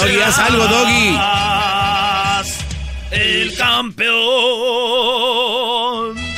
[0.00, 1.18] Doggy, haz algo, Doggy.
[3.10, 4.16] El campeón.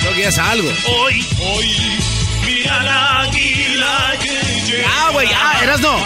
[0.02, 0.68] Doggy, haz algo.
[0.88, 1.68] Hoy, hoy,
[2.44, 4.30] mira la águila que
[4.66, 4.88] llega.
[4.88, 5.96] Ah, güey, ah, eras no.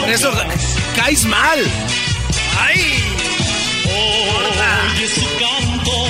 [0.00, 0.32] Por eso
[0.94, 1.58] caes mal.
[2.60, 3.02] ¡Ay!
[3.84, 6.06] Oye su canto,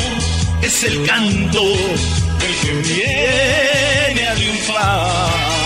[0.61, 5.58] es el canto del que viene a triunfar.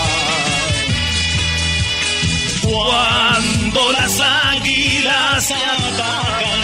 [2.62, 6.60] Cuando las águilas se atacan,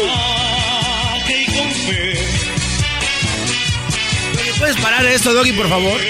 [0.00, 2.14] coraje y con fe.
[4.58, 6.00] ¿Puedes parar esto, Doggy, por favor?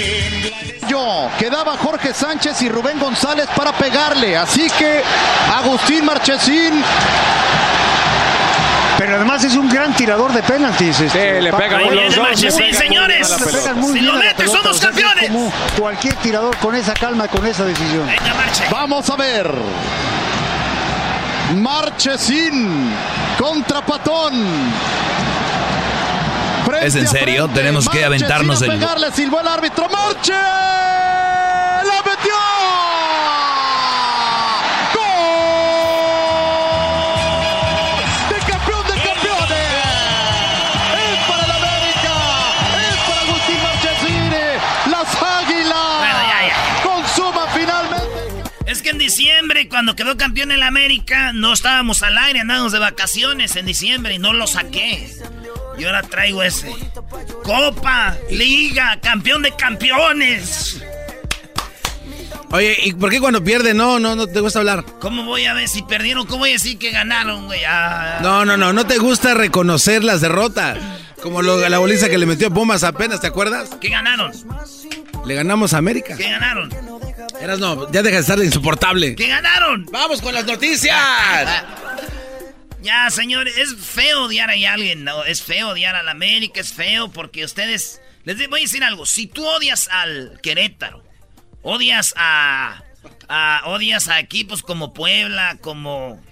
[0.89, 5.03] Yo, quedaba Jorge Sánchez y Rubén González para pegarle, así que
[5.55, 6.83] Agustín Marchesín.
[9.01, 11.01] Pero además es un gran tirador de penaltis.
[11.01, 13.27] Este, le pega muy dos, bien, señores.
[13.77, 15.31] muy Si lo pelota, somos o sea, que es campeones.
[15.31, 18.07] como cualquier tirador con esa calma, con esa decisión.
[18.07, 18.65] Venga, marche.
[18.71, 19.51] Vamos a ver.
[21.57, 22.93] Marchesín
[23.39, 24.35] contra Patón.
[26.67, 27.49] Frente ¿Es en serio?
[27.49, 29.89] Tenemos que aventarnos el- pegarle, silbó el árbitro.
[29.89, 30.33] ¡Marche!
[30.35, 32.35] ¡La metió!
[49.71, 54.15] Cuando quedó campeón en la América, no estábamos al aire, andábamos de vacaciones en diciembre
[54.15, 55.09] y no lo saqué.
[55.79, 56.71] Y ahora traigo ese.
[57.43, 60.83] Copa, Liga, campeón de campeones.
[62.53, 64.85] Oye, ¿y por qué cuando pierde no, no, no te gusta hablar?
[65.01, 66.27] ¿Cómo voy a ver si perdieron?
[66.27, 67.61] ¿Cómo voy a decir que ganaron, güey?
[67.65, 70.77] Ah, No, no, no, no te gusta reconocer las derrotas.
[71.23, 73.71] Como lo- la boliza que le metió Pumas apenas, ¿te acuerdas?
[73.81, 74.33] ¿Qué ganaron?
[75.27, 76.17] Le ganamos a América.
[76.17, 76.71] ¿Qué ganaron?
[77.41, 79.15] Eras no, ya deja de estar de insoportable.
[79.17, 79.87] ¿Qué ganaron?
[79.91, 80.97] ¡Vamos con las noticias!
[82.83, 85.23] Ya, señores, es feo odiar a alguien, ¿no?
[85.25, 88.01] Es feo odiar a la América, es feo porque ustedes...
[88.25, 91.05] Les voy a decir algo, si tú odias al Querétaro,
[91.61, 92.83] odias a...
[93.29, 96.23] a- odias a equipos como Puebla, como...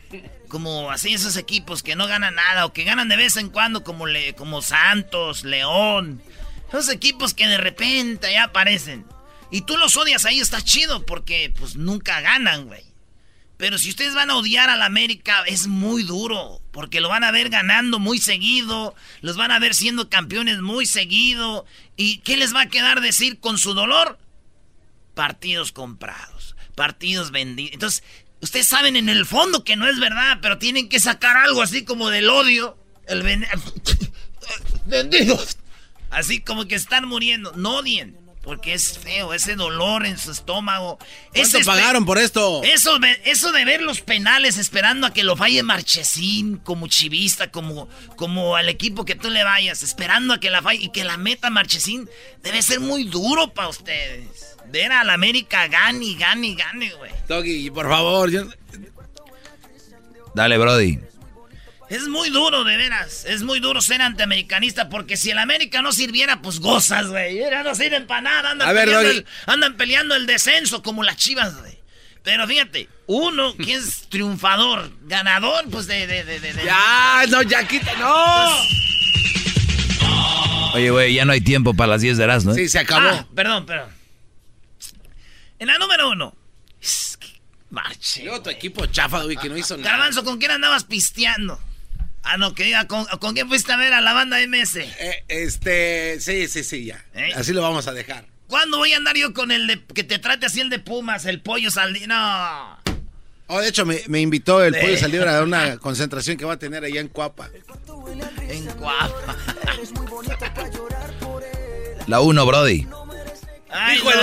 [0.49, 3.85] Como así esos equipos que no ganan nada o que ganan de vez en cuando
[3.85, 6.23] como, le, como Santos, León.
[6.71, 9.05] Esos equipos que de repente ya aparecen.
[9.51, 12.83] Y tú los odias ahí, está chido porque pues nunca ganan, güey.
[13.57, 16.61] Pero si ustedes van a odiar a la América, es muy duro.
[16.71, 18.95] Porque lo van a ver ganando muy seguido.
[19.21, 21.67] Los van a ver siendo campeones muy seguido.
[21.97, 24.19] ¿Y qué les va a quedar decir con su dolor?
[25.15, 26.55] Partidos comprados.
[26.77, 27.73] Partidos vendidos.
[27.73, 28.05] Entonces,
[28.41, 30.39] ustedes saben en el fondo que no es verdad.
[30.41, 32.79] Pero tienen que sacar algo así como del odio.
[33.09, 33.47] El ven-
[34.87, 35.59] vendidos.
[36.11, 37.53] Así como que están muriendo.
[37.57, 38.17] No odien.
[38.49, 40.99] Porque es feo, ese dolor en su estómago.
[41.35, 42.63] ¿Cuánto pagaron por esto?
[42.65, 47.91] Eso, eso de ver los penales esperando a que lo falle Marchesín, como chivista, como,
[48.17, 51.19] como al equipo que tú le vayas, esperando a que la falle y que la
[51.19, 52.09] meta Marchesín,
[52.43, 54.57] debe ser muy duro para ustedes.
[54.73, 57.11] Ver a la América gane, gane, gane, güey.
[57.29, 58.31] Doggy, por favor.
[60.35, 60.99] Dale, Brody.
[61.91, 63.25] Es muy duro, de veras.
[63.25, 67.41] Es muy duro ser antiamericanista porque si el América no sirviera, pues gozas, güey.
[67.65, 68.51] no sirven para nada.
[68.51, 71.79] Andan, peleando el, andan peleando el descenso como las chivas, güey.
[72.23, 76.07] Pero fíjate, uno que es triunfador, ganador, pues de...
[76.07, 78.49] de, de, de ya, no, ya quita, no.
[80.75, 82.53] Oye, güey, ya no hay tiempo para las 10 de las, ¿no?
[82.55, 83.09] Sí, se acabó.
[83.09, 83.89] Ah, perdón, perdón.
[85.59, 86.37] En la número uno.
[87.71, 88.25] Marche.
[88.25, 89.91] Yo, tu equipo chafa, güey, que no hizo nada.
[89.91, 91.59] Garbanzo, ¿con quién andabas pisteando?
[92.31, 94.77] Ah, no, que diga, ¿con, quién fuiste a ver a la banda MS?
[94.77, 97.03] Eh, este, sí, sí, sí, ya.
[97.15, 97.31] ¿Eh?
[97.35, 98.27] Así lo vamos a dejar.
[98.49, 101.25] ¿Cuándo voy a andar yo con el de, que te trate así el de Pumas,
[101.25, 102.07] el pollo saldí?
[102.07, 102.79] No.
[103.47, 106.85] Oh, de hecho, me, invitó el pollo saldívar a una concentración que va a tener
[106.85, 107.49] allá en Cuapa.
[108.47, 109.37] En Cuapa.
[112.07, 112.87] La uno, Brody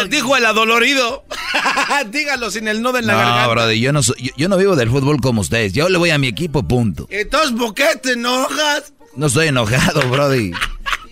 [0.10, 1.26] dijo, el, adolorido.
[2.12, 3.44] Dígalo sin el nodo en la garganta.
[3.44, 5.74] No, brother, yo no, yo, no vivo del fútbol como ustedes.
[5.74, 7.08] Yo le voy a mi equipo, punto.
[7.10, 8.94] Entonces, ¿por qué te enojas?
[9.16, 10.52] No estoy enojado, brody.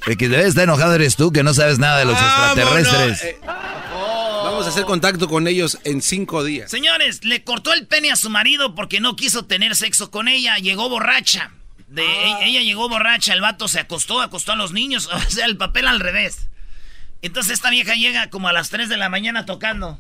[0.06, 3.24] El que debe estar enojado eres tú, que no sabes nada de los extraterrestres.
[3.24, 6.70] Eh, vamos a hacer contacto con ellos en cinco días.
[6.70, 10.58] Señores, le cortó el pene a su marido porque no quiso tener sexo con ella.
[10.58, 11.52] Llegó borracha.
[11.88, 12.40] De, ah.
[12.42, 15.10] ella llegó borracha, el vato se acostó, acostó a los niños.
[15.14, 16.50] O sea, el papel al revés.
[17.24, 19.98] Entonces esta vieja llega como a las 3 de la mañana tocando.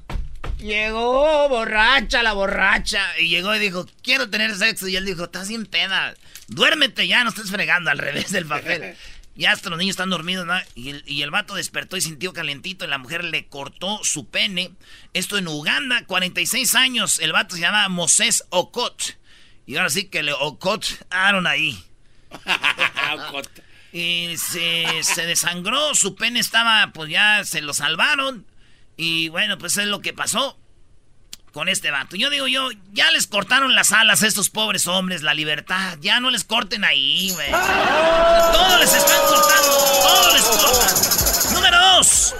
[0.59, 3.17] Llegó borracha la borracha.
[3.17, 4.89] Y llegó y dijo, quiero tener sexo.
[4.89, 6.13] Y él dijo, estás sin pena.
[6.49, 8.97] Duérmete ya, no estés fregando al revés del papel.
[9.35, 10.53] ya hasta los niños están dormidos, ¿no?
[10.75, 14.27] Y el, y el vato despertó y sintió calentito y la mujer le cortó su
[14.27, 14.71] pene.
[15.13, 17.19] Esto en Uganda, 46 años.
[17.19, 19.17] El vato se llama Moses Okot.
[19.65, 21.81] Y ahora sí que le ocotaron ahí.
[23.94, 28.45] Y se, se desangró, su pene estaba, pues ya se lo salvaron.
[28.98, 30.57] Y bueno, pues es lo que pasó
[31.54, 32.16] con este vato.
[32.16, 36.00] Yo digo yo, ya les cortaron las alas a estos pobres hombres, la libertad.
[36.01, 37.51] Ya no les corten ahí, güey.
[37.51, 41.54] Todo les están cortando, todo les cortan.
[41.54, 42.36] Número dos.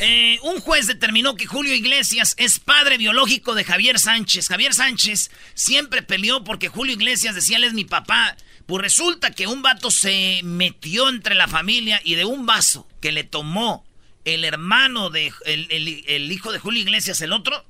[0.00, 4.48] Eh, un juez determinó que Julio Iglesias es padre biológico de Javier Sánchez.
[4.48, 8.36] Javier Sánchez siempre peleó porque Julio Iglesias decía él es mi papá.
[8.66, 13.12] Pues resulta que un vato se metió entre la familia y de un vaso que
[13.12, 13.84] le tomó
[14.24, 17.64] el hermano de el, hijo de Julio Iglesias, el otro,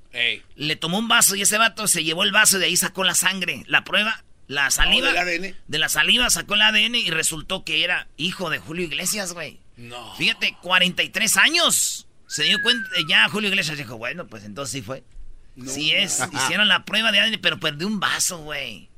[0.56, 3.02] le tomó un vaso y ese vato se llevó el vaso y de ahí sacó
[3.02, 5.12] la sangre, la prueba, la saliva.
[5.66, 9.58] De la saliva sacó el ADN y resultó que era hijo de Julio Iglesias, güey.
[9.76, 10.14] No.
[10.16, 12.06] Fíjate, 43 años.
[12.28, 15.04] Se dio cuenta, ya Julio Iglesias dijo, bueno, pues entonces sí fue.
[15.66, 18.88] Sí es, hicieron la prueba de ADN, pero perdió un vaso, güey.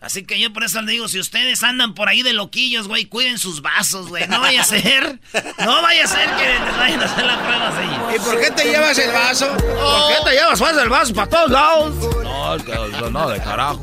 [0.00, 3.04] Así que yo por eso le digo, si ustedes andan por ahí de loquillos, güey,
[3.04, 4.26] cuiden sus vasos, güey.
[4.28, 5.20] No vaya a ser,
[5.58, 8.16] no vaya a ser que les vayan a hacer la prueba así.
[8.16, 9.48] ¿Y por qué te llevas el vaso?
[9.48, 11.94] ¿Por qué te llevas pues, el vaso para todos lados?
[12.22, 13.82] No, es que no, de carajo.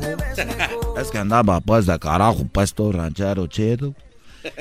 [1.00, 3.94] Es que andaba pues de carajo, puesto ranchero chido.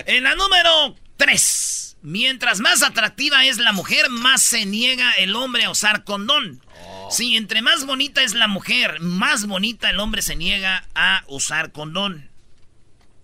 [0.06, 1.98] En la número 3.
[2.04, 6.62] Mientras más atractiva es la mujer, más se niega el hombre a usar condón.
[7.10, 11.72] Sí, entre más bonita es la mujer, más bonita el hombre se niega a usar
[11.72, 12.30] condón.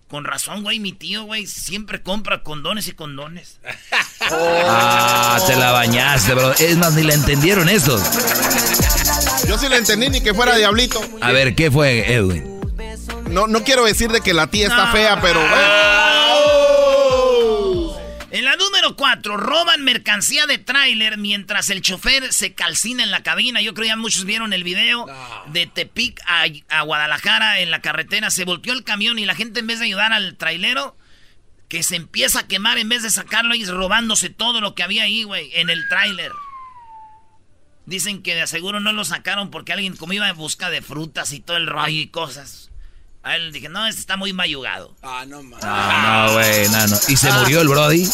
[0.08, 3.58] Con razón, güey, mi tío, güey, siempre compra condones y condones.
[4.26, 6.52] Ah, te la bañaste, bro.
[6.54, 7.98] Es más, ni le entendieron eso.
[9.46, 10.98] Yo sí le entendí, ni que fuera diablito.
[11.20, 12.58] A ver, ¿qué fue, Edwin?
[13.28, 15.40] No, no quiero decir de que la tía está fea, pero...
[18.30, 23.22] En la número 4, roban mercancía de tráiler mientras el chofer se calcina en la
[23.22, 23.62] cabina.
[23.62, 25.06] Yo creo ya muchos vieron el video
[25.46, 28.30] de Tepic a, Guadalajara en la carretera.
[28.30, 30.96] Se volteó el camión y la gente en vez de ayudar al trailero,
[31.68, 35.04] que se empieza a quemar en vez de sacarlo y robándose todo lo que había
[35.04, 36.32] ahí, güey, en el tráiler.
[37.86, 41.32] Dicen que de aseguro no lo sacaron porque alguien como iba en busca de frutas
[41.32, 42.70] y todo el rollo y cosas.
[43.24, 44.94] A él le dije, no, este está muy mayugado.
[45.02, 45.58] Ah, no, man.
[45.62, 46.96] Ah, no, güey, no, no.
[47.08, 48.06] ¿Y se murió el Brody?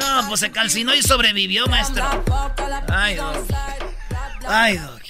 [0.00, 2.04] No, pues se calcinó y sobrevivió, maestro.
[2.88, 3.36] Ay, Doc.
[4.46, 5.00] Ay, Doc.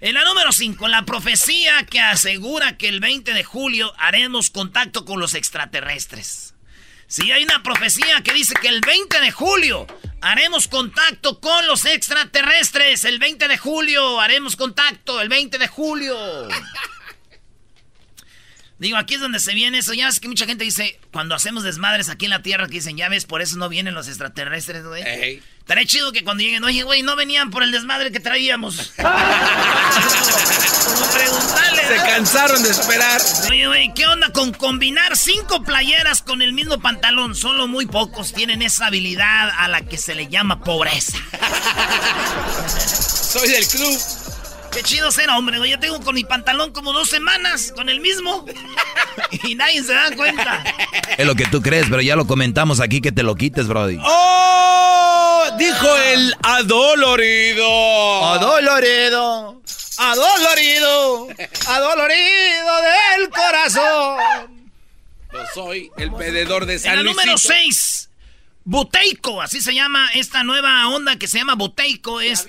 [0.00, 5.04] En la número 5, la profecía que asegura que el 20 de julio haremos contacto
[5.04, 6.54] con los extraterrestres.
[7.06, 9.86] Sí, hay una profecía que dice que el 20 de julio
[10.20, 13.04] haremos contacto con los extraterrestres.
[13.04, 16.48] El 20 de julio haremos contacto, el 20 de julio.
[18.78, 19.92] Digo, aquí es donde se viene eso.
[19.92, 22.96] Ya ves que mucha gente dice, cuando hacemos desmadres aquí en la Tierra, que dicen,
[22.96, 25.02] ya ves, por eso no vienen los extraterrestres, güey.
[25.58, 28.92] Estaría chido que cuando lleguen, oye, güey, no venían por el desmadre que traíamos.
[31.88, 33.20] Se cansaron de esperar.
[33.50, 37.34] Oye, güey, ¿qué onda con combinar cinco playeras con el mismo pantalón?
[37.34, 41.18] Solo muy pocos tienen esa habilidad a la que se le llama pobreza.
[43.32, 44.27] Soy del club.
[44.78, 45.72] Qué chido ser hombre, güey.
[45.72, 48.46] Yo tengo con mi pantalón como dos semanas, con el mismo.
[49.42, 50.62] y nadie se da cuenta.
[51.16, 53.98] Es lo que tú crees, pero ya lo comentamos aquí que te lo quites, Brody.
[54.00, 55.46] ¡Oh!
[55.58, 57.66] Dijo el adolorido.
[58.24, 59.60] Adolorido.
[59.96, 61.28] Adolorido.
[61.66, 62.76] Adolorido
[63.16, 64.70] del corazón.
[65.32, 67.20] Yo soy el pededor de San En la Luisito.
[67.22, 68.07] número 6.
[68.70, 72.20] Buteico, así se llama esta nueva onda que se llama Buteico.
[72.20, 72.46] Es,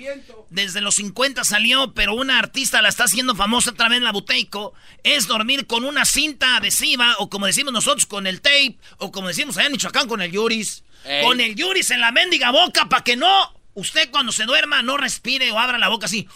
[0.49, 4.73] desde los 50 salió, pero una artista la está haciendo famosa otra vez, la Buteico.
[5.03, 9.29] Es dormir con una cinta adhesiva, o como decimos nosotros, con el tape, o como
[9.29, 10.83] decimos allá en Michoacán, con el yuris.
[11.05, 11.23] Ey.
[11.23, 14.97] Con el yuris en la mendiga boca, para que no, usted cuando se duerma, no
[14.97, 16.27] respire o abra la boca así.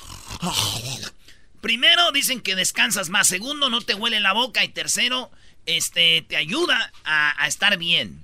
[1.60, 3.28] Primero, dicen que descansas más.
[3.28, 4.64] Segundo, no te huele la boca.
[4.64, 5.30] Y tercero,
[5.66, 8.24] este, te ayuda a, a estar bien.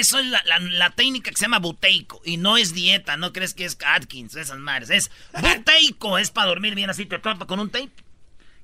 [0.00, 2.20] Eso es la, la- la técnica que se llama buteico.
[2.24, 4.90] Y no es dieta, no crees que es Atkins, esas madres.
[4.90, 5.10] Es
[5.40, 7.90] buteico, es para dormir bien así, te atrapa con un tape.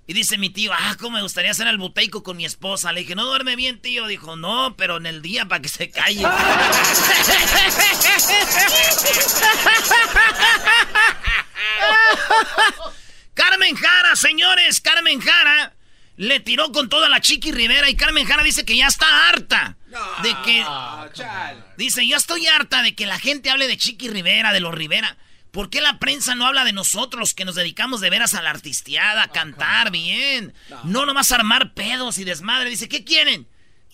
[0.04, 2.92] Y dice mi tío, ah, cómo me gustaría hacer el buteico con mi esposa.
[2.92, 4.08] Le dije, no duerme bien, tío.
[4.08, 6.22] Dijo, no, pero en el día para que se calle.
[13.34, 15.72] Carmen Jara, señores, Carmen Jara
[16.16, 19.76] le tiró con toda la Chiqui Rivera y Carmen Jara dice que ya está harta
[20.22, 20.62] de que
[21.76, 25.16] dice, "Yo estoy harta de que la gente hable de Chiqui Rivera, de los Rivera.
[25.50, 28.50] ¿Por qué la prensa no habla de nosotros que nos dedicamos de veras a la
[28.50, 30.54] artisteada, a cantar bien?
[30.84, 32.70] No nomás armar pedos y desmadre.
[32.70, 33.46] Dice, ¿qué quieren?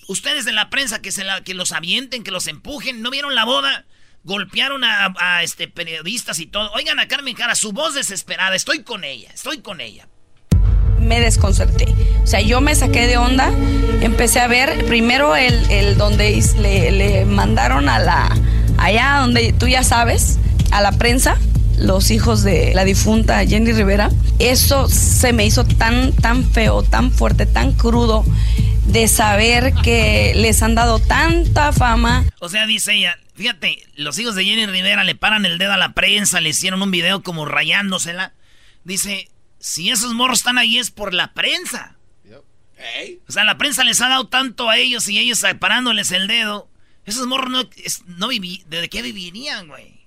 [0.07, 3.35] Ustedes de la prensa que se la- que los avienten, que los empujen, ¿no vieron
[3.35, 3.87] la boda?
[4.23, 6.71] Golpearon a, a, este periodistas y todo.
[6.73, 10.09] Oigan a Carmen Jara, su voz desesperada, estoy con ella, estoy con ella.
[11.09, 11.87] Me desconcerté.
[12.23, 13.51] O sea, yo me saqué de onda,
[14.01, 18.37] empecé a ver primero el, el donde le, le mandaron a la,
[18.77, 20.39] allá donde tú ya sabes,
[20.71, 21.39] a la prensa,
[21.79, 24.11] los hijos de la difunta Jenny Rivera.
[24.39, 28.25] Eso se me hizo tan, tan feo, tan fuerte, tan crudo
[28.87, 32.25] de saber que les han dado tanta fama.
[32.41, 35.77] O sea, dice ella, fíjate, los hijos de Jenny Rivera le paran el dedo a
[35.77, 38.33] la prensa, le hicieron un video como rayándosela.
[38.85, 41.97] Dice, si esos morros están ahí es por la prensa.
[43.29, 46.69] O sea, la prensa les ha dado tanto a ellos y ellos parándoles el dedo.
[47.05, 47.63] Esos morros no,
[48.19, 49.99] no viví, ¿de qué vivirían, güey?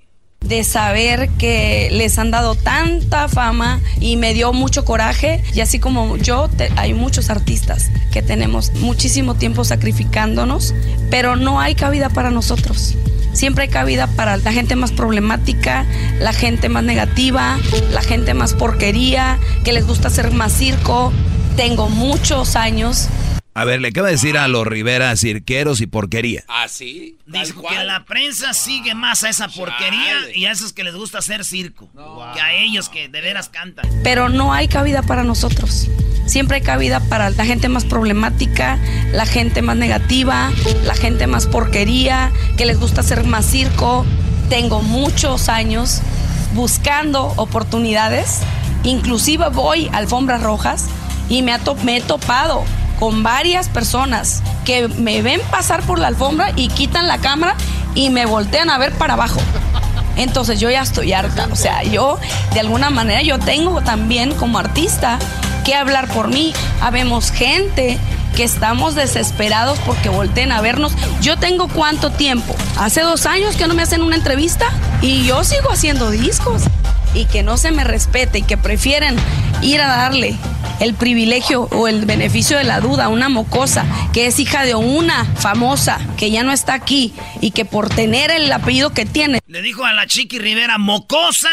[0.42, 5.78] de saber que les han dado tanta fama y me dio mucho coraje y así
[5.80, 10.74] como yo te- hay muchos artistas que tenemos muchísimo tiempo sacrificándonos
[11.12, 12.96] pero no hay cabida para nosotros
[13.34, 15.86] siempre hay cabida para la gente más problemática
[16.20, 17.58] la gente más negativa
[17.92, 21.12] la gente más porquería que les gusta hacer más circo.
[21.56, 23.10] Tengo muchos años
[23.54, 26.44] A ver, le acaba de decir a los Rivera cirqueros y porquería.
[26.48, 27.18] ¿Ah, sí?
[27.26, 31.18] Dice que la prensa sigue más a esa porquería y a esos que les gusta
[31.18, 31.90] hacer circo.
[32.34, 33.86] Que a ellos que de veras cantan.
[34.04, 35.90] pero no hay cabida para nosotros.
[36.26, 38.80] Siempre hay cabida para la gente más problemática,
[39.12, 40.50] la gente más negativa,
[40.86, 44.06] la gente más porquería, que les gusta hacer más circo.
[44.50, 46.02] Tengo muchos años
[46.54, 48.40] buscando oportunidades,
[48.84, 50.88] inclusive voy a alfombras rojas
[51.28, 51.54] y me,
[51.84, 52.64] me he topado
[53.02, 57.56] con varias personas que me ven pasar por la alfombra y quitan la cámara
[57.96, 59.42] y me voltean a ver para abajo.
[60.18, 61.48] Entonces yo ya estoy harta.
[61.52, 62.20] O sea, yo
[62.54, 65.18] de alguna manera yo tengo también como artista
[65.66, 66.54] que hablar por mí.
[66.80, 67.98] Habemos gente
[68.36, 70.94] que estamos desesperados porque volteen a vernos.
[71.24, 72.56] Yo tengo cuánto tiempo.
[72.78, 74.68] Hace dos años que no me hacen una entrevista
[75.02, 76.66] y yo sigo haciendo discos.
[77.14, 79.16] Y que no se me respete y que prefieren
[79.62, 80.38] ir a darle
[80.80, 84.74] el privilegio o el beneficio de la duda a una mocosa que es hija de
[84.76, 89.40] una famosa que ya no está aquí y que por tener el apellido que tiene
[89.46, 91.50] Le dijo a la Chiqui Rivera mocosa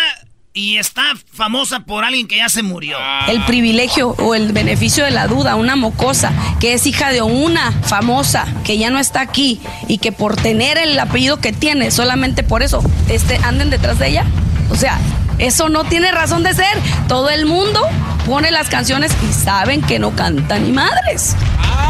[0.55, 2.97] y está famosa por alguien que ya se murió.
[3.29, 7.21] el privilegio o el beneficio de la duda a una mocosa que es hija de
[7.21, 11.91] una famosa que ya no está aquí y que por tener el apellido que tiene
[11.91, 14.25] solamente por eso este anden detrás de ella
[14.71, 14.99] o sea
[15.39, 16.79] eso no tiene razón de ser
[17.09, 17.81] todo el mundo
[18.27, 21.35] pone las canciones y saben que no canta ni madres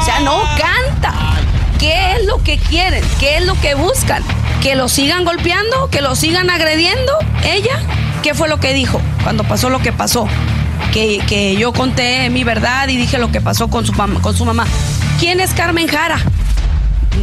[0.00, 1.14] o sea no canta
[1.78, 3.04] ¿Qué es lo que quieren?
[3.20, 4.24] ¿Qué es lo que buscan?
[4.64, 5.88] ¿Que lo sigan golpeando?
[5.90, 7.12] ¿Que lo sigan agrediendo?
[7.44, 7.78] ¿Ella?
[8.20, 10.26] ¿Qué fue lo que dijo cuando pasó lo que pasó?
[10.92, 14.44] que, que yo conté mi verdad y dije lo que pasó con su, con su
[14.44, 14.66] mamá.
[15.20, 16.18] ¿Quién es Carmen Jara?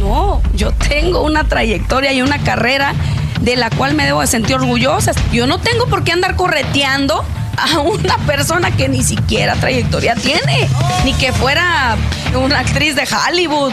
[0.00, 2.94] No, yo tengo una trayectoria y una carrera
[3.40, 5.12] de la cual me debo de sentir orgullosa.
[5.32, 7.24] Yo no tengo por qué andar correteando
[7.56, 10.68] a una persona que ni siquiera trayectoria tiene,
[11.04, 11.96] ni que fuera
[12.34, 13.72] una actriz de Hollywood.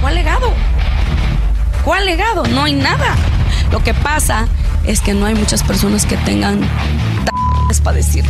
[0.00, 0.54] ¿Cuál legado?
[1.84, 2.46] ¿Cuál legado?
[2.46, 3.16] No hay nada.
[3.72, 4.48] Lo que pasa
[4.84, 6.60] es que no hay muchas personas que tengan
[7.78, 8.24] para decir.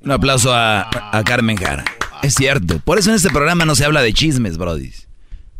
[0.00, 0.88] Un aplauso a,
[1.24, 1.84] Carmen Jara.
[2.22, 2.78] Es cierto.
[2.78, 4.92] Por eso en este programa no se habla de chismes, Brody.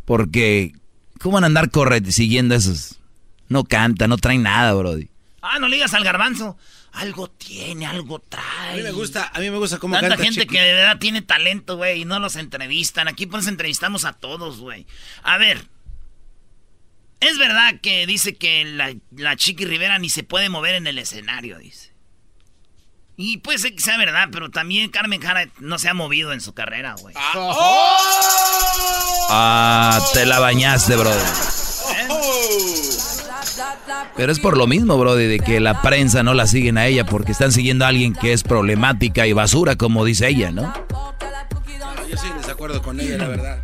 [0.05, 0.73] Porque,
[1.21, 3.01] ¿cómo van a andar corre siguiendo esos?
[3.53, 5.11] No canta, no traen nada, Brody.
[5.43, 6.57] Ah, no le digas al garbanzo.
[6.93, 8.73] Algo tiene, algo trae.
[8.73, 10.55] A mí me gusta, a mí me gusta cómo Tanta canta gente Chiqui.
[10.57, 13.09] que de verdad tiene talento, güey, y no los entrevistan.
[13.09, 14.87] Aquí pues entrevistamos a todos, güey.
[15.23, 15.69] A ver.
[17.21, 20.97] Es verdad que dice que la, la Chiqui Rivera ni se puede mover en el
[20.99, 21.93] escenario, dice.
[23.19, 26.41] Y puede ser que sea verdad, pero también Carmen Jara no se ha movido en
[26.41, 27.15] su carrera, güey.
[29.31, 31.21] Ah, te la bañaste, Brody.
[34.17, 37.05] Pero es por lo mismo, Brody, de que la prensa no la siguen a ella
[37.05, 40.73] porque están siguiendo a alguien que es problemática y basura, como dice ella, ¿no?
[42.09, 43.63] Yo estoy en desacuerdo con ella, la verdad.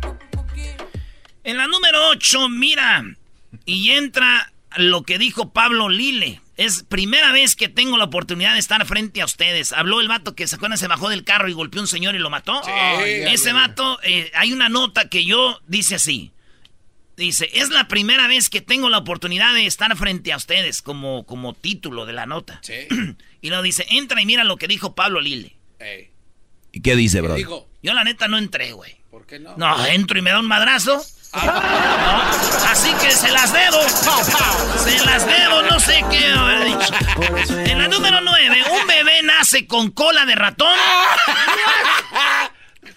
[1.43, 3.03] En la número 8, mira,
[3.65, 6.41] y entra lo que dijo Pablo Lile.
[6.57, 9.71] Es primera vez que tengo la oportunidad de estar frente a ustedes.
[9.71, 12.15] Habló el vato que se acuerdan, se bajó del carro y golpeó a un señor
[12.15, 12.61] y lo mató.
[13.05, 16.31] Ese vato, eh, hay una nota que yo dice así.
[17.19, 21.25] Dice, es la primera vez que tengo la oportunidad de estar frente a ustedes como,
[21.25, 22.61] como título de la nota.
[23.41, 25.57] y lo dice, entra y mira lo que dijo Pablo Lile.
[26.71, 27.43] ¿Y qué dice, Brody?
[27.83, 28.95] Yo la neta no entré, güey.
[29.11, 29.57] ¿Por qué no?
[29.57, 31.03] No, entro y me da un madrazo.
[31.33, 32.21] No,
[32.69, 33.81] así que se las debo.
[34.81, 37.59] Se las debo, no sé qué haber dicho.
[37.59, 40.73] En la número 9, un bebé nace con cola de ratón.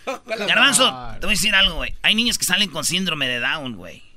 [0.46, 1.92] Garbanzo, te voy a decir algo, güey.
[2.02, 4.11] Hay niños que salen con síndrome de Down, güey.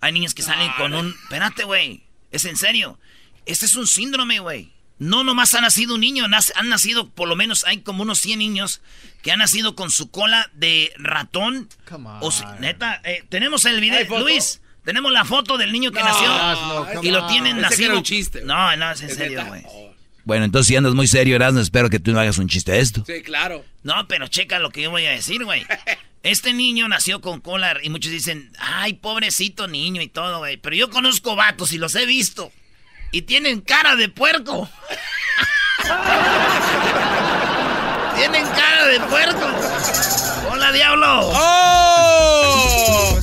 [0.00, 1.14] Hay niños que salen con un...
[1.24, 2.02] Espérate, güey.
[2.30, 2.98] Es en serio.
[3.46, 4.72] Este es un síndrome, güey.
[4.98, 8.38] No nomás ha nacido un niño, han nacido por lo menos, hay como unos 100
[8.38, 8.80] niños
[9.22, 11.68] que han nacido con su cola de ratón.
[12.20, 14.18] O sea, neta, eh, tenemos el video.
[14.18, 17.28] Luis, tenemos la foto del niño que No, nació no, y come lo on.
[17.30, 17.88] tienen Pensé que nacido.
[17.90, 18.40] era un chiste.
[18.42, 19.62] No, no, es en ¿Es serio, güey.
[20.28, 22.80] Bueno, entonces si andas muy serio, Erasmo, espero que tú no hagas un chiste de
[22.80, 23.02] esto.
[23.06, 23.64] Sí, claro.
[23.82, 25.64] No, pero checa lo que yo voy a decir, güey.
[26.22, 30.58] Este niño nació con cola y muchos dicen, ay, pobrecito niño y todo, güey.
[30.58, 32.52] Pero yo conozco vatos y los he visto.
[33.10, 34.68] Y tienen cara de puerco.
[38.16, 39.46] tienen cara de puerco.
[40.50, 41.06] Hola, diablo.
[41.32, 43.18] ¡Oh!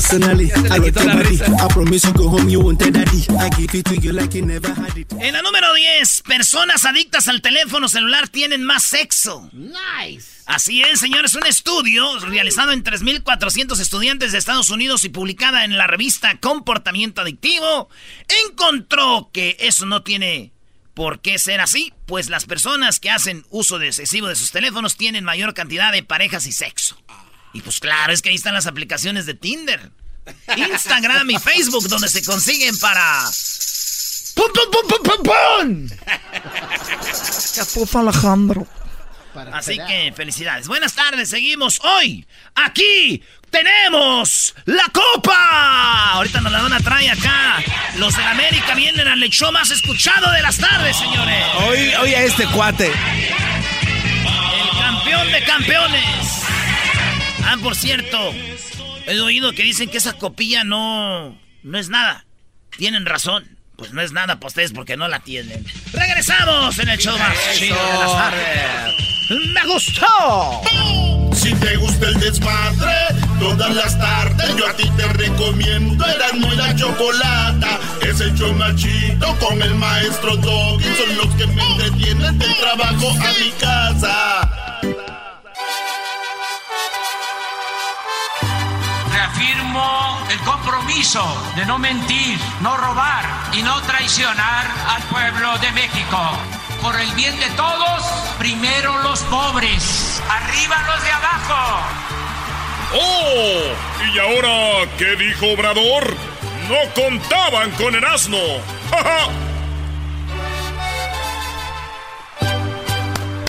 [0.00, 0.48] Personal, personally.
[0.48, 1.62] Personally, I get your body.
[1.62, 3.26] I promise you go home, you won't tell daddy.
[3.38, 5.12] I give it to you like you never had it.
[5.12, 9.50] En la número 10, personas adictas al teléfono celular tienen más sexo.
[9.52, 10.42] Nice.
[10.46, 15.76] Así es, señores, un estudio realizado en 3.400 estudiantes de Estados Unidos y publicada en
[15.76, 17.88] la revista Comportamiento Adictivo,
[18.46, 20.52] encontró que eso no tiene
[20.94, 24.96] por qué ser así, pues las personas que hacen uso de excesivo de sus teléfonos
[24.96, 26.96] tienen mayor cantidad de parejas y sexo.
[27.52, 29.90] Y pues claro, es que ahí están las aplicaciones de Tinder,
[30.56, 33.24] Instagram y Facebook donde se consiguen para...
[34.34, 35.88] ¡Pum, pum, pum, pum, pum, pum!
[38.00, 38.66] Alejandro.
[39.52, 40.66] Así que felicidades.
[40.68, 42.26] Buenas tardes, seguimos hoy.
[42.54, 46.12] Aquí tenemos la copa.
[46.12, 47.62] Ahorita nos la van a traer acá.
[47.96, 51.44] Los de América vienen al show más escuchado de las tardes, señores.
[51.68, 52.86] Oye, oye a este cuate.
[52.86, 56.49] El campeón de campeones.
[57.44, 58.32] Ah, por cierto,
[59.06, 62.24] he oído que dicen que esa copilla no, no es nada.
[62.76, 63.58] Tienen razón.
[63.76, 65.64] Pues no es nada para ustedes porque no la tienen.
[65.92, 68.94] Regresamos en el show más chido de las tardes.
[69.54, 70.60] ¡Me gustó!
[71.34, 72.92] Si te gusta el desmadre,
[73.38, 77.80] todas las tardes yo a ti te recomiendo Erasmo y la Chocolata.
[78.02, 80.84] Es el show más chido con el maestro Doggy.
[80.84, 84.50] Son los que me entretienen del trabajo a mi casa.
[89.70, 91.22] El compromiso
[91.54, 96.18] de no mentir, no robar y no traicionar al pueblo de México.
[96.82, 98.02] Por el bien de todos,
[98.36, 101.86] primero los pobres, arriba los de abajo.
[102.94, 104.04] ¡Oh!
[104.12, 106.16] ¿Y ahora qué dijo Obrador?
[106.68, 108.38] No contaban con el asno.
[108.90, 109.28] ¡Ja, ja!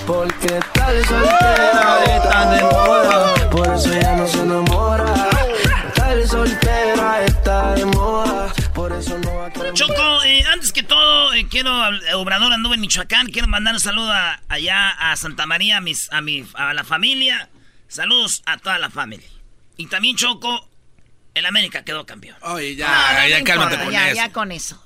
[0.06, 5.31] Porque tal soltera de moda, por eso ya no se enamora.
[6.62, 8.54] Soltera está de moda.
[8.74, 11.72] Por eso no Choco, eh, antes que todo, eh, quiero,
[12.16, 16.12] Obrador anduvo en Michoacán, quiero mandar un saludo a- allá a Santa María, a, mis,
[16.12, 17.50] a, mi, a la familia.
[17.88, 19.28] Saludos a toda la familia.
[19.78, 20.68] Y también Choco,
[21.34, 22.38] el América quedó campeón.
[22.42, 24.16] Oye, ya, No, no, ya cálmate importa, con ya, eso.
[24.16, 24.84] ya con eso.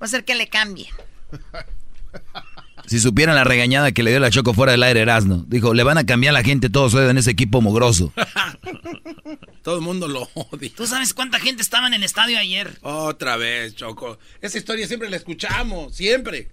[0.00, 0.88] Va a ser que le cambie.
[2.88, 5.44] Si supieran la regañada que le dio la Choco fuera del aire Erasmo.
[5.46, 8.12] Dijo, le van a cambiar a la gente, todos en ese equipo mugroso.
[9.62, 10.70] Todo el mundo lo odia.
[10.74, 12.78] ¿Tú sabes cuánta gente estaba en el estadio ayer?
[12.80, 14.18] Otra vez, Choco.
[14.40, 16.48] Esa historia siempre la escuchamos, siempre.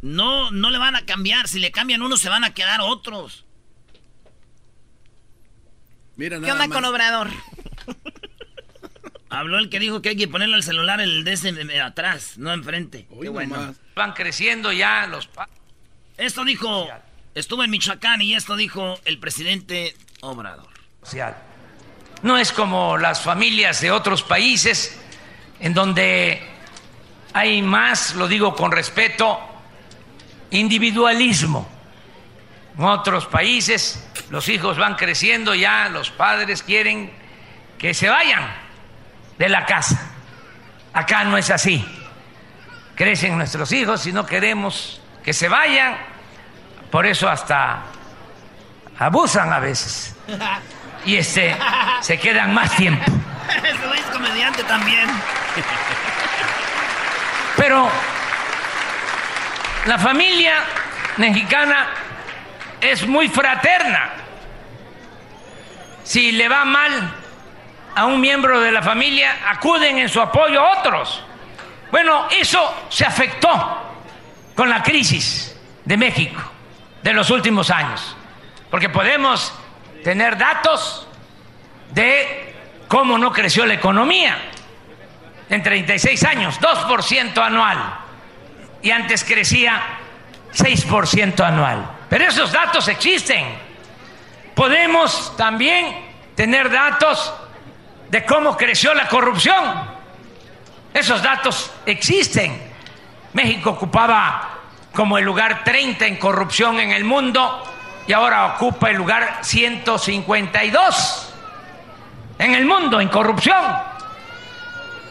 [0.00, 1.48] No, no le van a cambiar.
[1.48, 3.44] Si le cambian unos, se van a quedar otros.
[6.16, 6.74] Mira, ¿Qué nada onda más.
[6.74, 7.28] con Obrador?
[9.28, 12.52] Habló el que dijo que hay que ponerle al celular el de ese atrás, no
[12.54, 13.06] enfrente.
[13.20, 13.74] Qué bueno.
[13.94, 15.26] Van creciendo ya los...
[15.26, 15.50] pa-
[16.16, 16.88] Esto dijo,
[17.34, 20.68] estuvo en Michoacán y esto dijo el presidente Obrador.
[22.22, 24.98] No es como las familias de otros países
[25.60, 26.42] en donde
[27.34, 29.38] hay más, lo digo con respeto,
[30.50, 31.68] individualismo.
[32.78, 37.12] En otros países los hijos van creciendo ya, los padres quieren
[37.78, 38.42] que se vayan
[39.38, 40.12] de la casa.
[40.94, 41.84] Acá no es así.
[42.94, 45.96] Crecen nuestros hijos y no queremos que se vayan,
[46.88, 47.80] por eso hasta
[48.96, 50.14] abusan a veces
[51.04, 51.56] y este
[52.00, 53.04] se quedan más tiempo.
[53.64, 55.08] Ese güey es comediante también.
[57.56, 57.90] Pero
[59.86, 60.62] la familia
[61.16, 61.88] mexicana
[62.80, 64.10] es muy fraterna.
[66.04, 67.14] Si le va mal
[67.96, 71.24] a un miembro de la familia, acuden en su apoyo a otros.
[71.90, 73.86] Bueno, eso se afectó
[74.56, 76.42] con la crisis de México
[77.02, 78.16] de los últimos años,
[78.70, 79.52] porque podemos
[80.02, 81.06] tener datos
[81.92, 82.54] de
[82.88, 84.36] cómo no creció la economía
[85.48, 87.98] en 36 años, 2% anual,
[88.82, 89.80] y antes crecía
[90.52, 91.90] 6% anual.
[92.08, 93.44] Pero esos datos existen.
[94.54, 97.32] Podemos también tener datos
[98.08, 99.96] de cómo creció la corrupción.
[100.94, 102.65] Esos datos existen.
[103.36, 104.60] México ocupaba
[104.94, 107.62] como el lugar 30 en corrupción en el mundo
[108.06, 111.34] y ahora ocupa el lugar 152
[112.38, 113.62] en el mundo en corrupción.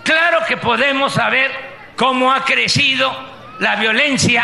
[0.03, 1.51] Claro que podemos saber
[1.95, 3.15] cómo ha crecido
[3.59, 4.43] la violencia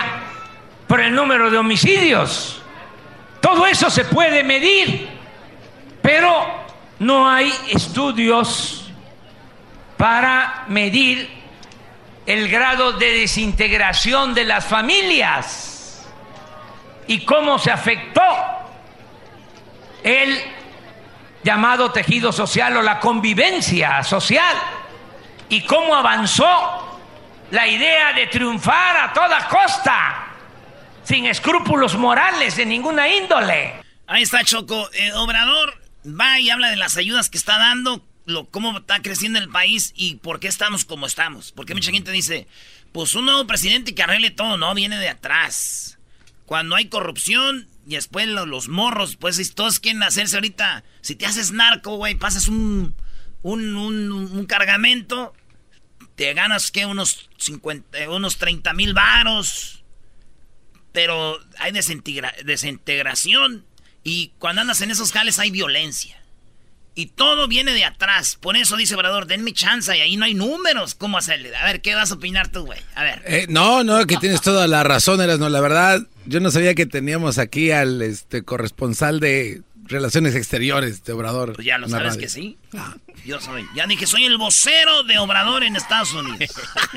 [0.86, 2.62] por el número de homicidios.
[3.40, 5.10] Todo eso se puede medir,
[6.04, 6.46] pero
[7.00, 8.92] no hay estudios
[9.98, 11.41] para medir
[12.34, 16.08] el grado de desintegración de las familias
[17.06, 18.22] y cómo se afectó
[20.02, 20.42] el
[21.44, 24.56] llamado tejido social o la convivencia social
[25.50, 27.00] y cómo avanzó
[27.52, 30.28] la idea de triunfar a toda costa,
[31.04, 33.74] sin escrúpulos morales de ninguna índole.
[34.08, 34.90] Ahí está Choco.
[34.94, 39.40] Eh, Obrador va y habla de las ayudas que está dando, lo, cómo está creciendo
[39.40, 41.52] el país y por qué estamos como estamos.
[41.52, 42.48] Porque mucha gente dice,
[42.92, 45.98] pues un nuevo presidente que arregle todo, no, viene de atrás.
[46.46, 51.16] Cuando hay corrupción y después lo- los morros, pues si todos quieren hacerse ahorita, si
[51.16, 52.94] te haces narco, güey, pasas un,
[53.42, 55.34] un, un, un cargamento,
[56.16, 59.84] te ganas que unos 50, eh, unos 30 mil varos,
[60.92, 63.66] pero hay desintegra- desintegración
[64.04, 66.21] y cuando andas en esos jales hay violencia.
[66.94, 68.38] Y todo viene de atrás.
[68.40, 70.94] Por eso dice Obrador, denme chance y ahí no hay números.
[70.94, 71.56] ¿Cómo hacerle?
[71.56, 72.80] A ver, ¿qué vas a opinar tú, güey?
[72.96, 73.22] A ver.
[73.26, 76.76] Eh, no, no, que tienes toda la razón, Eras, no, la verdad, yo no sabía
[76.76, 81.54] que teníamos aquí al este corresponsal de Relaciones Exteriores de Obrador.
[81.54, 82.20] Pues ya lo sabes radio.
[82.22, 82.58] que sí.
[83.26, 83.66] Yo soy.
[83.76, 86.50] Ya dije, soy el vocero de Obrador en Estados Unidos.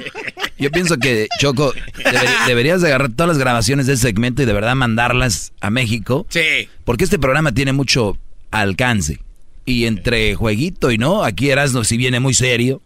[0.59, 4.44] Yo pienso que, Choco, deber- deberías de agarrar todas las grabaciones de ese segmento y
[4.44, 6.26] de verdad mandarlas a México.
[6.30, 6.68] Sí.
[6.85, 8.16] Porque este programa tiene mucho
[8.50, 9.20] alcance.
[9.66, 12.83] Y entre jueguito y no, aquí Erasmo si viene muy serio.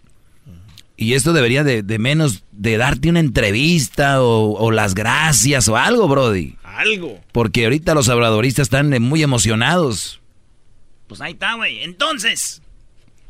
[0.96, 5.76] Y esto debería de, de menos de darte una entrevista o, o las gracias o
[5.76, 6.56] algo, Brody.
[6.64, 7.20] Algo.
[7.32, 10.20] Porque ahorita los obradoristas están eh, muy emocionados.
[11.06, 11.82] Pues ahí está, güey.
[11.82, 12.62] Entonces,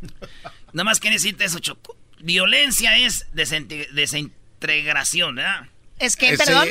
[0.73, 1.95] nada más que decirte eso, Choco.
[2.21, 5.67] Violencia es desinte- desintegración, ¿verdad?
[5.99, 6.69] ¿Es que, perdón?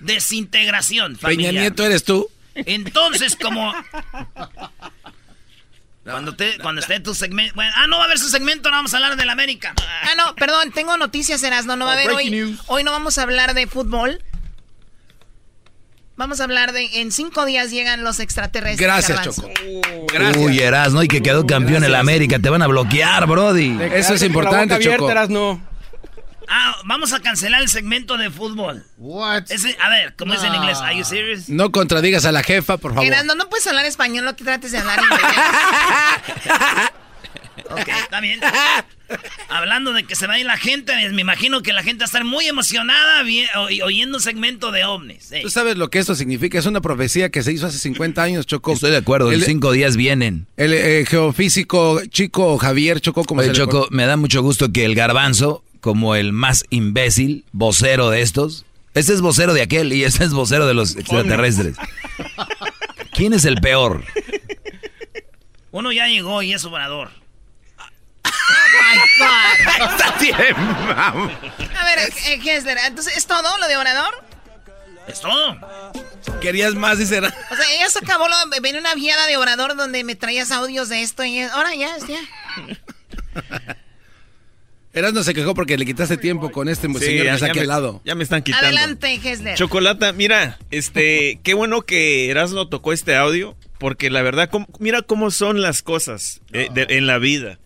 [0.00, 1.54] Desintegración, Peña familiar.
[1.54, 2.28] Nieto, ¿eres tú?
[2.54, 3.72] Entonces, como...
[6.12, 7.54] Cuando, te, cuando esté tu segmento...
[7.54, 9.74] Bueno, ah, no va a haber su segmento, no vamos a hablar de la América.
[9.78, 11.76] Ah, no, perdón, tengo noticias, Erasno.
[11.76, 12.30] No va a Oh, haber hoy.
[12.30, 12.58] news.
[12.66, 14.22] Hoy no vamos a hablar de fútbol.
[16.16, 17.00] Vamos a hablar de.
[17.00, 18.80] En cinco días llegan los extraterrestres.
[18.84, 19.42] Gracias, Garbanzo.
[19.42, 20.06] Choco.
[20.12, 20.36] Gracias.
[20.44, 22.00] Uy, Erasmo, y que quedó campeón en la.
[22.00, 23.78] América, te van a bloquear, Brody.
[23.92, 25.08] Eso es importante, Choco.
[25.28, 25.67] no.
[26.48, 28.84] Ah, vamos a cancelar el segmento de fútbol.
[28.96, 29.44] What?
[29.50, 30.56] Ese, a ver, ¿cómo es en No.
[30.56, 30.78] inglés?
[30.78, 31.48] Are you serious?
[31.48, 33.06] No contradigas a la jefa, por favor.
[33.06, 35.20] Erasno, no puedes hablar español, no que trates de hablar inglés.
[37.70, 38.40] Ok, está bien.
[39.50, 42.04] Hablando de que se va a ir la gente, me imagino que la gente va
[42.04, 43.22] a estar muy emocionada
[43.82, 45.32] oyendo un segmento de ovnis.
[45.32, 45.40] eh.
[45.42, 46.58] Tú sabes lo que esto significa.
[46.58, 48.72] Es una profecía que se hizo hace 50 años, Choco.
[48.72, 50.46] Estoy de acuerdo, en cinco días vienen.
[50.56, 54.86] El eh, geofísico Chico Javier Choco, como Oye, se Choco, me da mucho gusto que
[54.86, 58.64] el garbanzo, como el más imbécil, vocero de estos,
[58.94, 61.76] este es vocero de aquel y este es vocero de los extraterrestres.
[63.12, 64.04] ¿Quién es el peor?
[65.70, 67.10] Uno ya llegó y es obrador.
[69.78, 74.24] Está bien, A ver, eh, Hessler, entonces, ¿es todo lo de orador?
[75.06, 75.56] Es todo.
[76.40, 77.18] Querías más, dice.
[77.18, 78.36] O sea, ya se acabó, lo,
[78.78, 82.20] una viada de orador donde me traías audios de esto y ahora ya, ya.
[84.94, 87.58] Erasmo se quejó porque le quitaste tiempo con este Sí, señor ya- que está aquí
[87.60, 88.00] al lado.
[88.04, 88.66] Ya me están quitando.
[88.66, 89.56] Adelante, Hessler.
[89.56, 95.02] Chocolata, mira, este, qué bueno que Erasmo tocó este audio, porque la verdad, cómo- mira
[95.02, 97.58] cómo son las cosas eh, de- en la vida.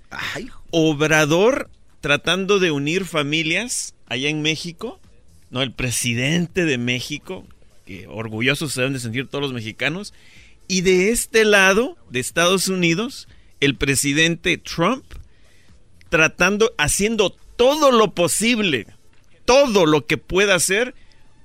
[0.70, 5.00] Obrador tratando de unir familias allá en México,
[5.50, 5.62] ¿no?
[5.62, 7.46] El presidente de México,
[7.86, 10.12] que orgullosos se deben de sentir todos los mexicanos,
[10.66, 13.28] y de este lado, de Estados Unidos,
[13.60, 15.04] el presidente Trump
[16.12, 18.86] tratando, haciendo todo lo posible,
[19.46, 20.94] todo lo que pueda hacer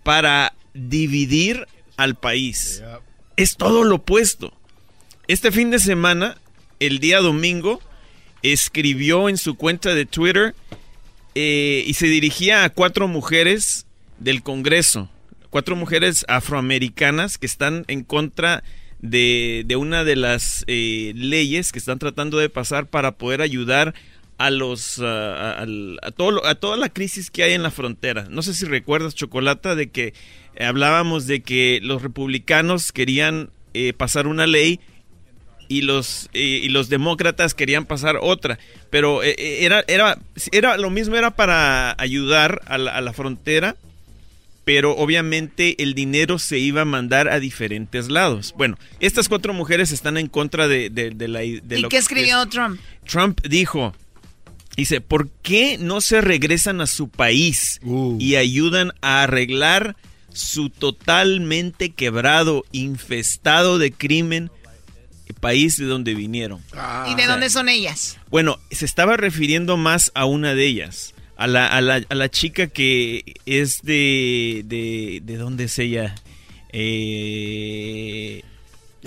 [0.03, 2.83] para dividir al país.
[3.37, 4.51] Es todo lo opuesto.
[5.29, 6.37] Este fin de semana,
[6.81, 7.81] el día domingo,
[8.43, 10.53] escribió en su cuenta de Twitter
[11.33, 13.85] eh, y se dirigía a cuatro mujeres
[14.19, 15.09] del Congreso,
[15.49, 18.65] cuatro mujeres afroamericanas que están en contra
[18.99, 23.89] de, de una de las eh, leyes que están tratando de pasar para poder ayudar
[23.89, 24.16] a
[24.51, 28.27] los a, al- a todo a toda la crisis que hay en la frontera.
[28.29, 30.13] No sé si recuerdas, Chocolata, de que
[30.55, 34.79] eh, hablábamos de que los republicanos querían eh, pasar una ley
[35.69, 38.57] y los eh, y los demócratas querían pasar otra
[38.89, 40.17] pero eh, eh, era era
[40.53, 43.75] era lo mismo era para ayudar a la, a la frontera
[44.63, 49.91] pero obviamente el dinero se iba a mandar a diferentes lados bueno estas cuatro mujeres
[49.91, 52.79] están en contra de, de- de la de ¿Y lo qué que escribió es- Trump?
[53.05, 53.93] Trump dijo
[54.77, 57.81] dice por qué no se regresan a su país
[58.19, 59.97] y ayudan a arreglar
[60.31, 64.51] su totalmente quebrado infestado de crimen
[65.41, 66.61] país de donde vinieron
[67.07, 68.17] ¿Y de dónde son ellas?
[68.29, 72.29] bueno, se estaba refiriendo más a una de ellas, a la, a la, a la
[72.29, 75.21] chica que es de, de...
[75.23, 76.15] ¿De dónde es ella?
[76.71, 78.43] Eh,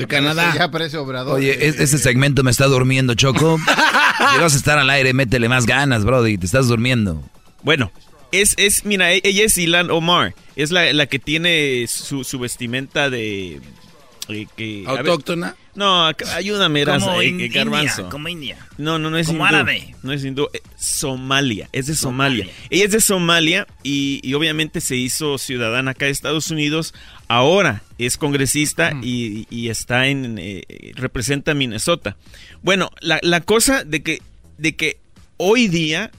[0.01, 0.55] De Canadá.
[0.57, 1.35] Ya parece obrador.
[1.37, 3.59] Oye, es- este segmento me está durmiendo, Choco.
[4.35, 6.37] Si vas a estar al aire, métele más ganas, Brody.
[6.37, 7.23] Te estás durmiendo.
[7.63, 7.91] Bueno,
[8.33, 10.35] es, es, mira, e- ella es Ilan Omar.
[10.57, 13.61] Es la, la que tiene su, su vestimenta de...
[14.29, 15.57] eh, que, a ver- ¿Autóctona?
[15.75, 16.05] no,
[16.37, 18.59] ayúdame, Como Erasmo, eh, in- eh, India, como India.
[18.77, 19.55] No, no, no es Como hindú.
[19.57, 19.95] árabe.
[20.03, 20.49] No es hindú.
[20.53, 21.69] eh, Somalia.
[21.73, 22.47] Es de Somalia.
[22.69, 26.93] Ella es de Somalia y, y obviamente se hizo ciudadana acá de Estados Unidos.
[27.33, 30.37] Ahora es congresista y, y está en.
[30.37, 30.65] eh,
[30.97, 32.17] representa a Minnesota.
[32.61, 34.21] Bueno, la, la cosa de que,
[34.59, 34.99] de que
[35.37, 36.11] hoy día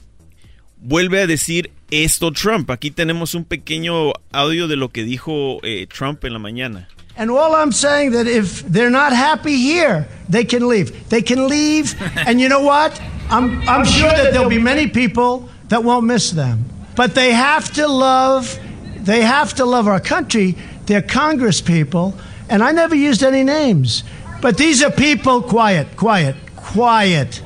[0.78, 2.70] vuelve a decir esto Trump.
[2.70, 6.88] Aquí tenemos un pequeño audio de lo que dijo eh, Trump en la mañana.
[7.18, 11.10] And all I'm saying that if they're not happy here, they can leave.
[11.10, 11.94] They can leave,
[12.26, 12.98] and you know what?
[13.30, 16.64] I'm I'm sure that there'll be many people that won't miss them.
[16.96, 18.58] But they have to love
[19.04, 20.54] they have to love our country.
[20.86, 22.14] They're Congress people,
[22.48, 24.04] and I never used any names.
[24.40, 27.40] But these are people quiet, quiet, quiet.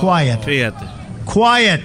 [0.00, 0.40] Quiet.
[0.44, 0.86] Fíjate.
[1.24, 1.80] Quiet.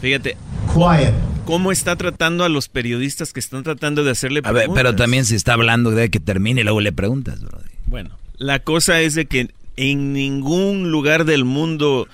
[0.00, 0.36] Fíjate.
[0.72, 1.14] Quiet.
[1.44, 4.82] ¿Cómo está tratando a los periodistas que están tratando de hacerle A ver, preguntas?
[4.82, 7.70] pero también se está hablando de que termine y luego le preguntas, Brody.
[7.86, 12.06] Bueno, la cosa es de que en ningún lugar del mundo,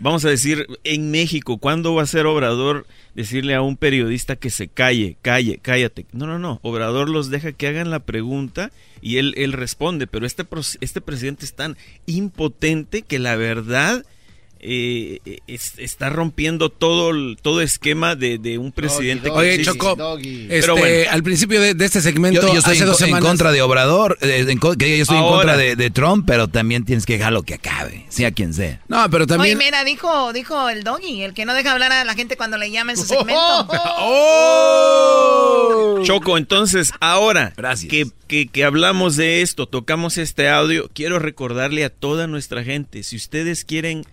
[0.00, 4.50] vamos a decir, en México, ¿cuándo va a ser Obrador decirle a un periodista que
[4.50, 6.06] se calle, calle, cállate?
[6.12, 6.60] No, no, no.
[6.62, 8.70] Obrador los deja que hagan la pregunta
[9.00, 10.44] y él, él responde, pero este,
[10.80, 14.04] este presidente es tan impotente que la verdad...
[14.68, 19.78] eh, es- está rompiendo todo el todo esquema de, de un presidente que Oye, existe.
[19.78, 21.10] Choco, este, Pero bueno.
[21.12, 24.18] al principio de, de este segmento, Yo, yo estoy hace en, dos contra de Obrador,
[24.22, 27.42] eh, en que yo estoy en contra de, de Trump, pero también tienes que dejarlo
[27.44, 28.80] que acabe, sea quien sea.
[28.88, 32.14] No, pero Oye, mira, dijo, dijo el doggy, el que no deja hablar a la
[32.14, 33.68] gente cuando le llama en su segmento.
[36.02, 37.52] Choco, entonces ahora
[37.88, 43.02] que, que- que hablamos de esto, tocamos este audio, quiero recordarle a toda nuestra gente,
[43.02, 44.04] si ustedes quieren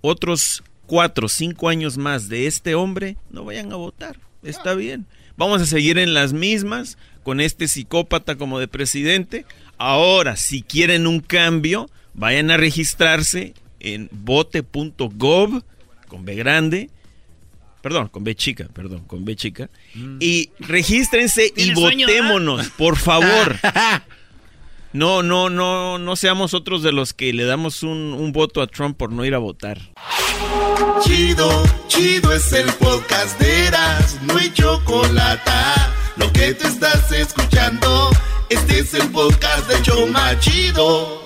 [0.00, 4.18] otros cuatro, cinco años más de este hombre, no vayan a votar.
[4.42, 5.06] Está bien.
[5.36, 9.46] Vamos a seguir en las mismas con este psicópata como de presidente.
[9.78, 15.62] Ahora, si quieren un cambio, vayan a registrarse en vote.gov
[16.08, 16.90] con B grande.
[17.82, 19.70] Perdón, con B chica, perdón, con B chica.
[19.94, 20.18] Mm.
[20.20, 23.56] Y regístrense y ¿Tienes sueño, votémonos, por favor.
[24.92, 28.66] No, no, no, no seamos otros de los que le damos un, un voto a
[28.66, 29.78] Trump por no ir a votar.
[31.02, 35.50] Chido, chido es el podcast de Eras, no hay chocolate.
[36.16, 38.10] Lo que te estás escuchando,
[38.48, 41.22] este es el podcast de Choma Chido.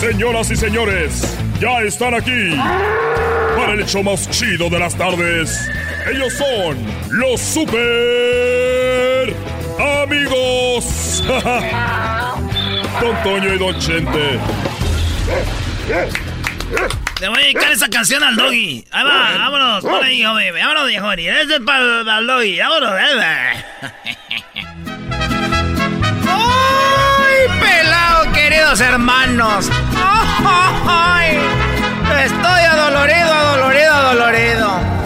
[0.00, 2.50] Señoras y señores, ya están aquí
[3.56, 5.68] para el hecho más chido de las tardes.
[6.10, 6.76] Ellos son
[7.10, 8.87] los super
[10.02, 11.24] amigos.
[13.00, 14.38] Don Toño y Don Chente.
[17.20, 18.84] Le voy a dedicar esa canción al doggy.
[18.90, 20.54] Ahí va, vámonos, por ahí, joven.
[20.54, 21.12] Vámonos, viejo.
[21.12, 22.58] Ese es para el doggy.
[22.58, 22.92] Vámonos,
[26.30, 29.70] ¡Ay, pelado, queridos hermanos!
[30.86, 31.38] ¡Ay!
[32.24, 34.97] Estoy adolorido, adolorido, adolorido.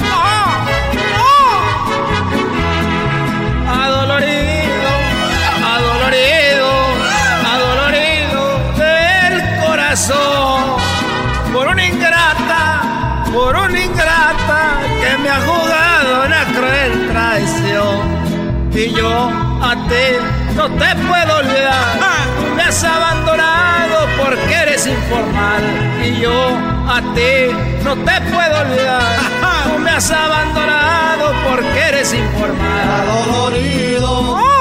[9.93, 18.73] Por una ingrata, por una ingrata que me ha jugado una cruel traición.
[18.73, 19.29] Y yo
[19.61, 21.99] a ti no te puedo olvidar.
[22.39, 25.63] Tú me has abandonado porque eres informal.
[26.03, 26.57] Y yo
[26.89, 29.19] a ti no te puedo olvidar.
[29.65, 32.89] Tú me has abandonado porque eres informal.
[33.03, 34.52] Adolorido.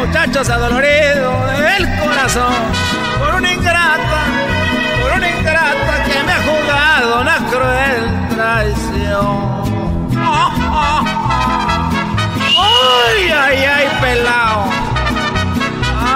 [0.00, 2.54] Muchachos, adolorido del corazón.
[3.18, 4.22] Por una ingrata,
[5.02, 9.60] por una ingrata que me ha jugado una cruel traición.
[12.56, 14.70] Ay, ay, ay, pelao.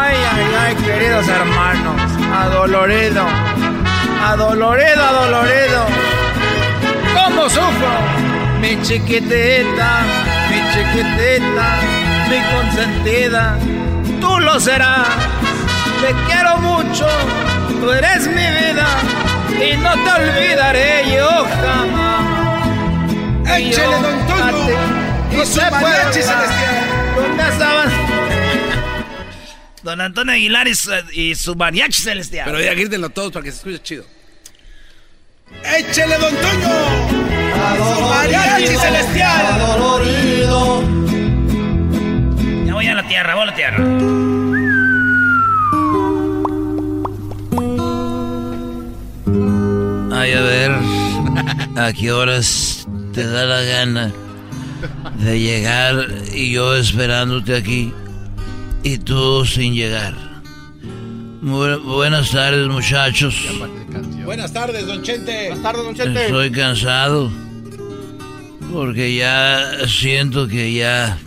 [0.00, 2.00] Ay, ay, ay, queridos hermanos.
[2.34, 3.26] Adolorido.
[4.26, 5.86] Adolorido, adolorido.
[7.14, 7.92] ¿Cómo sufro?
[8.62, 9.90] Mi chiquitita,
[10.48, 11.66] mi chiquitita,
[12.30, 13.58] mi consentida.
[14.44, 15.08] Lo serás.
[16.00, 17.06] Te quiero mucho.
[17.80, 18.86] Tú eres mi vida.
[19.50, 22.24] Y no te olvidaré yo jamás.
[23.60, 24.44] Yo don Toño.
[24.44, 26.84] a ti Y no su mariachi celestial.
[27.16, 27.92] ¿Dónde estabas?
[29.82, 32.46] Don Antonio Aguilar y su, y su mariachi celestial.
[32.46, 34.04] Pero ya grítenlo todos para que se escuche chido.
[35.62, 36.68] ¡Échele, don Toño!
[38.08, 39.46] ¡Mariachi celestial!
[42.66, 44.13] Ya voy a la tierra, voy a la tierra.
[51.76, 54.12] ¿A qué horas te da la gana
[55.18, 57.92] de llegar y yo esperándote aquí
[58.82, 60.14] y tú sin llegar?
[61.42, 63.36] Bu- buenas tardes, muchachos.
[64.24, 65.48] Buenas tardes, don Chente.
[65.48, 66.24] Buenas tardes, don Chente.
[66.26, 67.30] Estoy cansado
[68.72, 71.18] porque ya siento que ya,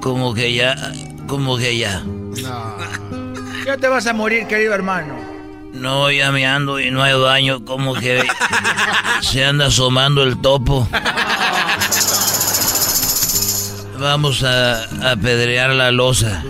[0.00, 0.92] como que ya,
[1.26, 2.02] como que ya.
[3.66, 5.16] Ya te vas a morir, querido hermano.
[5.72, 8.22] No, ya me ando y no hay daño, como que
[9.22, 10.86] se anda asomando el topo.
[13.98, 16.42] Vamos a a apedrear la losa.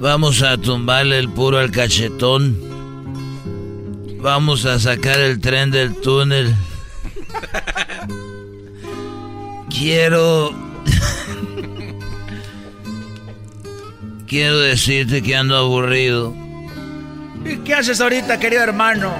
[0.00, 2.56] Vamos a tumbarle el puro al cachetón.
[4.20, 6.54] Vamos a sacar el tren del túnel.
[9.70, 10.54] Quiero...
[14.26, 16.34] Quiero decirte que ando aburrido.
[17.44, 19.12] ¿Y qué haces ahorita, querido hermano?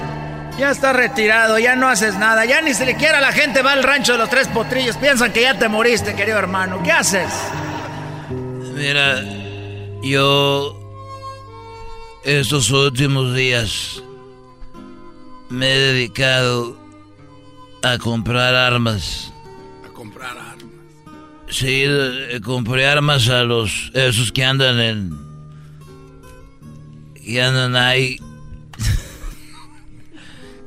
[0.57, 4.13] Ya estás retirado, ya no haces nada, ya ni siquiera la gente va al rancho
[4.13, 4.97] de los tres potrillos.
[4.97, 6.81] Piensan que ya te moriste, querido hermano.
[6.83, 7.31] ¿Qué haces?
[8.75, 9.23] Mira,
[10.03, 10.77] yo
[12.23, 14.03] estos últimos días
[15.49, 16.77] me he dedicado
[17.81, 19.33] a comprar armas.
[19.85, 20.65] A comprar armas.
[21.49, 25.20] Sí, eh, compré armas a los esos que andan en
[27.23, 28.17] que andan ahí.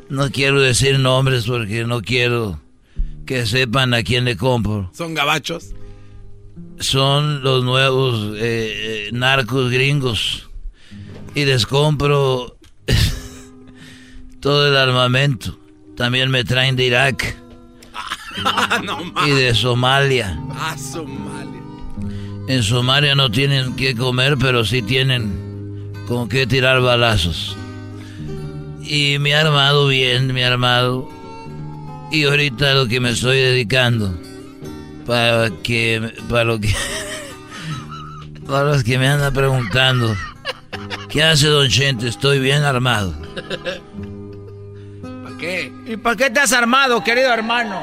[0.08, 2.60] no quiero decir nombres porque no quiero
[3.26, 4.90] que sepan a quién le compro.
[4.92, 5.74] Son gabachos.
[6.78, 10.50] son los nuevos eh, eh, narcos gringos
[11.34, 12.56] y les compro
[14.40, 15.58] todo el armamento.
[15.96, 17.36] También me traen de Irak
[18.84, 20.38] no y de Somalia.
[20.50, 21.62] Ah, Somalia.
[22.48, 25.53] En Somalia no tienen que comer, pero sí tienen
[26.06, 27.56] con qué tirar balazos.
[28.82, 31.08] Y me he armado bien, me he armado.
[32.10, 34.14] Y ahorita lo que me estoy dedicando,
[35.06, 36.74] para que, para lo que,
[38.46, 40.14] para los que me andan preguntando,
[41.08, 42.08] ¿qué hace Don Chente?
[42.08, 43.14] Estoy bien armado.
[45.22, 45.72] ¿Para qué?
[45.86, 47.80] ¿Y para qué te has armado, querido hermano?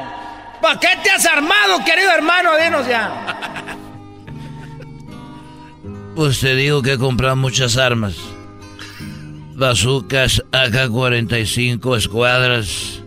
[0.62, 2.52] ¿Para qué te has armado, querido hermano?
[2.64, 3.71] Dinos ya.
[6.16, 8.16] Pues te digo que he comprado muchas armas.
[9.56, 13.02] Bazucas, AK-45, escuadras,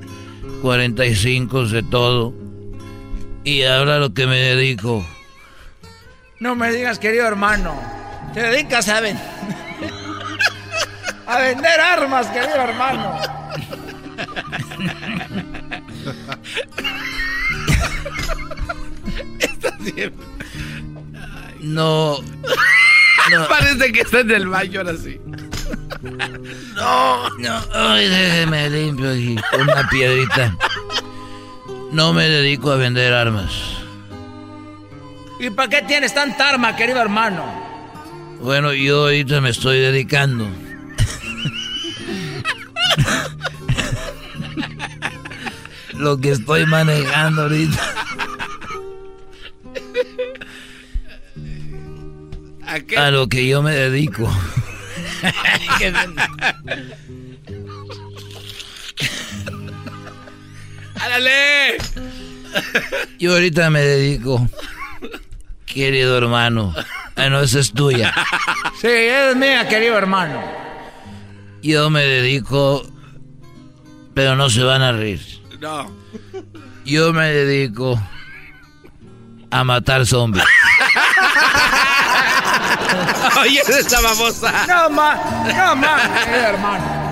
[0.63, 2.35] 45 de todo.
[3.45, 5.07] Y ahora lo que me dedico.
[6.41, 7.75] No me digas, querido hermano.
[8.33, 9.23] Te dedicas a vender.
[11.27, 13.19] a vender armas, querido hermano.
[21.61, 22.19] No.
[23.31, 23.49] No.
[23.49, 25.21] Parece que está en el baño ahora sí.
[26.75, 27.61] No, no.
[27.73, 30.57] Ay, déjeme limpio aquí con una piedrita.
[31.93, 33.53] No me dedico a vender armas.
[35.41, 37.45] ¿Y para qué tienes tanta arma, querido hermano?
[38.41, 40.47] Bueno, yo ahorita me estoy dedicando.
[45.95, 47.81] Lo que estoy manejando ahorita.
[52.97, 54.29] ¿A, lo que yo me dedico.
[61.01, 61.79] ¡Álale!
[63.19, 64.49] Yo ahorita me dedico,
[65.67, 66.75] querido hermano.
[67.15, 68.13] Ah, no, esa es tuya.
[68.81, 70.43] Sí, es mía, querido hermano.
[71.63, 72.85] Yo me dedico,
[74.15, 75.21] pero no se van a reír.
[75.61, 75.93] No.
[76.85, 78.03] Yo me dedico
[79.51, 80.45] a matar zombies.
[83.41, 84.67] Oye, esa babosa.
[84.67, 85.19] No más,
[85.55, 87.05] no más, hermano.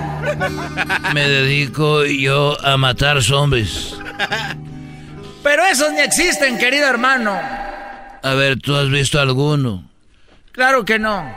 [1.13, 3.95] Me dedico yo a matar zombies.
[5.43, 7.39] Pero esos ni existen, querido hermano.
[8.23, 9.89] A ver, ¿tú has visto alguno?
[10.53, 11.29] Claro que no.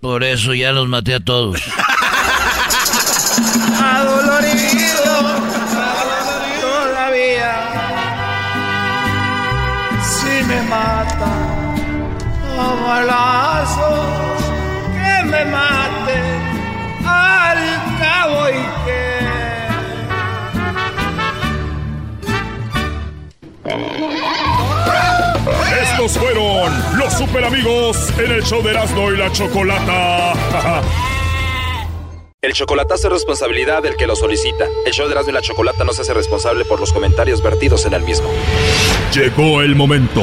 [0.00, 1.60] Por eso ya los maté a todos.
[12.92, 13.64] a
[14.92, 16.20] que me mate
[17.06, 17.58] al
[18.00, 19.20] cabo y que.
[25.82, 30.32] Estos fueron los super amigos en el show de Erasmo y la Chocolata.
[32.42, 34.64] El chocolatazo es responsabilidad del que lo solicita.
[34.86, 37.84] El show de Erasmo y la Chocolata no se hace responsable por los comentarios vertidos
[37.84, 38.30] en el mismo.
[39.12, 40.22] Llegó el momento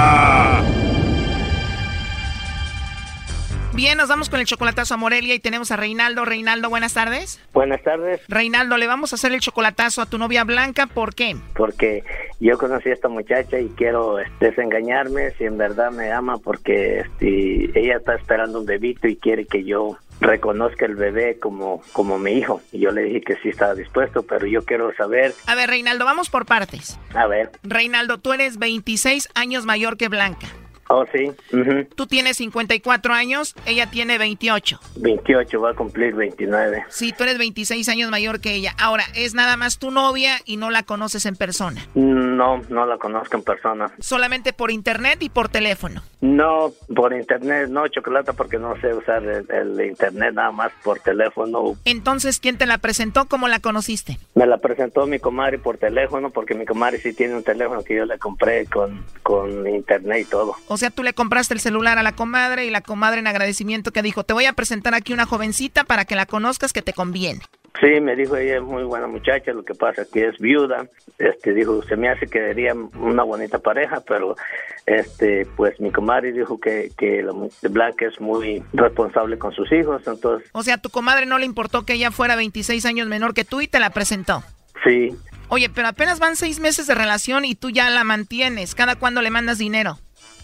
[3.73, 6.25] Bien, nos vamos con el chocolatazo a Morelia y tenemos a Reinaldo.
[6.25, 7.39] Reinaldo, buenas tardes.
[7.53, 8.19] Buenas tardes.
[8.27, 10.87] Reinaldo, le vamos a hacer el chocolatazo a tu novia Blanca.
[10.87, 11.37] ¿Por qué?
[11.55, 12.03] Porque
[12.41, 16.99] yo conocí a esta muchacha y quiero este, desengañarme si en verdad me ama porque
[16.99, 22.19] este, ella está esperando un bebito y quiere que yo reconozca el bebé como, como
[22.19, 22.61] mi hijo.
[22.73, 25.33] Y yo le dije que sí estaba dispuesto, pero yo quiero saber...
[25.47, 26.99] A ver, Reinaldo, vamos por partes.
[27.13, 27.51] A ver.
[27.63, 30.47] Reinaldo, tú eres 26 años mayor que Blanca.
[30.89, 31.31] Oh, sí.
[31.55, 31.85] ujú.
[31.95, 34.79] Tú tienes 54 años, ella tiene 28.
[34.97, 36.85] 28, va a cumplir 29.
[36.89, 38.75] Sí, tú eres 26 años mayor que ella.
[38.77, 41.85] Ahora, es nada más tu novia y no la conoces en persona.
[41.95, 43.91] No, no la conozco en persona.
[43.99, 46.01] Solamente por internet y por teléfono.
[46.21, 50.99] No, por internet, no, chocolate, porque no sé usar el, el internet, nada más por
[50.99, 51.75] teléfono.
[51.85, 53.25] Entonces, ¿quién te la presentó?
[53.27, 54.19] ¿Cómo la conociste?
[54.35, 57.95] Me la presentó mi comadre por teléfono, porque mi comadre sí tiene un teléfono que
[57.95, 60.55] yo le compré con, con internet y todo.
[60.73, 63.91] O sea, tú le compraste el celular a la comadre y la comadre en agradecimiento
[63.91, 66.93] que dijo, te voy a presentar aquí una jovencita para que la conozcas que te
[66.93, 67.41] conviene.
[67.81, 70.87] Sí, me dijo ella es muy buena muchacha, lo que pasa que es viuda.
[71.17, 74.37] Este dijo, se me hace que sería una bonita pareja, pero
[74.85, 77.33] este pues mi comadre dijo que que la
[77.69, 81.85] Blanca es muy responsable con sus hijos, entonces O sea, tu comadre no le importó
[81.85, 84.41] que ella fuera 26 años menor que tú y te la presentó.
[84.85, 85.13] sí.
[85.53, 88.73] Oye, pero apenas van seis meses de relación y tú ya la mantienes.
[88.73, 89.97] ¿Cada cuándo le mandas dinero?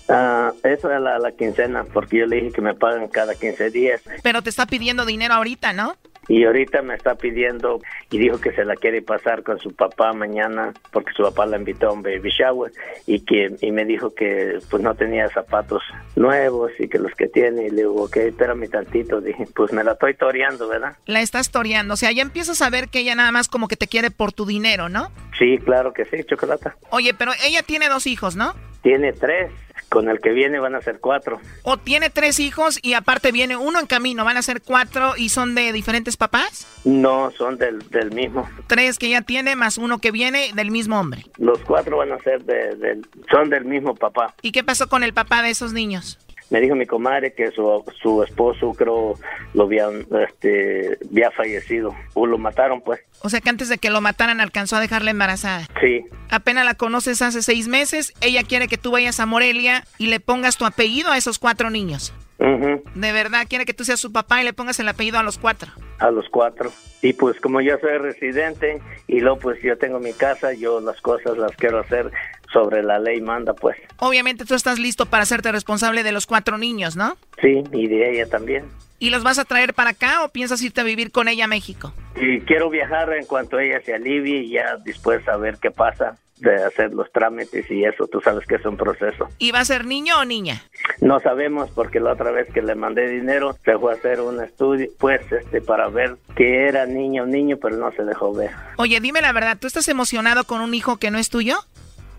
[0.10, 3.70] Ah, eso es la, la quincena, porque yo le dije que me pagan cada 15
[3.72, 4.01] días.
[4.24, 5.95] Pero te está pidiendo dinero ahorita, ¿no?
[6.28, 7.82] y ahorita me está pidiendo
[8.12, 11.58] y dijo que se la quiere pasar con su papá mañana porque su papá la
[11.58, 12.72] invitó a un baby shower
[13.05, 15.84] y que y me dijo que pues no tenía zapatos
[16.16, 19.84] nuevos y que los que tiene y le digo, ok, espérame tantito, dije, pues me
[19.84, 20.97] la estoy toreando, ¿verdad?
[21.05, 23.78] La estás toreando, o sea, ya empiezas a ver que ella nada más como que
[23.78, 25.12] te quiere por tu dinero, ¿no?
[25.38, 26.76] Sí, claro que sí, chocolata.
[26.89, 28.53] Oye, pero ella tiene dos hijos, ¿no?
[28.82, 29.51] Tiene tres.
[29.89, 31.39] Con el que viene van a ser cuatro.
[31.63, 35.29] O tiene tres hijos y aparte viene uno en camino, van a ser cuatro y
[35.29, 36.67] son de diferentes papás.
[36.83, 38.47] No, son del, del mismo.
[38.67, 41.25] Tres que ya tiene más uno que viene del mismo hombre.
[41.38, 44.33] Los cuatro van a ser de, del, son del mismo papá.
[44.41, 46.19] ¿Y qué pasó con el papá de esos niños?
[46.50, 49.16] Me dijo mi comadre que su, su esposo creo
[49.54, 49.88] lo había,
[50.28, 53.02] este, había fallecido o lo mataron pues.
[53.22, 55.68] O sea que antes de que lo mataran alcanzó a dejarla embarazada.
[55.82, 56.06] Sí.
[56.30, 60.20] Apenas la conoces hace seis meses, ella quiere que tú vayas a Morelia y le
[60.20, 62.14] pongas tu apellido a esos cuatro niños.
[62.39, 65.39] De verdad, quiere que tú seas su papá y le pongas el apellido a los
[65.39, 65.72] cuatro.
[65.98, 66.72] A los cuatro.
[67.02, 71.02] Y pues como yo soy residente y luego pues yo tengo mi casa, yo las
[71.02, 72.12] cosas las quiero hacer
[72.52, 73.78] sobre la ley manda pues.
[73.98, 77.18] Obviamente tú estás listo para hacerte responsable de los cuatro niños, ¿no?
[77.41, 78.66] Sí, y de ella también.
[79.00, 81.48] ¿Y los vas a traer para acá o piensas irte a vivir con ella a
[81.48, 81.93] México?
[82.16, 86.18] Y quiero viajar en cuanto ella se alivie y ya después a ver qué pasa
[86.39, 89.28] de hacer los trámites y eso, tú sabes que es un proceso.
[89.39, 90.64] ¿Y va a ser niño o niña?
[91.02, 94.43] No sabemos porque la otra vez que le mandé dinero se fue a hacer un
[94.43, 98.52] estudio, pues, este, para ver que era niño o niño, pero no se dejó ver.
[98.78, 101.58] Oye, dime la verdad, ¿tú estás emocionado con un hijo que no es tuyo?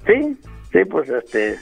[0.08, 0.36] Sí,
[0.72, 1.58] sí, pues, este,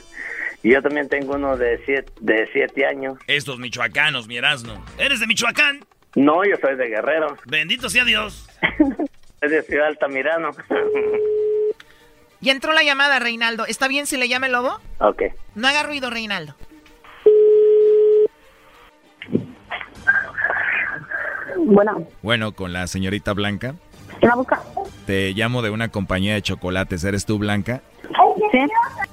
[0.63, 3.17] yo también tengo uno de siete, de siete años.
[3.27, 4.83] Estos michoacanos, mi Erasmo.
[4.97, 5.85] ¿Eres de Michoacán?
[6.15, 7.37] No, yo soy de Guerrero.
[7.45, 8.49] Bendito sea Dios.
[9.41, 10.51] es de Ciudad Altamirano.
[12.39, 13.65] Ya entró la llamada, Reinaldo.
[13.65, 14.79] ¿Está bien si le llame Lobo?
[14.99, 15.23] Ok.
[15.55, 16.55] No haga ruido, Reinaldo.
[21.57, 22.07] Bueno.
[22.21, 23.73] Bueno, con la señorita Blanca.
[24.19, 24.61] ¿Quién la busca?
[25.07, 27.03] Te llamo de una compañía de chocolates.
[27.03, 27.81] ¿Eres tú, Blanca?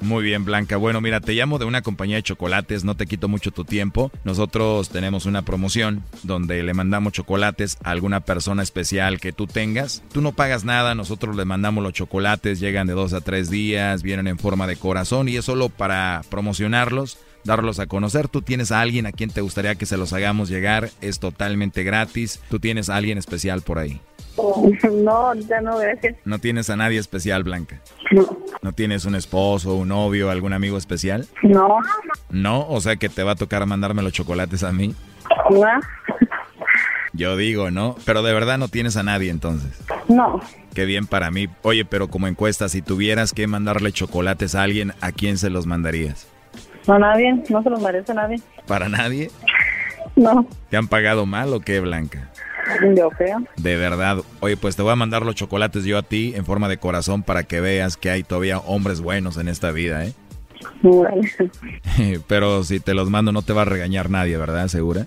[0.01, 0.77] Muy bien, Blanca.
[0.77, 4.11] Bueno, mira, te llamo de una compañía de chocolates, no te quito mucho tu tiempo.
[4.25, 10.03] Nosotros tenemos una promoción donde le mandamos chocolates a alguna persona especial que tú tengas.
[10.13, 14.03] Tú no pagas nada, nosotros le mandamos los chocolates, llegan de dos a tres días,
[14.03, 18.29] vienen en forma de corazón y es solo para promocionarlos darlos a conocer.
[18.29, 21.85] Tú tienes a alguien a quien te gustaría que se los hagamos llegar, es totalmente
[21.85, 22.41] gratis.
[22.49, 24.01] Tú tienes a alguien especial por ahí.
[25.05, 26.17] No, ya no, gracias.
[26.25, 27.81] No tienes a nadie especial, Blanca.
[28.11, 28.27] No.
[28.63, 31.27] ¿No tienes un esposo, un novio, algún amigo especial?
[31.43, 31.79] No.
[32.31, 34.95] No, o sea que te va a tocar mandarme los chocolates a mí.
[35.51, 35.67] No.
[37.13, 37.97] Yo digo, ¿no?
[38.05, 39.81] Pero de verdad no tienes a nadie entonces.
[40.09, 40.41] No.
[40.75, 41.49] Qué bien para mí.
[41.63, 45.67] Oye, pero como encuesta, si tuvieras que mandarle chocolates a alguien, ¿a quién se los
[45.67, 46.27] mandarías?
[46.89, 47.43] No, nadie.
[47.49, 48.41] No se los merece nadie.
[48.67, 49.31] ¿Para nadie?
[50.17, 50.47] No.
[50.71, 52.31] ¿Te han pagado mal o qué, Blanca?
[52.97, 53.39] Yo creo.
[53.57, 54.19] De verdad.
[54.41, 57.23] Oye, pues te voy a mandar los chocolates yo a ti en forma de corazón
[57.23, 60.13] para que veas que hay todavía hombres buenos en esta vida, ¿eh?
[62.27, 64.69] Pero si te los mando no te va a regañar nadie, ¿verdad?
[64.69, 65.07] ¿Segura?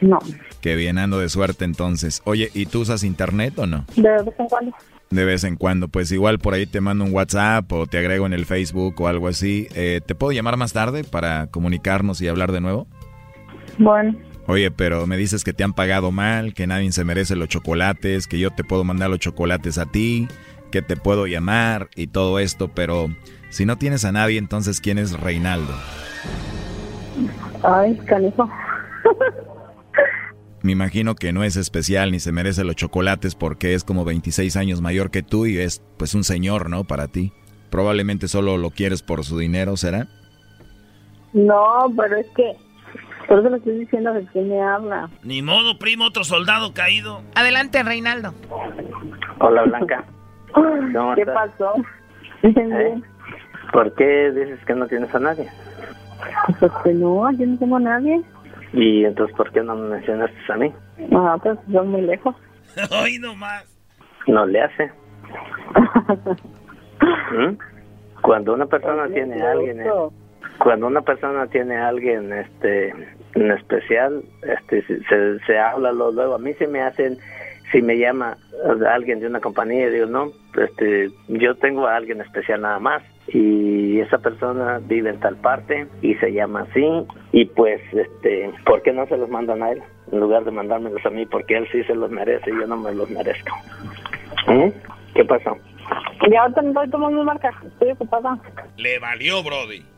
[0.00, 0.18] No.
[0.60, 2.22] Qué bien, ando de suerte entonces.
[2.24, 3.84] Oye, ¿y tú usas internet o no?
[3.96, 4.76] De vez en cuando.
[5.10, 8.26] De vez en cuando, pues igual por ahí te mando un WhatsApp o te agrego
[8.26, 9.68] en el Facebook o algo así.
[9.74, 12.86] Eh, ¿Te puedo llamar más tarde para comunicarnos y hablar de nuevo?
[13.78, 14.16] Bueno.
[14.46, 18.26] Oye, pero me dices que te han pagado mal, que nadie se merece los chocolates,
[18.26, 20.26] que yo te puedo mandar los chocolates a ti,
[20.72, 23.08] que te puedo llamar y todo esto, pero
[23.50, 25.72] si no tienes a nadie, entonces ¿quién es Reinaldo?
[27.62, 28.50] Ay, canijo.
[30.62, 34.56] Me imagino que no es especial ni se merece los chocolates porque es como 26
[34.56, 36.84] años mayor que tú y es pues un señor, ¿no?
[36.84, 37.32] Para ti.
[37.68, 40.08] Probablemente solo lo quieres por su dinero, ¿será?
[41.32, 42.56] No, pero es que...
[43.28, 45.08] Por eso le estoy diciendo de quién me habla.
[45.22, 47.22] Ni modo, primo, otro soldado caído.
[47.34, 48.34] Adelante, Reinaldo.
[49.38, 50.04] Hola, Blanca.
[50.52, 51.50] ¿Cómo ¿Qué estás?
[51.58, 51.74] pasó?
[52.42, 53.00] ¿Eh?
[53.72, 55.48] ¿Por qué dices que no tienes a nadie?
[56.60, 58.20] Pues que no, yo no tengo a nadie.
[58.72, 60.72] Y entonces, ¿por qué no me mencionaste a mí?
[61.14, 62.34] Ah, pues son muy lejos.
[63.02, 63.64] Hoy nomás.
[64.26, 64.90] No le hace.
[67.32, 67.56] ¿Mm?
[68.22, 69.90] Cuando una persona tiene a alguien, eh,
[70.62, 72.94] cuando una persona tiene a alguien, este,
[73.34, 74.84] en especial, este,
[75.44, 76.34] se, habla luego.
[76.34, 77.18] A mí se me hacen,
[77.72, 78.36] si me llama
[78.88, 83.98] alguien de una compañía, digo no, este, yo tengo a alguien especial nada más y
[84.00, 86.86] esa persona vive en tal parte y se llama así
[87.32, 89.82] y pues, este, ¿por qué no se los mandan a él
[90.12, 91.26] en lugar de mandármelos a mí?
[91.26, 93.56] Porque él sí se los merece y yo no me los merezco.
[94.46, 94.68] ¿Mm?
[95.14, 95.56] ¿Qué pasó?
[96.30, 98.38] Y ahorita no estoy tomando marca, estoy ocupada.
[98.76, 99.91] Le valió, Brody.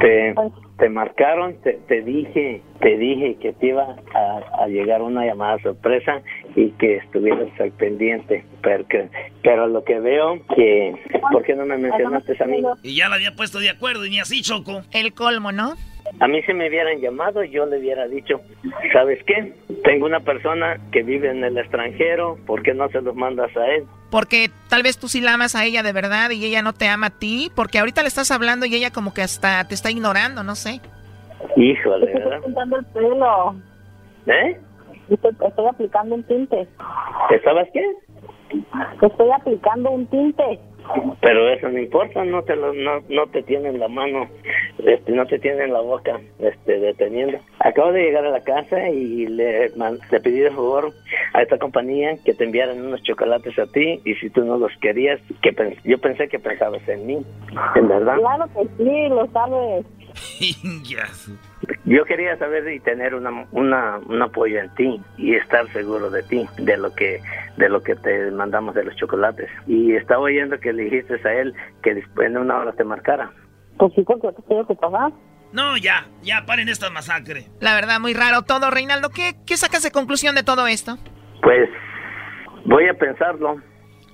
[0.00, 0.34] Te,
[0.78, 5.58] te marcaron, te, te dije, te dije que te iba a, a llegar una llamada
[5.62, 6.22] sorpresa
[6.54, 8.44] y que estuvieras al pendiente.
[8.62, 9.08] Pero, que,
[9.42, 10.94] pero lo que veo que,
[11.30, 12.62] ¿por qué no me mencionaste a mí?
[12.82, 14.82] Y ya la había puesto de acuerdo y ni así, Choco.
[14.92, 15.74] El colmo, ¿no?
[16.20, 18.40] A mí si me hubieran llamado, yo le hubiera dicho,
[18.92, 19.52] ¿sabes qué?
[19.84, 23.66] Tengo una persona que vive en el extranjero, ¿por qué no se los mandas a
[23.66, 23.84] él?
[24.10, 26.88] Porque tal vez tú sí la amas a ella de verdad y ella no te
[26.88, 29.90] ama a ti, porque ahorita le estás hablando y ella como que hasta te está
[29.90, 30.80] ignorando, no sé.
[31.56, 32.34] Híjole, ¿verdad?
[32.36, 33.56] estoy pintando el pelo.
[34.26, 34.60] ¿Eh?
[35.10, 36.66] Estoy aplicando un tinte.
[37.28, 37.84] ¿Te sabes qué?
[39.02, 40.60] Estoy aplicando un tinte.
[41.20, 44.28] Pero eso no importa, no te lo, no, no te tienen la mano,
[44.84, 47.38] este, no te tienen la boca, este, deteniendo.
[47.60, 50.92] Acabo de llegar a la casa y le, man- le pedí de favor
[51.32, 54.72] a esta compañía que te enviaran unos chocolates a ti y si tú no los
[54.80, 57.18] querías, que pens- yo pensé que pensabas en mí,
[57.74, 58.16] en verdad.
[58.18, 59.86] Claro que sí, lo sabes.
[61.84, 66.22] Yo quería saber y tener una, una, un apoyo en ti y estar seguro de
[66.24, 67.20] ti, de lo que
[67.56, 69.48] de lo que te mandamos de los chocolates.
[69.66, 73.30] Y estaba oyendo que le dijiste a él que después en una hora te marcara.
[73.78, 75.12] Pues sí, porque te tengo que pagar.
[75.52, 77.46] No, ya, ya paren esta masacre.
[77.60, 79.10] La verdad, muy raro todo, Reinaldo.
[79.10, 80.98] ¿Qué, qué sacas de conclusión de todo esto?
[81.42, 81.68] Pues
[82.64, 83.56] voy a pensarlo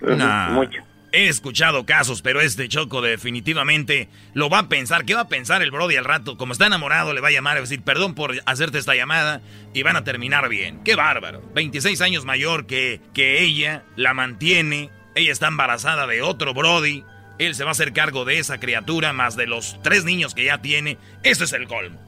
[0.01, 0.51] Nah.
[0.51, 0.79] mucho.
[1.15, 5.05] He escuchado casos, pero este Choco definitivamente lo va a pensar.
[5.05, 6.37] ¿Qué va a pensar el Brody al rato?
[6.39, 8.95] Como está enamorado, le va a llamar y va a decir, perdón por hacerte esta
[8.95, 9.43] llamada
[9.75, 10.83] y van a terminar bien.
[10.85, 11.43] ¡Qué bárbaro!
[11.55, 17.05] 26 años mayor que, que ella, la mantiene, ella está embarazada de otro Brody,
[17.39, 20.45] él se va a hacer cargo de esa criatura más de los tres niños que
[20.45, 20.99] ya tiene.
[21.23, 21.99] Eso es el colmo.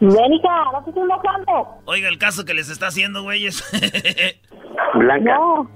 [0.00, 1.68] Hija, no te enojando.
[1.86, 3.64] Oiga, el caso que les está haciendo, güeyes.
[4.94, 5.36] Blanca.
[5.36, 5.70] No.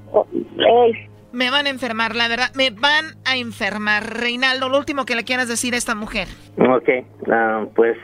[1.33, 2.51] Me van a enfermar, la verdad.
[2.55, 4.19] Me van a enfermar.
[4.19, 6.29] Reinaldo, lo último que le quieras decir a esta mujer.
[6.59, 6.89] Ok,
[7.31, 7.97] ah, pues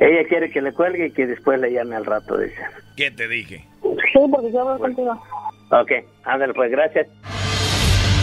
[0.00, 2.62] ella quiere que le cuelgue y que después le llame al rato, dice.
[2.96, 3.64] ¿Qué te dije?
[3.82, 5.20] sí, porque yo voy contigo.
[5.70, 5.90] Ok,
[6.24, 7.08] ándale pues, gracias.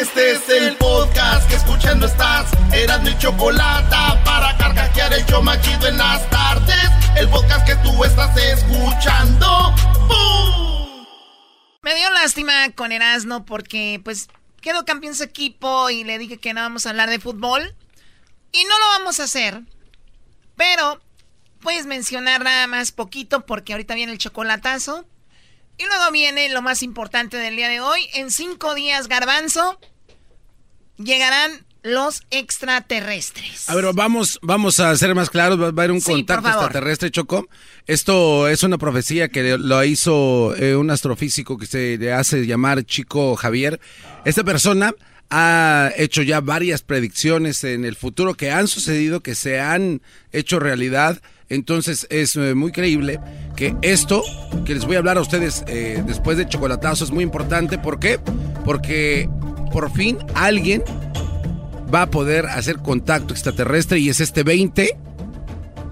[0.00, 2.50] Este es el podcast que escuchando estás.
[2.72, 3.94] Eran mi chocolate
[4.24, 6.90] para carcajear el show machido en las tardes.
[7.18, 9.74] El podcast que tú estás escuchando.
[11.82, 14.30] Me dio lástima con Erasno porque, pues,
[14.62, 17.74] quedó campeón su equipo y le dije que no vamos a hablar de fútbol.
[18.52, 19.60] Y no lo vamos a hacer.
[20.56, 20.98] Pero,
[21.60, 25.04] puedes mencionar nada más poquito porque ahorita viene el chocolatazo.
[25.80, 28.06] Y luego viene lo más importante del día de hoy.
[28.12, 29.80] En cinco días, garbanzo,
[30.98, 33.66] llegarán los extraterrestres.
[33.70, 35.58] A ver, vamos, vamos a ser más claros.
[35.58, 37.48] Va, a haber un Sí, contacto extraterrestre, Choco.
[37.86, 42.84] Esto es una profecía que lo hizo eh, un astrofísico que se le hace llamar
[42.84, 43.80] Chico Javier.
[44.26, 44.92] Esta persona
[45.30, 50.58] ha hecho ya varias predicciones en el futuro que han sucedido, que se han hecho
[50.58, 51.22] realidad.
[51.50, 53.20] Entonces es eh, muy creíble
[53.56, 54.22] que esto
[54.64, 57.76] que les voy a hablar a ustedes eh, después de chocolatazo es muy importante.
[57.76, 58.18] ¿Por qué?
[58.64, 59.28] Porque
[59.72, 60.82] por fin alguien
[61.92, 64.96] va a poder hacer contacto extraterrestre y es este 20.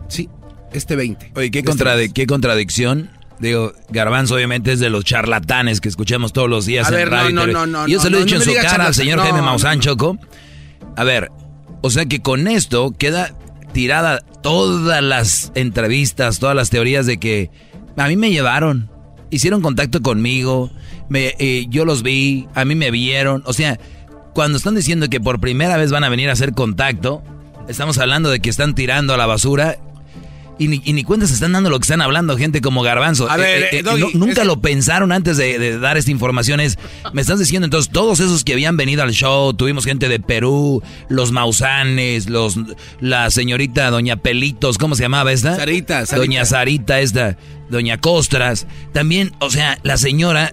[0.09, 0.29] Sí,
[0.73, 1.33] este 20.
[1.35, 3.11] Oye, ¿qué, contradi- qué contradicción.
[3.41, 7.11] Digo, Garbanzo obviamente es de los charlatanes que escuchamos todos los días A en ver,
[7.11, 7.31] radio.
[7.35, 9.81] no, no, no, yo se lo he dicho en su cara al señor Jaime Maussan.
[9.81, 10.19] Choco.
[10.97, 11.31] A ver,
[11.81, 13.33] o sea que con esto queda
[13.73, 17.51] tirada todas las entrevistas, todas las teorías de que
[17.97, 18.91] a mí me llevaron,
[19.31, 20.71] hicieron contacto conmigo,
[21.09, 23.43] me, eh, yo los vi, a mí me vieron.
[23.47, 23.79] O sea,
[24.35, 27.23] cuando están diciendo que por primera vez van a venir a hacer contacto,
[27.69, 29.79] estamos hablando de que están tirando a la basura.
[30.61, 33.31] Y ni, y ni cuenta se están dando lo que están hablando gente como Garbanzo.
[33.31, 35.97] A ver, Eh, eh, eh, Doggy, no- nunca es- lo pensaron antes de, de dar
[35.97, 36.59] esta información.
[36.59, 36.79] Es,
[37.13, 40.83] me estás diciendo entonces, todos esos que habían venido al show, tuvimos gente de Perú,
[41.09, 42.57] los Mausanes, los,
[43.01, 45.55] la señorita Doña Pelitos, ¿cómo se llamaba esta?
[45.55, 46.17] Sarita, Sarita.
[46.17, 47.37] Doña Sarita, esta,
[47.71, 48.67] Doña Costras.
[48.93, 50.53] También, o sea, la señora.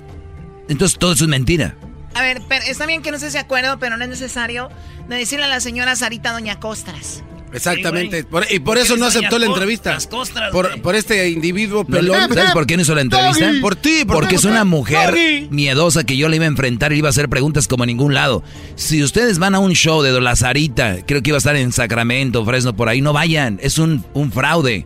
[0.70, 1.76] Entonces todo eso es mentira.
[2.14, 4.70] A ver, pero está bien que no estés de acuerdo, pero no es necesario
[5.10, 7.24] de decirle a la señora Sarita Doña Costras.
[7.56, 8.22] Exactamente.
[8.22, 8.28] Sí.
[8.30, 9.94] Por- y por eso no aceptó la entrevista.
[9.94, 12.34] las costras, por, este individuo No, pelón.
[12.34, 13.52] ¿Sabes por qué no hizo la entrevista?
[13.62, 15.48] Por ti, por Porque es una mujer Doggy.
[15.50, 17.88] miedosa que yo le iba a enfrentar y le iba a hacer preguntas como en
[17.90, 18.44] ningún lado.
[18.76, 21.72] Si ustedes van a un show de La Sarita, creo que iba a estar en
[21.72, 23.60] Sacramento, Fresno, por ahí, no vayan.
[23.62, 24.86] Es un, un fraude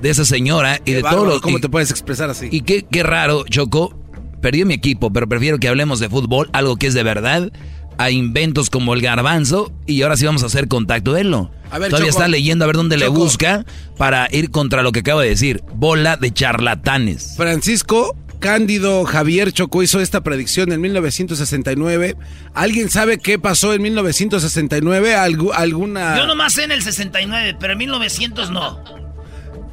[0.00, 1.40] de esa señora y Qué de todos los...
[1.40, 2.48] ¿Cómo y- te puedes expresar así?
[2.50, 3.96] Y qué, qué raro, Choco.
[4.40, 7.52] Perdió mi equipo, pero prefiero que hablemos de fútbol, algo que es de verdad,
[7.98, 11.34] a inventos como el garbanzo y ahora sí vamos a hacer contacto de él.
[11.34, 12.18] A ver, Todavía Choco.
[12.18, 13.64] está leyendo a ver dónde le busca
[13.96, 15.62] para ir contra lo que acabo de decir.
[15.74, 17.34] Bola de charlatanes.
[17.36, 22.16] Francisco Cándido Javier Choco hizo esta predicción en 1969.
[22.54, 25.14] ¿Alguien sabe qué pasó en 1969?
[25.14, 26.16] ¿Algu- ¿Alguna...?
[26.16, 28.82] Yo nomás sé en el 69, pero en 1900 no.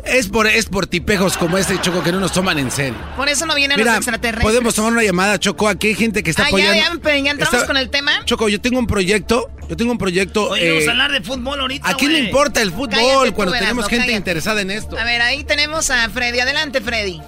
[0.10, 2.98] Es por, es por tipejos como este Choco que no nos toman en serio.
[3.16, 4.44] Por eso no vienen Mira, los extraterrestres.
[4.44, 5.68] podemos tomar una llamada, Choco.
[5.68, 6.74] Aquí hay gente que está Ah, ya, apoyando.
[7.10, 8.12] ya, entramos Está- con el tema.
[8.26, 9.52] Choco, yo tengo un proyecto.
[9.70, 10.50] Yo tengo un proyecto.
[10.50, 13.32] Oye, eh, vamos a hablar de fútbol ahorita, ¿A quién le importa el fútbol Cállate
[13.34, 14.18] cuando tenemos gente cállate.
[14.18, 14.98] interesada en esto?
[14.98, 16.40] A ver, ahí tenemos a Freddy.
[16.40, 17.22] Adelante, Freddy.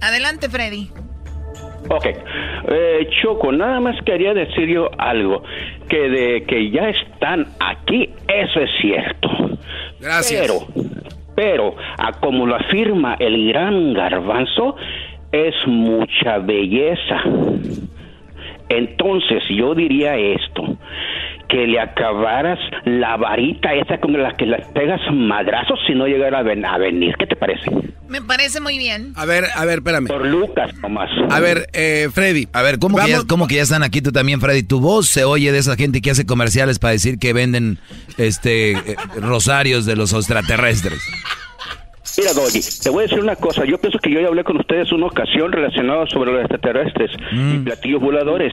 [0.00, 0.90] Adelante, Freddy.
[1.88, 2.06] Ok,
[2.68, 5.42] eh, Choco, nada más quería decir yo algo,
[5.88, 9.28] que de que ya están aquí, eso es cierto.
[10.00, 10.40] Gracias.
[10.40, 10.94] Pero,
[11.34, 14.76] pero, a como lo afirma el gran garbanzo,
[15.32, 17.22] es mucha belleza.
[18.68, 20.76] Entonces yo diría esto,
[21.48, 26.38] que le acabaras la varita esa con la que le pegas madrazos si no llegara
[26.40, 27.14] a, ven- a venir.
[27.18, 27.70] ¿Qué te parece?
[28.08, 29.12] Me parece muy bien.
[29.16, 30.06] A ver, a ver, espérame.
[30.06, 31.10] Por Lucas nomás.
[31.30, 32.46] A ver, eh, Freddy.
[32.52, 34.62] A ver, ¿cómo que, ya, Vamos- cómo que ya están aquí tú también, Freddy?
[34.62, 37.78] Tu voz se oye de esa gente que hace comerciales para decir que venden
[38.18, 41.00] este eh, rosarios de los extraterrestres.
[42.18, 43.64] Mira, Doggy, te voy a decir una cosa.
[43.66, 47.58] Yo pienso que yo ya hablé con ustedes una ocasión relacionado sobre los extraterrestres y
[47.58, 48.52] platillos voladores.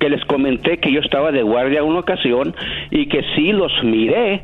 [0.00, 2.54] Que les comenté que yo estaba de guardia una ocasión
[2.90, 4.42] y que sí los miré.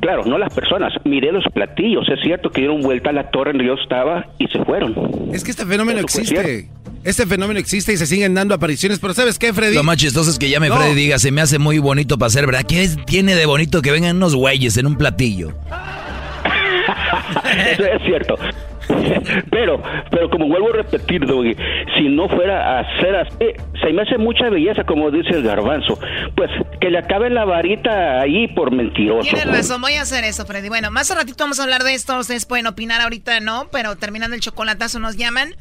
[0.00, 2.06] Claro, no las personas, miré los platillos.
[2.08, 4.94] Es cierto que dieron vuelta a la torre donde yo estaba y se fueron.
[5.32, 6.68] Es que este fenómeno Eso existe.
[7.04, 8.98] Este fenómeno existe y se siguen dando apariciones.
[8.98, 9.74] Pero ¿sabes qué, Freddy?
[9.74, 10.76] Lo más chistoso es que llame No.
[10.76, 12.62] Freddy y diga, se me hace muy bonito para ser, ¿verdad?
[12.66, 15.52] ¿Qué es- tiene de bonito que vengan unos güeyes en un platillo?
[17.72, 18.36] Eso es cierto.
[19.50, 21.56] Pero, pero como vuelvo a repetir, Doggy,
[21.96, 23.46] si no fuera a ser así,
[23.80, 25.98] se me hace mucha belleza, como dice el garbanzo.
[26.36, 29.22] Pues que le acabe la varita ahí por mentiroso.
[29.22, 30.68] Tienes razón, voy a hacer eso, Freddy.
[30.68, 32.18] Bueno, más a ratito vamos a hablar de esto.
[32.18, 35.54] Ustedes pueden opinar ahorita, no, pero terminando el chocolatazo nos llaman.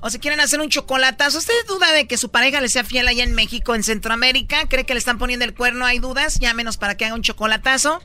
[0.00, 3.08] O si quieren hacer un chocolatazo, ¿usted duda de que su pareja le sea fiel
[3.08, 4.68] allá en México, en Centroamérica?
[4.68, 5.86] ¿Cree que le están poniendo el cuerno?
[5.86, 6.38] ¿Hay dudas?
[6.38, 8.00] Llámenos para que haga un chocolatazo.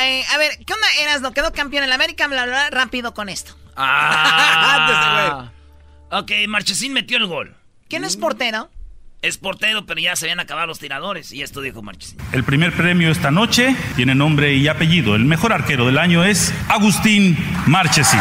[0.00, 1.20] Eh, a ver, ¿qué onda, Eras?
[1.20, 2.26] ¿No quedó campeón en la América?
[2.26, 3.54] Bla, bla, bla, rápido con esto.
[3.76, 5.50] Ah.
[6.10, 7.54] ok, Marchesín metió el gol.
[7.88, 8.70] ¿Quién es portero?
[9.20, 11.32] Es portero, pero ya se habían acabado los tiradores.
[11.32, 12.18] Y esto dijo Marchesín.
[12.32, 15.14] El primer premio esta noche tiene nombre y apellido.
[15.14, 18.18] El mejor arquero del año es Agustín Marchesín.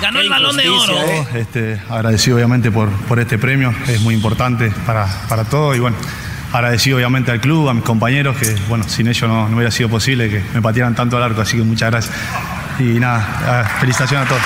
[0.00, 0.96] Ganó el balón de oro.
[1.34, 5.96] Este, agradecido obviamente por, por este premio, es muy importante para, para todo y bueno,
[6.52, 9.88] agradecido obviamente al club, a mis compañeros, que bueno, sin ellos no, no hubiera sido
[9.88, 12.14] posible que me patearan tanto al arco, así que muchas gracias.
[12.78, 14.42] Y nada, felicitaciones a todos.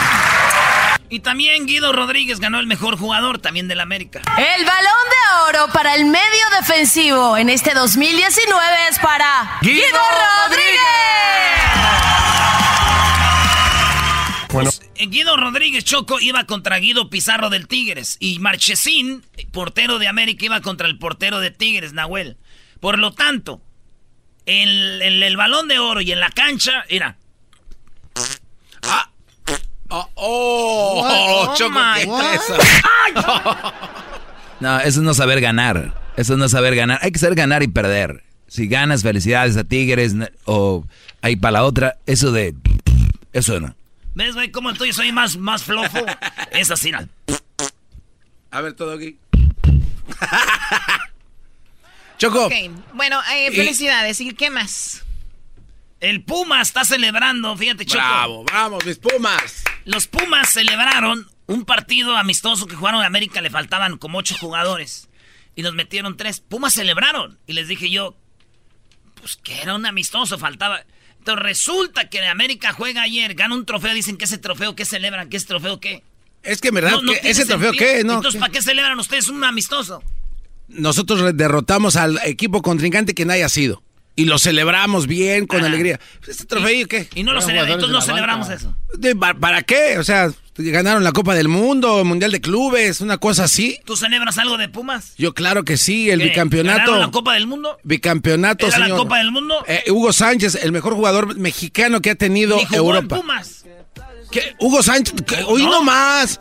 [1.09, 4.23] Y también Guido Rodríguez ganó el mejor jugador también del América.
[4.37, 9.99] El balón de oro para el medio defensivo en este 2019 es para Guido Guido,
[10.49, 10.77] Rodríguez.
[14.53, 14.71] Bueno.
[15.09, 18.17] Guido Rodríguez Choco iba contra Guido Pizarro del Tigres.
[18.21, 22.37] Y Marchesín, portero de América, iba contra el portero de Tigres, Nahuel.
[22.81, 23.61] Por lo tanto,
[24.47, 24.69] en,
[25.03, 27.17] el balón de oro y en la cancha, era.
[28.83, 29.11] Ah.
[29.89, 32.59] Oh, oh, Oh, Choco, qué fresa.
[34.59, 35.93] No, eso es no saber ganar.
[36.17, 36.99] Eso es no saber ganar.
[37.03, 38.25] Hay que saber ganar y perder.
[38.49, 40.15] Si ganas, felicidades a Tigres
[40.47, 40.87] o
[41.21, 41.99] ahí para la otra.
[42.07, 42.55] Eso de...
[43.35, 43.75] Eso no.
[44.17, 46.07] ¿Ves, güey, cómo el tuyo soy más, más flofo?
[46.51, 47.07] es así, ¿no?
[48.51, 49.19] A ver, todo aquí.
[52.19, 52.47] Choco.
[52.47, 52.55] Ok,
[52.95, 54.19] bueno, eh, felicidades.
[54.23, 55.05] ¿Y qué más?
[56.01, 57.99] El Puma está celebrando, fíjate, Choco.
[57.99, 59.65] Bravo, vamos, mis Pumas.
[59.85, 65.11] Los Pumas celebraron un partido amistoso que jugaron en América, le faltaban como ocho jugadores.
[65.57, 66.41] Y nos metieron tres.
[66.41, 67.39] Pumas celebraron.
[67.47, 68.17] Y les dije yo,
[69.21, 70.87] pues que era un amistoso, faltaba.
[71.27, 75.29] Entonces resulta que América juega ayer, gana un trofeo, dicen que ese trofeo, ¿qué celebran?
[75.29, 76.05] ¿Qué es trofeo qué?
[76.45, 77.93] Es que en verdad, ¿qué- tiene ¿ese trofeo sentido.
[77.93, 78.05] qué?
[78.05, 78.41] No, Entonces.
[78.41, 80.05] ¿para qué celebran ustedes un amistoso?
[80.69, 83.83] Nosotros derrotamos al equipo contrincante que no haya sido.
[84.19, 86.01] Y lo celebramos bien, con alegría.
[86.27, 87.07] ¿Este trofeo qué?
[87.15, 88.75] Y no lo celebran, entonces no celebramos eso.
[88.95, 89.99] De- ¿Para qué?
[89.99, 93.79] O sea, ganaron la Copa del Mundo, Mundial de Clubes, una cosa así.
[93.85, 95.13] ¿Tú celebras algo de Pumas?
[95.19, 96.29] Yo claro que sí, el ¿Qué?
[96.29, 96.79] bicampeonato.
[96.79, 97.77] ¿Ganaron la Copa del Mundo?
[97.85, 99.01] Bicampeonato, ¿Era la señor.
[99.01, 99.63] Copa del Mundo?
[99.69, 103.17] Eh, Hugo Sánchez, el mejor jugador mexicano que ha tenido ¿Y jugó en Europa.
[103.17, 103.67] Pumas?
[104.31, 104.55] ¿Qué?
[104.61, 105.43] Hugo Sánchez, ¿qué?
[105.47, 106.41] hoy no más.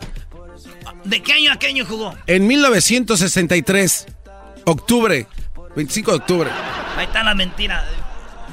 [1.04, 2.16] ¿De qué año a qué año jugó?
[2.26, 4.06] En 1963,
[4.64, 5.28] octubre,
[5.76, 6.50] 25 de octubre.
[6.98, 7.84] Ahí está la mentira.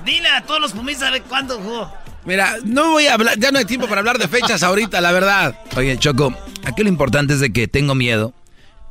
[0.04, 1.92] Dile a todos los pumistas a ver cuándo jugó.
[2.24, 5.12] Mira, no voy a hablar, ya no hay tiempo para hablar de fechas ahorita, la
[5.12, 5.58] verdad.
[5.76, 8.34] Oye, Choco, aquí lo importante es de que tengo miedo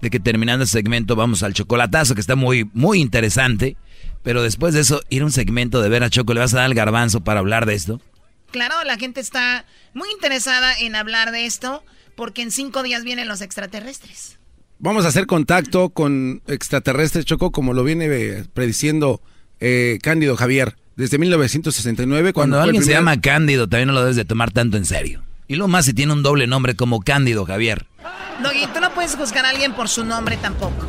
[0.02, 3.78] de que terminando el segmento vamos al chocolatazo, que está muy, muy interesante.
[4.24, 6.58] Pero después de eso, ir a un segmento de ver a Choco, ¿le vas a
[6.58, 8.02] dar al garbanzo para hablar de esto?
[8.52, 11.84] Claro, la gente está muy interesada en hablar de esto
[12.16, 14.38] porque en cinco días vienen los extraterrestres.
[14.84, 19.22] Vamos a hacer contacto con extraterrestres, Choco, como lo viene eh, prediciendo
[19.60, 22.34] eh, Cándido Javier desde 1969.
[22.34, 25.22] Cuando, alguien se llama Cándido, también no lo debes de tomar tanto en serio.
[25.48, 27.86] Y lo más si tiene un doble nombre como Cándido Javier.
[28.42, 30.88] Doggy, tú no puedes juzgar a alguien por su nombre tampoco.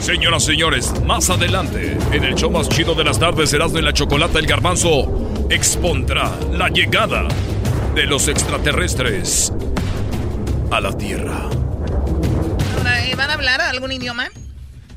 [0.00, 3.92] Señoras, señores, más adelante, en el show más chido de las tardes, Erasmo y la
[3.92, 7.26] Chocolata, el Garbanzo expondrá la llegada
[7.96, 9.52] de los extraterrestres
[10.70, 11.48] a la Tierra.
[13.16, 14.28] ¿Van a hablar algún idioma?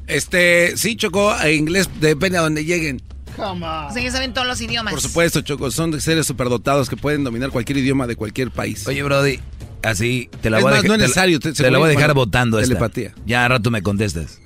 [0.08, 3.02] Este, sí, Choco, inglés depende a donde lleguen.
[3.38, 4.94] O sea, ya saben todos los idiomas.
[4.94, 8.88] Por supuesto, Choco, son seres superdotados que pueden dominar cualquier idioma de cualquier país.
[8.88, 9.40] Oye, Brody,
[9.84, 10.88] así te la Es voy a dejar.
[10.88, 12.70] no es te la- necesario, Te, te- la voy a dejar votando esta.
[12.70, 13.14] telepatía.
[13.26, 14.40] Ya a rato me contestas.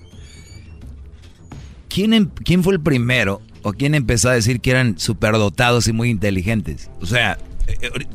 [1.88, 5.94] ¿Quién, em- ¿Quién fue el primero o quién empezó a decir que eran superdotados y
[5.94, 6.90] muy inteligentes?
[7.02, 7.38] O sea,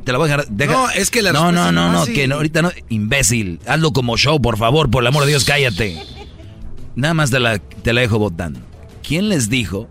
[0.05, 0.48] te la voy a dejar.
[0.48, 2.70] deja- No, es que la No, no, no, no que no, ahorita no.
[2.88, 5.96] Imbécil, hazlo como show, por favor, por el amor de Dios, cállate.
[6.96, 8.61] Nada más te la, te la dejo votando.
[9.07, 9.88] ¿Quién les dijo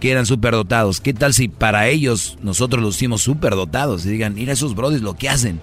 [0.00, 1.00] que eran superdotados?
[1.00, 4.06] ¿Qué tal si para ellos nosotros los hicimos superdotados?
[4.06, 5.60] Y digan, mira esos brodis lo que hacen.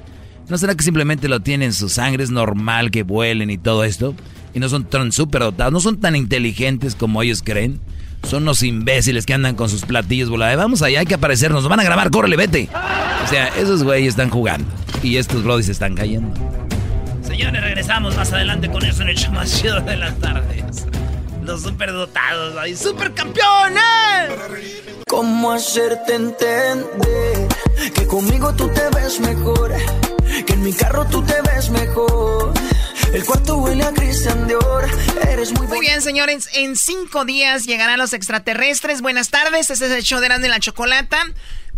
[0.49, 2.23] ¿No será que simplemente lo tienen en su sangre?
[2.23, 4.13] Es normal que vuelen y todo esto.
[4.53, 7.79] Y no son tan superdotados, no son tan inteligentes como ellos creen.
[8.25, 10.57] Son unos imbéciles que andan con sus platillos volados.
[10.57, 12.69] Vamos allá, hay que aparecer, nos van a grabar, córrele, vete.
[13.23, 14.67] O sea, esos güeyes están jugando.
[15.03, 16.33] Y estos brodis están cayendo.
[17.21, 20.87] Señores, regresamos más adelante con eso en el show más de las tardes.
[21.45, 23.83] Los superdotados, ahí, supercampeones.
[25.07, 27.47] ¿Cómo hacerte entender
[27.93, 29.71] que conmigo tú te ves mejor?
[30.43, 32.51] Que en mi carro tú te ves mejor.
[33.13, 34.89] El cuarto huele a Christian Dior.
[35.29, 36.49] Eres muy Muy bien, señores.
[36.53, 39.01] En cinco días llegarán los extraterrestres.
[39.01, 39.69] Buenas tardes.
[39.69, 41.21] Este es el show de y la Chocolata.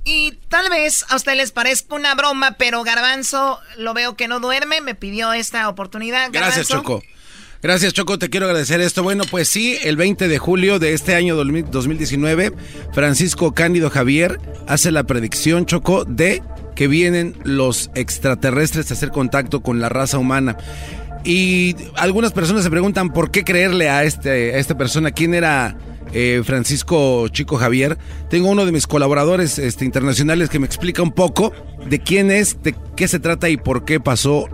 [0.05, 4.39] Y tal vez a ustedes les parezca una broma, pero Garbanzo lo veo que no
[4.39, 4.79] duerme.
[4.79, 6.29] Me pidió esta oportunidad.
[6.31, 7.01] Gracias, Garbanzo.
[7.01, 7.16] Choco.
[7.61, 8.19] Gracias, Choco.
[8.19, 9.01] Te quiero agradecer esto.
[9.01, 12.53] Bueno, pues sí, el 20 de julio de este año 2019,
[12.93, 16.43] Francisco Cándido Javier hace la predicción, Choco, de
[16.75, 20.57] que vienen los extraterrestres a hacer contacto con la raza humana.
[21.23, 25.09] Y algunas personas se preguntan por qué creerle a, este, a esta persona.
[25.09, 25.75] ¿Quién era
[26.13, 27.97] eh, Francisco Chico Javier?
[28.29, 31.51] Tengo uno de mis colaboradores este, internacionales que me explica un poco
[31.89, 34.47] de quién es, de qué se trata y por qué pasó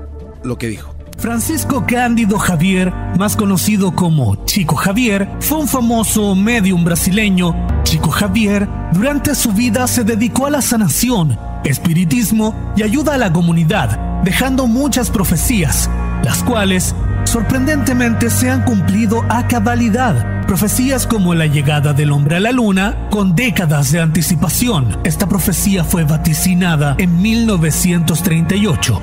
[0.44, 0.93] lo que dijo.
[1.18, 7.56] Francisco Cándido Javier, más conocido como Chico Javier, fue un famoso medium brasileño.
[7.84, 13.32] Chico Javier, durante su vida se dedicó a la sanación, espiritismo y ayuda a la
[13.32, 15.90] comunidad, dejando muchas profecías,
[16.24, 20.46] las cuales sorprendentemente se han cumplido a cabalidad.
[20.46, 25.00] Profecías como la llegada del hombre a la luna, con décadas de anticipación.
[25.04, 29.00] Esta profecía fue vaticinada en 1938.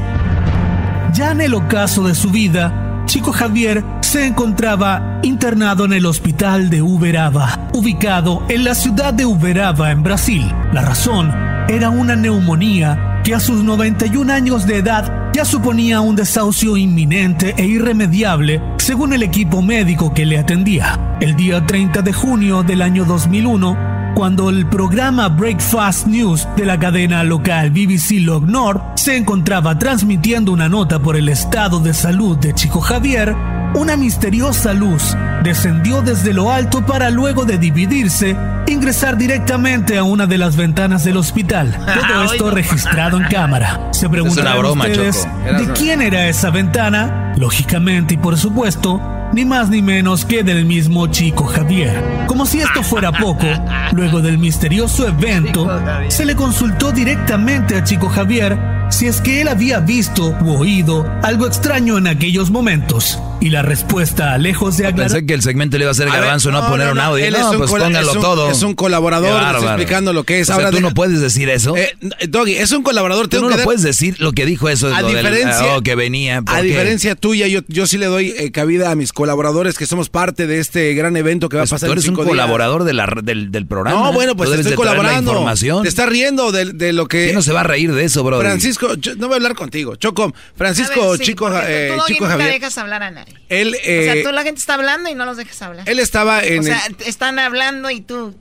[1.13, 6.71] Ya en el ocaso de su vida, Chico Javier se encontraba internado en el hospital
[6.71, 10.53] de Uberaba, ubicado en la ciudad de Uberaba, en Brasil.
[10.73, 11.33] La razón
[11.69, 17.55] era una neumonía que a sus 91 años de edad ya suponía un desahucio inminente
[17.57, 21.17] e irremediable, según el equipo médico que le atendía.
[21.21, 26.79] El día 30 de junio del año 2001, cuando el programa Breakfast News de la
[26.79, 32.37] cadena local BBC Log Nord se encontraba transmitiendo una nota por el estado de salud
[32.39, 33.35] de Chico Javier,
[33.75, 38.37] una misteriosa luz descendió desde lo alto para luego de dividirse
[38.67, 41.77] ingresar directamente a una de las ventanas del hospital.
[42.09, 43.89] Todo esto registrado en cámara.
[43.93, 45.59] Se preguntarán broma, ustedes Choco.
[45.59, 47.35] de quién era esa ventana.
[47.37, 49.01] Lógicamente y por supuesto,
[49.33, 52.27] ni más ni menos que del mismo Chico Javier.
[52.27, 53.47] Como si esto fuera poco,
[53.93, 55.69] luego del misterioso evento,
[56.09, 58.59] se le consultó directamente a Chico Javier
[58.91, 63.19] si es que él había visto u oído algo extraño en aquellos momentos.
[63.43, 65.11] Y la respuesta, lejos de aclarar...
[65.13, 66.93] Pensé que el segmento le iba a hacer A ver, garbanzo, no, no, poner no,
[66.93, 67.25] un no, audio.
[67.25, 68.51] él no, es un pues póngalo es un- todo.
[68.51, 70.43] es un colaborador, está explicando lo que es.
[70.43, 71.75] O sea, Ahora tú deja- no puedes decir eso.
[71.75, 71.97] Eh,
[72.29, 73.29] Doggy, es un colaborador.
[73.29, 74.95] tú tengo no que lo dar- puedes decir lo que dijo eso.
[74.95, 76.43] A lo del- diferencia, oh, que venía.
[76.43, 76.67] ¿por a qué?
[76.69, 80.47] diferencia tuya, yo, yo sí le doy eh, cabida a mis colaboradores que somos parte
[80.47, 82.33] de este gran evento que va Pues a pasar tú en eres un cinco días.
[82.33, 83.99] colaborador de la, del, del programa.
[84.03, 85.31] No, bueno, pues Tú te estoy de traer la colaborando.
[85.33, 85.83] información.
[85.83, 87.25] Te estás riendo de, de lo que.
[87.25, 88.39] ¿Quién no se va a reír de eso, bro?
[88.39, 89.97] Francisco, yo- no voy a hablar contigo.
[89.97, 92.51] Choco, Francisco A ver, sí, Chico, tú- eh, tú, Chico Javier.
[92.53, 93.30] dejas hablar a nadie.
[93.49, 95.89] Él, o eh, sea, tú la gente está hablando y no los dejas hablar.
[95.89, 98.35] él estaba en O sea, el- están hablando y tú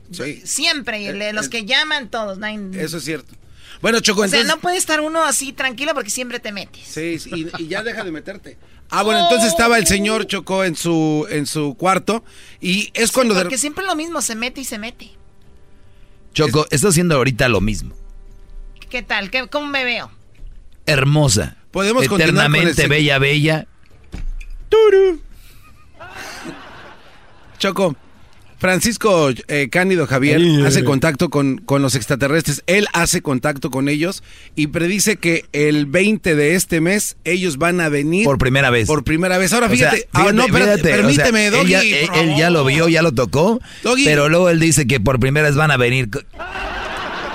[0.43, 2.39] siempre, y el- los que llaman todos.
[2.73, 3.33] Eso es cierto.
[3.81, 4.55] Bueno, Choco, o sea, entonces.
[4.55, 6.81] no puede estar uno así tranquilo porque siempre te metes.
[6.85, 8.57] Sí, sí, y, y ya deja de meterte.
[8.89, 12.23] Ah, bueno, entonces estaba el señor Chocó en su, en su cuarto
[12.59, 13.35] y es cuando...
[13.35, 15.11] Porque siempre lo mismo, se mete y se mete.
[16.33, 17.95] Choco, está haciendo ahorita lo mismo.
[18.89, 19.29] ¿Qué tal?
[19.29, 20.11] ¿Qué, ¿Cómo me veo?
[20.85, 21.57] Hermosa.
[21.71, 23.67] Podemos Eternamente bella, bella.
[24.69, 25.19] Turu.
[27.57, 27.95] Choco,
[28.59, 34.21] Francisco eh, Cándido Javier hace contacto con, con, los extraterrestres, él hace contacto con ellos
[34.55, 38.25] y predice que el 20 de este mes ellos van a venir.
[38.25, 38.87] Por primera vez.
[38.87, 39.53] Por primera vez.
[39.53, 41.73] Ahora fíjate, ah, no, permíteme, Doggy.
[41.73, 43.61] Él ya, lo vio, ya lo tocó,
[44.03, 46.09] pero luego él dice que por primera vez van a venir.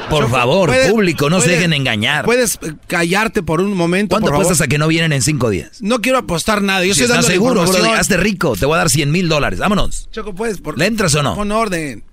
[0.08, 2.24] Por favor, público, no se dejen engañar.
[2.24, 4.14] Puedes eh, callarte por un momento.
[4.14, 5.78] ¿Cuánto apuestas a que no vienen en cinco días?
[5.80, 6.84] No quiero apostar nada.
[6.84, 8.56] Yo si estoy dando seguro, bro, hazte rico.
[8.56, 9.58] Te voy a dar 100 mil dólares.
[9.58, 10.08] Vámonos.
[10.10, 10.60] Choco, puedes.
[10.60, 11.34] Por, ¿Le entras o no?
[11.34, 12.04] Pon orden.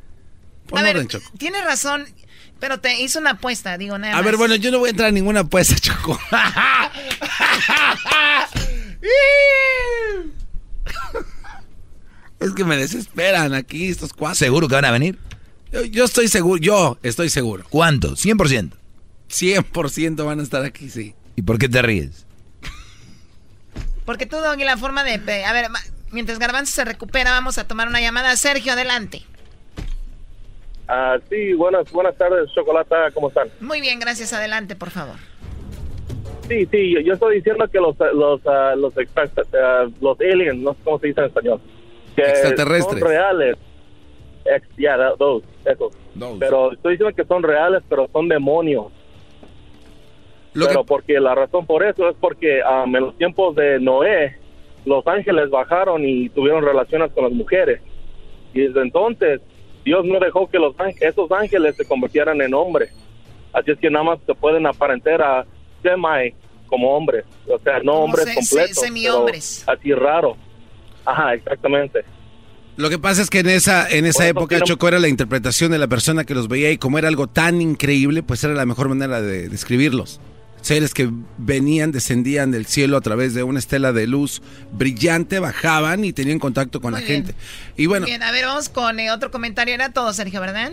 [0.68, 1.32] Pon a orden, ver, Choco.
[1.38, 2.06] Tienes razón,
[2.60, 4.18] pero te hizo una apuesta, digo nada.
[4.18, 6.20] A ver, bueno, yo no voy a entrar a ninguna apuesta, Choco.
[12.40, 14.36] es que me desesperan aquí estos cuatro.
[14.36, 15.20] ¿Seguro que van a venir?
[15.72, 17.64] Yo, estoy seguro, yo estoy seguro.
[17.70, 18.10] ¿Cuánto?
[18.10, 18.72] ¿100%?
[19.30, 21.16] 100% van a estar aquí, sí.
[21.38, 22.26] ¿Y por qué te ríes?
[24.06, 25.14] Porque tú, Doggy, la forma de...
[25.46, 25.68] A ver,
[26.12, 28.36] mientras Garbanzo se recupera, vamos a tomar una llamada.
[28.36, 29.22] Sergio, adelante.
[30.90, 33.48] Ah, sí, buenas, buenas tardes, Chocolata, ¿cómo están?
[33.62, 34.34] Muy bien, gracias.
[34.34, 35.16] Adelante, por favor.
[36.50, 38.94] Sí, sí, yo, estoy diciendo que los los uh, los,
[40.02, 41.62] los aliens, no sé cómo se dice en español,
[42.14, 43.56] que extraterrestres son reales
[44.78, 44.98] ya,
[45.66, 45.94] esos.
[46.40, 48.88] Pero estoy diciendo que son reales, pero son demonios.
[50.54, 54.38] pero porque la razón por eso es porque um, en los tiempos de Noé,
[54.86, 57.82] los ángeles bajaron y tuvieron relaciones con las mujeres.
[58.54, 59.42] Y desde entonces,
[59.84, 62.94] Dios no dejó que los esos ángeles se convirtieran en hombres.
[63.54, 65.46] Así es que nada más se pueden aparentar a
[65.82, 66.34] semi
[66.68, 67.26] como hombres.
[67.48, 68.78] O sea, no hombres completos.
[68.78, 69.64] semi -hombres.
[69.68, 70.38] así raro.
[71.06, 72.04] Ajá, exactamente.
[72.78, 75.78] Lo que pasa es que en esa, en esa época, Choco, era la interpretación de
[75.78, 78.90] la persona que los veía y como era algo tan increíble, pues era la mejor
[78.90, 80.20] manera de describirlos.
[80.62, 84.42] Seres que venían, descendían del cielo a través de una estela de luz
[84.72, 87.34] brillante, bajaban y tenían contacto con la gente.
[87.76, 88.06] Y bueno.
[88.06, 89.74] Bien, a ver, vamos con eh, otro comentario.
[89.74, 90.72] Era todo, Sergio, ¿verdad?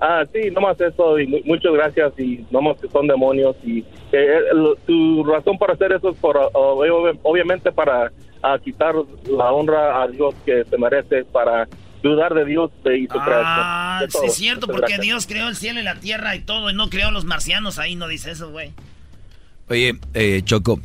[0.00, 4.38] Ah, sí, nomás eso, y muchas gracias, y nomás que son demonios, y eh,
[4.86, 8.12] tu razón para hacer eso es por, obviamente para
[8.44, 8.94] a quitar
[9.26, 11.66] la honra a Dios que se merece para
[12.02, 15.82] dudar de Dios y su ah, sí es cierto, porque Dios creó el cielo y
[15.82, 18.72] la tierra y todo, y no creó los marcianos, ahí no dice eso, güey.
[19.68, 20.78] Oye, eh, Choco,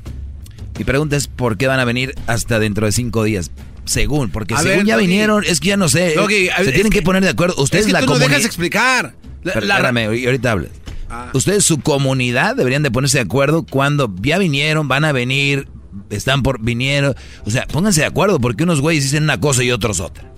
[0.78, 3.52] mi pregunta es, ¿por qué van a venir hasta dentro de cinco días?
[3.84, 7.30] Según, porque según ya vinieron, es que ya no sé, se tienen que, poner de
[7.30, 7.62] acuerdo.
[7.62, 9.14] Ustedes es la tú no dejas explicar.
[9.44, 10.72] Espérame, ahorita hablas.
[11.10, 11.32] Ah.
[11.34, 15.68] Ustedes, su comunidad, deberían de ponerse de acuerdo cuando ya vinieron, van a venir,
[16.10, 17.16] están por vinieron.
[17.46, 20.32] O sea, pónganse de acuerdo porque unos güeyes dicen una cosa y otros otra.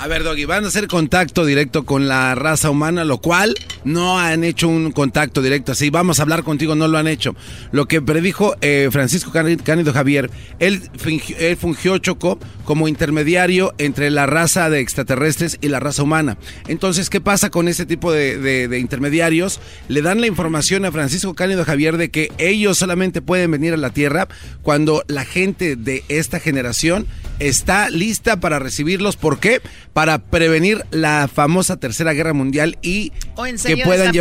[0.00, 4.20] A ver, Doggy, van a hacer contacto directo con la raza humana, lo cual no
[4.20, 5.90] han hecho un contacto directo así.
[5.90, 7.34] Vamos a hablar contigo, no lo han hecho.
[7.72, 10.30] Lo que predijo eh, Francisco Cánido Javier,
[10.60, 10.88] él,
[11.58, 16.38] fungió Choco como intermediario entre la raza de extraterrestres y la raza humana.
[16.68, 18.38] Entonces, ¿qué pasa con ese tipo de,
[18.68, 19.60] de intermediarios?
[19.88, 23.76] Le dan la información a Francisco Cánido Javier de que ellos solamente pueden venir a
[23.76, 24.28] la Tierra
[24.62, 27.08] cuando la gente de esta generación
[27.38, 29.16] está lista para recibirlos.
[29.16, 29.60] ¿Por qué?
[29.92, 33.10] Para prevenir la famosa Tercera Guerra Mundial y
[33.64, 34.12] que, puedan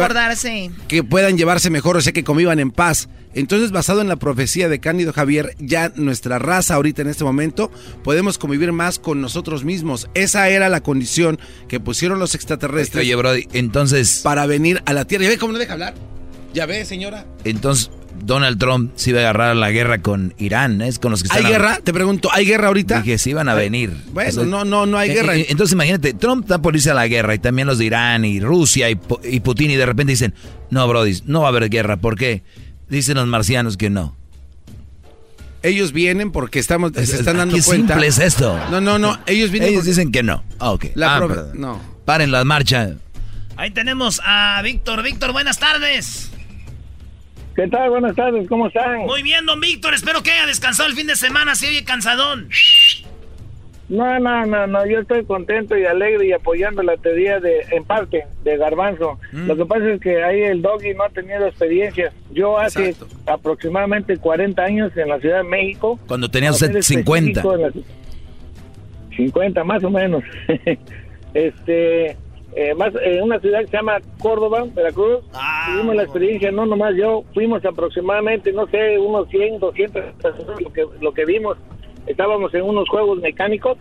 [0.88, 3.09] que puedan llevarse mejor, o sea, que convivan en paz.
[3.34, 7.72] Entonces, basado en la profecía de Cándido Javier, ya nuestra raza ahorita en este momento
[8.03, 10.09] podemos convivir más con nosotros mismos.
[10.15, 13.03] Esa era la condición que pusieron los extraterrestres.
[13.03, 14.22] Oye, Brody, entonces...
[14.24, 15.26] Para venir a la Tierra.
[15.26, 15.93] ¿Ya ve cómo no deja hablar?
[16.53, 17.28] ¿Ya ve, señora?
[17.43, 17.91] Entonces,
[18.24, 21.43] Donald Trump se iba a agarrar la guerra con Irán, es con los que ¿Hay
[21.43, 21.80] guerra?
[21.84, 23.01] Te pregunto, ¿hay guerra ahorita?
[23.01, 23.95] Dije, sí iban a venir.
[24.11, 25.36] Bueno, no, no, no hay eh, guerra.
[25.36, 28.26] Eh, entonces imagínate, Trump está por irse a la guerra y también los de Irán
[28.26, 30.34] y Rusia y, Putin y de repente dicen,
[30.70, 31.97] no, Brody, no va a haber guerra.
[31.97, 32.43] ¿Por qué?
[32.89, 34.15] Dicen los marcianos que no.
[35.63, 37.93] Ellos vienen porque estamos, se están dando qué cuenta.
[37.93, 38.59] simple es esto.
[38.72, 40.43] No, no, no, ellos vienen Ellos dicen que no.
[40.59, 40.86] Ah, ok.
[40.95, 41.82] La ah, no.
[42.05, 42.91] Paren la marcha.
[43.57, 45.03] Ahí tenemos a Víctor.
[45.03, 46.32] Víctor, buenas tardes.
[47.58, 47.89] ¿Qué tal?
[47.89, 48.99] Buenas tardes, ¿cómo están?
[48.99, 52.49] Muy bien, don Víctor, espero que haya descansado el fin de semana, si oye cansadón.
[53.89, 57.84] No, no, no, no, yo estoy contento y alegre y apoyando la teoría de, en
[57.84, 59.20] parte, de Garbanzo.
[59.32, 59.47] Mm.
[59.47, 62.14] Lo que pasa es que ahí el doggy no ha tenido experiencia.
[62.30, 62.95] Yo hace
[63.26, 65.99] aproximadamente 40 años en la Ciudad de México.
[66.05, 67.41] Cuando tenía usted 50.
[69.16, 70.24] 50, más o menos.
[71.34, 72.18] este,
[72.60, 75.20] eh, más en una ciudad que se llama Córdoba, Veracruz.
[75.32, 80.60] Ah, Tuvimos la experiencia, no nomás yo, fuimos aproximadamente, no sé, unos 100, 200 personas,
[80.60, 81.55] lo que, lo que vimos.
[82.08, 83.78] Estábamos en unos juegos mecánicos,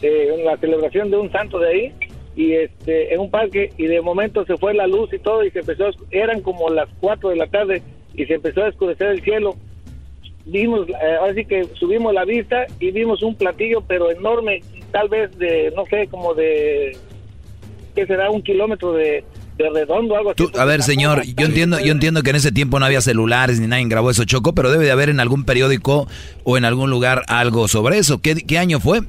[0.00, 1.94] eh, en la celebración de un santo de ahí,
[2.34, 5.50] y este en un parque, y de momento se fue la luz y todo, y
[5.50, 7.82] se empezó, a eran como las 4 de la tarde,
[8.14, 9.54] y se empezó a oscurecer el cielo.
[10.46, 14.62] Vimos, eh, ahora sí que subimos la vista y vimos un platillo, pero enorme,
[14.92, 16.96] tal vez de, no sé, como de,
[17.96, 18.30] ¿qué será?
[18.30, 19.24] Un kilómetro de,
[19.58, 20.36] de redondo, algo así.
[20.36, 23.58] Tú, a ver, señor, yo entiendo, yo entiendo que en ese tiempo no había celulares
[23.58, 26.06] ni nadie grabó eso, Choco, pero debe de haber en algún periódico
[26.44, 28.20] o en algún lugar algo sobre eso.
[28.20, 29.00] ¿Qué, qué año fue?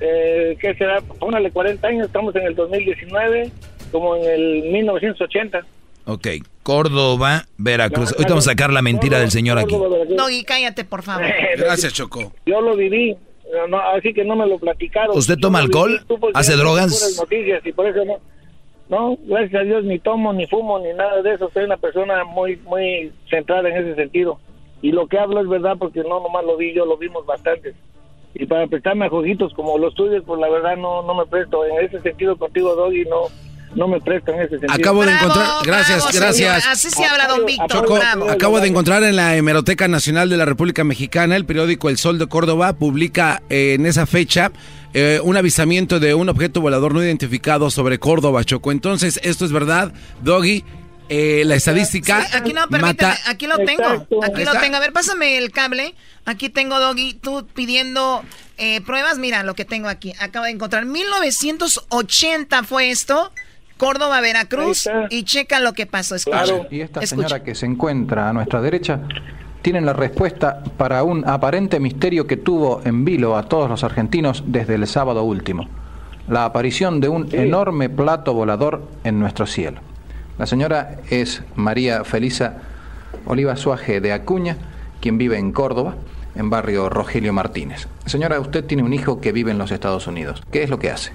[0.00, 1.00] eh, ¿qué será?
[1.00, 3.50] Póngale 40 años, estamos en el 2019,
[3.90, 5.66] como en el 1980.
[6.04, 6.26] Ok,
[6.62, 8.12] Córdoba, Veracruz.
[8.12, 9.74] Ahorita vamos a sacar la mentira del señor aquí.
[10.16, 11.26] Doggy, cállate, por favor.
[11.58, 12.32] Gracias, Choco.
[12.46, 13.16] Yo lo viví,
[13.52, 15.16] no, no, así que no me lo platicaron.
[15.16, 16.00] ¿Usted toma alcohol?
[16.06, 16.92] porque ¿Hace drogas?
[16.92, 18.18] puras noticias y por eso no.
[18.88, 21.50] No, gracias a Dios ni tomo, ni fumo, ni nada de eso.
[21.52, 24.38] Soy una persona muy, muy centrada en ese sentido.
[24.80, 27.74] Y lo que hablo es verdad porque no nomás lo vi, yo lo vimos bastante.
[28.34, 31.64] Y para prestarme a jueguitos como los tuyos, pues la verdad no, no me presto.
[31.66, 33.24] En ese sentido contigo, Doggy, no,
[33.74, 34.72] no me presto en ese sentido.
[34.74, 36.36] Acabo de encontrar, gracias, bravo, gracias.
[36.36, 36.72] señor.
[36.72, 38.30] Así se habla, don Víctor, Choco, bravo.
[38.30, 42.18] acabo de encontrar en la Hemeroteca Nacional de la República Mexicana, el periódico El Sol
[42.18, 44.52] de Córdoba publica eh, en esa fecha
[44.94, 48.72] eh, un avisamiento de un objeto volador no identificado sobre Córdoba, Choco.
[48.72, 49.92] Entonces, esto es verdad,
[50.22, 50.64] Doggy.
[51.10, 53.18] eh, la estadística Sí, aquí no, permíteme, mata.
[53.30, 53.82] aquí lo tengo.
[53.82, 54.24] Exacto.
[54.24, 54.76] Aquí lo tengo.
[54.76, 55.94] A ver, pásame el cable.
[56.26, 58.22] Aquí tengo, Doggy, tú pidiendo
[58.58, 59.18] eh, pruebas.
[59.18, 60.12] Mira lo que tengo aquí.
[60.20, 60.84] Acabo de encontrar.
[60.84, 63.32] 1980 fue esto.
[63.78, 64.88] Córdoba, Veracruz.
[65.08, 66.16] Y checa lo que pasó.
[66.16, 66.44] Escucha.
[66.70, 67.28] Y esta Escucha.
[67.28, 69.00] señora que se encuentra a nuestra derecha
[69.62, 74.44] tiene la respuesta para un aparente misterio que tuvo en vilo a todos los argentinos
[74.46, 75.68] desde el sábado último.
[76.28, 79.80] La aparición de un enorme plato volador en nuestro cielo.
[80.38, 82.58] La señora es María Felisa
[83.26, 84.56] Oliva Suaje de Acuña,
[85.00, 85.96] quien vive en Córdoba,
[86.34, 87.88] en barrio Rogelio Martínez.
[88.06, 90.42] Señora, usted tiene un hijo que vive en los Estados Unidos.
[90.52, 91.12] ¿Qué es lo que hace?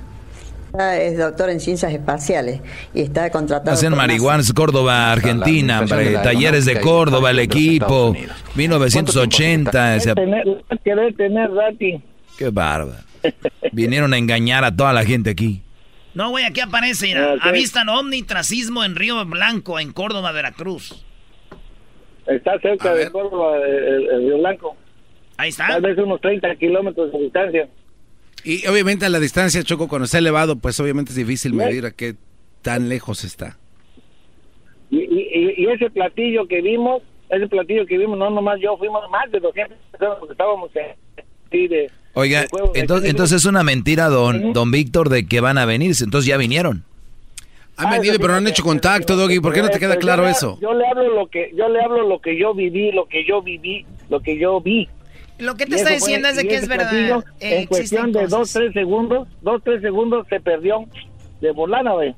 [0.79, 2.61] Es doctor en ciencias espaciales
[2.95, 3.71] y está contratado.
[3.75, 7.85] Hacen por marihuana, Córdoba, Argentina, la Talleres de Córdoba, el equipo.
[7.85, 8.35] Estados Unidos.
[8.55, 9.95] 1980.
[9.95, 10.43] ese- Tener,
[10.83, 12.01] querer tener Rati.
[12.37, 12.97] Qué bárbaro.
[13.71, 15.61] Vinieron a engañar a toda la gente aquí.
[16.15, 17.35] No, güey, aquí aparece, mira.
[17.35, 17.41] Ok.
[17.43, 21.05] Avistan ovni tracismo en Río Blanco, en Córdoba, Veracruz.
[22.25, 24.75] Está cerca de Córdoba, el, el Río Blanco.
[25.37, 25.67] Ahí está.
[25.67, 27.67] Tal vez unos 30 kilómetros de distancia.
[28.43, 31.91] Y obviamente a la distancia, Choco, cuando está elevado, pues obviamente es difícil medir a
[31.91, 32.15] qué
[32.61, 33.57] tan lejos está.
[34.89, 39.01] Y, y, y ese platillo que vimos, ese platillo que vimos, no nomás yo, fuimos
[39.09, 42.47] más de 200 personas porque estábamos en, sí, de, Oiga, de
[42.79, 45.95] entonces, entonces es una mentira, don, don Víctor, de que van a venir.
[45.99, 46.83] Entonces ya vinieron.
[47.75, 49.39] Han venido, pero no han hecho contacto, Doggy.
[49.39, 50.59] ¿Por qué no te queda claro yo le- eso?
[50.61, 53.41] Yo le hablo lo que yo le hablo lo que yo viví, lo que yo
[53.41, 54.87] viví, lo que yo vi.
[55.39, 56.93] Lo que te está diciendo es de que es verdad.
[57.39, 58.53] eh, en cuestión de dos, cosas.
[58.53, 60.85] tres segundos, dos, tres segundos se perdió
[61.41, 62.15] de volada, güey.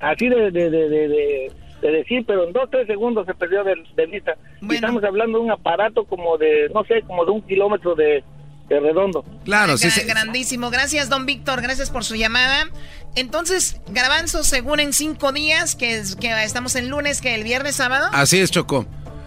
[0.00, 3.64] Así de, de, de, de, de- de decir, pero en dos, tres segundos se perdió
[3.64, 4.34] de, de vista.
[4.60, 8.22] Y estamos hablando de un aparato como de, no sé, como de un kilómetro de,
[8.68, 9.24] de redondo.
[9.44, 10.70] Claro, Gra- Grandísimo.
[10.70, 11.60] Gracias, don Víctor.
[11.60, 12.68] Gracias por su llamada.
[13.16, 17.74] Entonces, Garbanzo, según en cinco días, que, es- que estamos en lunes, que el viernes,
[17.76, 18.08] sábado.
[18.12, 18.86] Así es, Choco.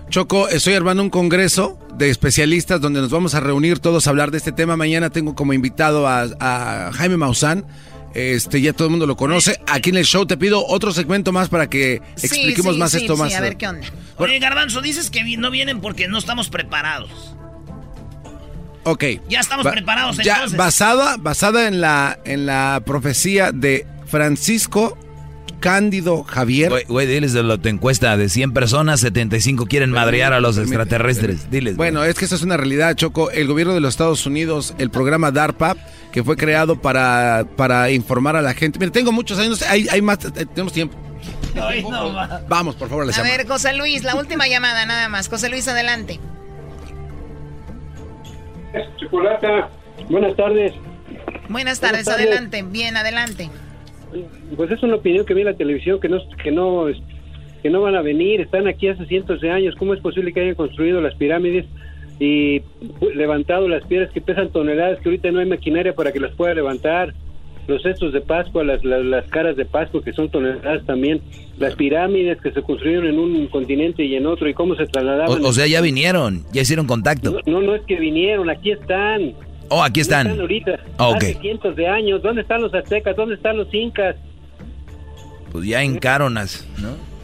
[0.10, 4.32] Choco, estoy armando un congreso de especialistas donde nos vamos a reunir todos a hablar
[4.32, 4.78] de este tema.
[4.78, 7.66] Mañana tengo como invitado a, a Jaime Maussan.
[8.14, 9.60] Este, ya todo el mundo lo conoce.
[9.68, 12.92] Aquí en el show te pido otro segmento más para que Sí, expliquemos sí, más
[12.92, 13.34] sí, esto sí, más.
[13.36, 13.86] a ver qué onda.
[14.18, 17.36] Oye, Garbanzo, dices que no vienen porque no estamos preparados.
[18.84, 19.04] Ok.
[19.28, 20.58] Ya estamos Ba- preparados, Ya entonces.
[20.58, 24.98] basada, basada en la, en la profecía de Francisco
[25.60, 26.70] Cándido Javier.
[26.70, 30.58] Güey, güey, diles de la tu encuesta de 100 personas, 75 quieren madrear a los
[30.58, 31.50] extraterrestres.
[31.50, 31.76] Diles.
[31.76, 33.32] Bueno, es que eso es una realidad, Choco.
[33.32, 35.76] El gobierno de los Estados Unidos, el programa DARPA,
[36.12, 38.80] que fue creado para, para informar a la gente.
[38.80, 40.96] Mira, tengo muchos años, hay, hay más, eh, tenemos tiempo.
[41.62, 42.14] Ay, no.
[42.48, 45.30] Vamos, por favor, les A ver, José Luis, la última llamada nada más.
[45.30, 46.20] José Luis, adelante.
[48.98, 49.70] Chocolata,
[50.10, 50.74] buenas tardes.
[51.50, 52.28] Buenas tardes, tardes.
[52.28, 52.64] adelante.
[52.64, 53.50] Bien, adelante.
[54.56, 56.88] Pues es una opinión que vi en la televisión que no que no
[57.62, 59.76] que no van a venir, están aquí hace cientos de años.
[59.80, 61.66] ¿Cómo es posible que hayan construido las pirámides
[62.20, 62.62] y
[63.16, 66.54] levantado las piedras que pesan toneladas que ahorita no hay maquinaria para que las pueda
[66.54, 67.14] levantar?
[67.68, 71.22] Los cestos de Pascua, las, las, las caras de Pascua que son toneladas también,
[71.58, 75.44] las pirámides que se construyeron en un continente y en otro y cómo se trasladaban.
[75.44, 77.42] O, o sea, ya vinieron, ya hicieron contacto.
[77.48, 79.34] No, no, no es que vinieron, aquí están.
[79.70, 80.28] Oh, aquí están.
[80.28, 80.80] están ahorita?
[80.98, 82.22] Oh, Hace cientos de años.
[82.22, 83.16] ¿Dónde están los aztecas?
[83.16, 84.16] ¿Dónde están los incas?
[85.52, 87.16] Pues ya encaronas, ¿no?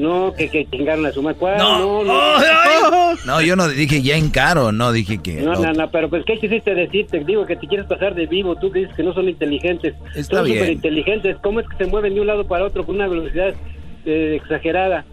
[0.00, 1.38] No, que, que chingaron a su madre.
[1.58, 2.02] No.
[2.02, 5.40] No, no, No, yo no dije ya encaro, no dije que...
[5.42, 7.06] no, no, no, pero pues ¿qué quisiste decir?
[7.06, 9.94] Te digo que te quieres pasar de vivo, tú que dices que no son inteligentes.
[10.14, 11.36] Está son súper inteligentes.
[11.42, 13.54] ¿Cómo es que se mueven de un lado para otro con una velocidad
[14.04, 15.04] eh, exagerada?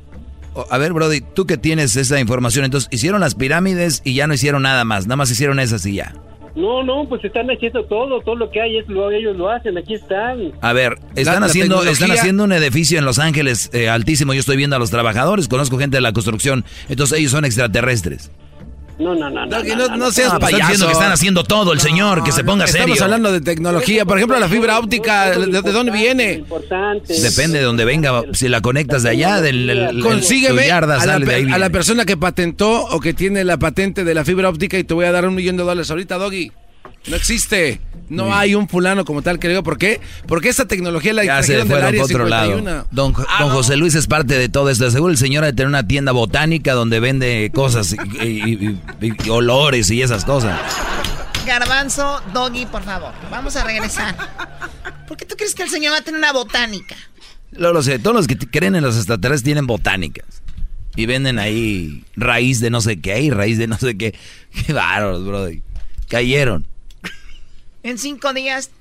[0.56, 4.26] Oh, A ver, Brody, tú que tienes esa información, entonces hicieron las pirámides y ya
[4.28, 6.14] no hicieron nada más, nada más hicieron esas y ya.
[6.56, 9.78] No, no, pues están haciendo todo, todo lo que hay, es lo, ellos lo hacen,
[9.78, 10.52] aquí están.
[10.62, 14.34] A ver, están la haciendo están haciendo un edificio en Los Ángeles eh, altísimo.
[14.34, 18.32] Yo estoy viendo a los trabajadores, conozco gente de la construcción, entonces ellos son extraterrestres.
[18.99, 19.57] No, no, no, no.
[19.57, 20.61] Doggy, no, no seas Ah, pues payaso.
[20.61, 23.03] están diciendo que están haciendo todo el señor, que se ponga Estamos serio.
[23.03, 24.06] hablando de tecnología.
[24.06, 26.44] Por ejemplo, la fibra óptica, ¿de, de dónde viene?
[27.07, 31.20] Depende de donde venga, si la conectas de allá, del el- Consígueme yarda a, la,
[31.20, 31.52] de ahí.
[31.52, 34.84] a la persona que patentó o que tiene la patente de la fibra óptica y
[34.84, 36.52] te voy a dar un millón de dólares ahorita, Doggy.
[37.08, 37.82] No existe.
[38.10, 40.00] No hay un fulano como tal que le diga por qué.
[40.28, 42.46] Porque esta tecnología la Ya se extrajeron del fueron área por otro lado.
[42.58, 42.88] 51.
[42.92, 44.90] Don, don José Luis es parte de todo esto.
[44.92, 49.14] Seguro el señor ha de tener una tienda botánica donde vende cosas y, y- y-
[49.26, 50.60] y olores y esas cosas.
[51.46, 53.12] Garbanzo, Doggy, por favor.
[53.30, 54.16] Vamos a regresar.
[55.08, 56.96] ¿Por qué tú crees que el señor va a tener una botánica?
[57.52, 60.26] Lo, lo sé, todos los que creen en los extraterrestres tienen botánicas.
[60.96, 64.14] Y venden ahí raíz de no sé qué y raíz de no sé qué.
[64.68, 65.64] Qué bárbaros, brody.
[66.08, 66.68] Cayeron.
[67.84, 68.72] En cinco días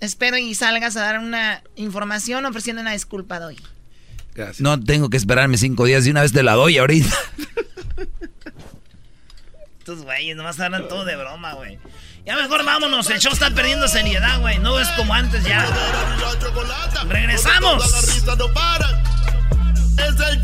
[0.00, 3.62] espero y salgas a dar una información ofreciendo una disculpa, Doggy.
[4.58, 7.14] No tengo que esperarme cinco días y una vez te la doy ahorita.
[9.78, 11.78] Estos güeyes nomás hablan todo de broma, güey.
[12.24, 14.58] Ya mejor vámonos, el show está perdiendo seriedad, güey.
[14.58, 15.66] No es como antes ya.
[17.08, 17.84] ¡Regresamos!
[19.98, 20.42] Es el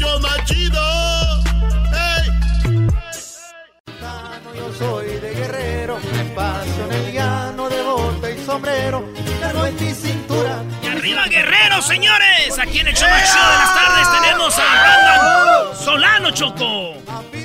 [4.55, 5.99] Yo soy de guerrero,
[6.35, 9.05] paso en el llano de bota y sombrero,
[9.41, 10.63] cargo en mi cintura.
[10.83, 12.59] ¡Y arriba, guerreros, señores!
[12.59, 16.95] Aquí en el show más chido de las tardes tenemos a Brandon Solano, Choco.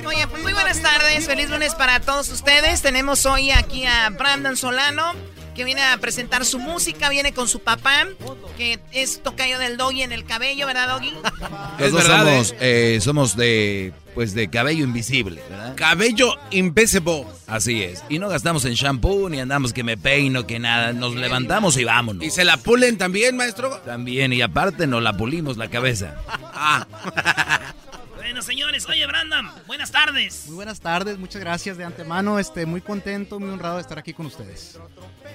[0.06, 2.82] Oye, pues muy buenas tardes, feliz lunes para todos ustedes.
[2.82, 5.12] Tenemos hoy aquí a Brandon Solano,
[5.54, 8.06] que viene a presentar su música, viene con su papá,
[8.56, 11.10] que es tocayo del Doggy en el cabello, ¿verdad, Doggy?
[11.78, 15.74] Los dos verdad, somos, eh, somos de, pues de cabello invisible, ¿verdad?
[15.76, 16.84] Cabello invisible.
[17.46, 18.02] Así es.
[18.08, 20.92] Y no gastamos en shampoo, ni andamos que me peino, que nada.
[20.92, 22.24] Nos levantamos y vámonos.
[22.24, 23.80] ¿Y se la pulen también, maestro?
[23.84, 26.16] También, y aparte nos la pulimos la cabeza.
[26.56, 26.86] Ah.
[28.34, 30.46] Bueno, señores, oye, Brandon, buenas tardes.
[30.46, 32.40] Muy buenas tardes, muchas gracias de antemano.
[32.40, 34.76] Este, muy contento, muy honrado de estar aquí con ustedes.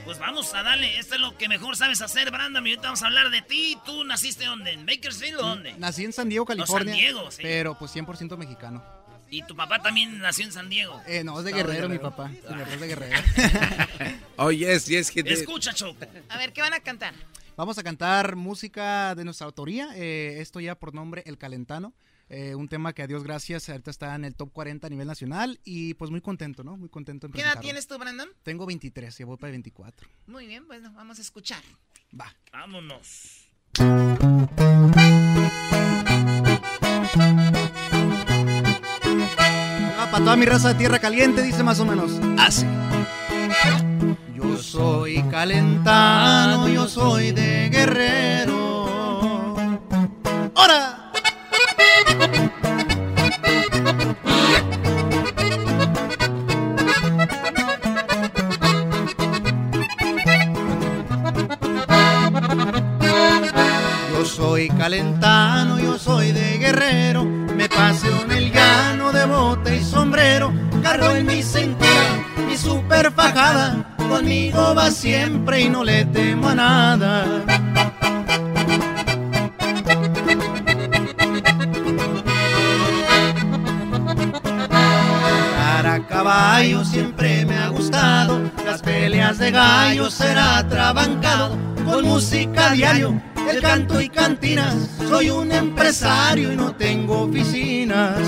[0.03, 2.67] Pues vamos a darle, esto es lo que mejor sabes hacer, Brandon.
[2.67, 3.77] Y ahorita vamos a hablar de ti.
[3.85, 4.73] ¿Tú naciste dónde?
[4.73, 5.75] ¿En Bakersfield o dónde?
[5.77, 6.91] Nací en San Diego, California.
[6.93, 7.39] San Diego, sí.
[7.41, 8.83] Pero pues 100% mexicano.
[9.29, 11.01] Y tu papá también nació en San Diego.
[11.07, 12.27] Eh, no, es de No, Guerrero, mi papá.
[12.27, 13.17] Mi papá es de Guerrero.
[14.35, 16.05] Oh, yes, yes, que Escucha, Choco.
[16.27, 17.13] A ver, ¿qué van a cantar?
[17.55, 19.87] Vamos a cantar música de nuestra autoría.
[19.95, 21.93] eh, esto ya por nombre El Calentano.
[22.29, 25.07] Eh, un tema que a Dios gracias ahorita está en el top 40 a nivel
[25.07, 26.77] nacional y pues muy contento, ¿no?
[26.77, 28.29] Muy contento en ¿Qué edad tienes tú, Brandon?
[28.43, 30.07] Tengo 23 y voy para 24.
[30.27, 31.63] Muy bien, bueno, vamos a escuchar.
[32.19, 32.31] Va.
[32.51, 33.49] Vámonos.
[39.97, 42.11] Va para toda mi raza de tierra caliente, dice más o menos.
[42.37, 42.67] Así.
[44.35, 48.85] Yo soy calentano, yo soy de guerrero.
[50.53, 50.98] ¡Hora!
[64.39, 67.25] Soy calentano, yo soy de guerrero.
[67.25, 70.53] Me paseo en el llano de bota y sombrero.
[70.81, 73.95] Cargo en mi cintura mi super fajada.
[73.97, 77.25] Conmigo va siempre y no le temo a nada.
[85.57, 88.39] Para caballo siempre me ha gustado.
[88.65, 91.57] Las peleas de gallo será trabancado.
[91.85, 93.19] Con música diario,
[93.49, 94.75] el canto y cantinas.
[95.07, 98.19] Soy un empresario y no tengo oficinas.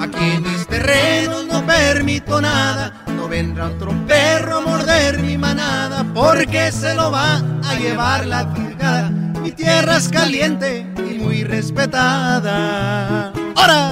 [0.00, 3.04] Aquí en mis terrenos no permito nada.
[3.16, 6.04] No vendrá otro perro a morder mi manada.
[6.14, 9.10] Porque se lo va a llevar la fregada.
[9.10, 13.32] Mi tierra es caliente y muy respetada.
[13.56, 13.90] ¡Hora!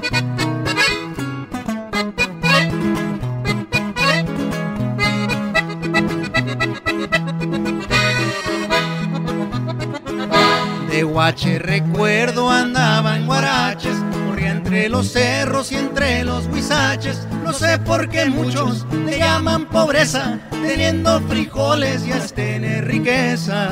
[11.16, 13.96] guache recuerdo andaba en guaraches,
[14.28, 17.26] corría entre los cerros y entre los huizaches.
[17.42, 23.70] No sé por qué muchos le llaman pobreza, teniendo frijoles ya es tener riqueza.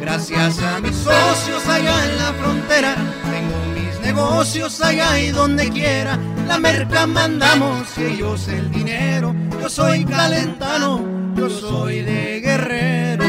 [0.00, 6.16] Gracias a mis socios allá en la frontera, tengo mis negocios allá y donde quiera.
[6.46, 9.34] La merca mandamos y ellos el dinero.
[9.60, 13.24] Yo soy calentano, yo soy de guerrero.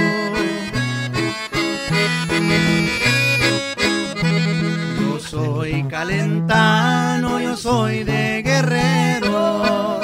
[4.99, 9.99] Yo soy calentano, yo soy de guerrero.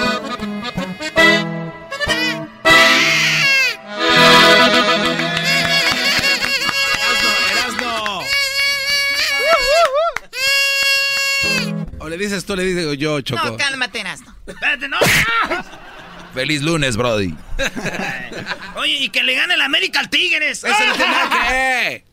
[11.99, 13.43] O le dices tú, le digo yo, Choco.
[13.43, 14.35] No, cálmate, Erasno.
[14.45, 14.97] Espérate, no.
[16.35, 17.33] Feliz lunes, Brody.
[18.75, 20.63] Oye, y que le gane el América al Tigres.
[20.63, 21.13] Eso no tiene
[21.47, 22.05] que.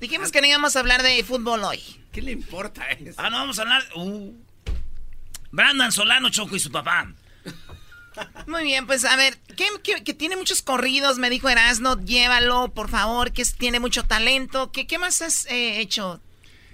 [0.00, 1.80] Dijimos que no íbamos a hablar de fútbol hoy.
[2.12, 3.14] ¿Qué le importa eso?
[3.18, 3.84] Ah, no, vamos a hablar.
[3.94, 4.32] Uh.
[5.50, 7.12] Brandon Solano, Choco y su papá.
[8.46, 12.72] Muy bien, pues a ver, ¿qué, qué- que tiene muchos corridos, me dijo Erasno, llévalo,
[12.74, 14.72] por favor, que es- tiene mucho talento.
[14.72, 16.20] ¿Qué, qué más has eh, hecho?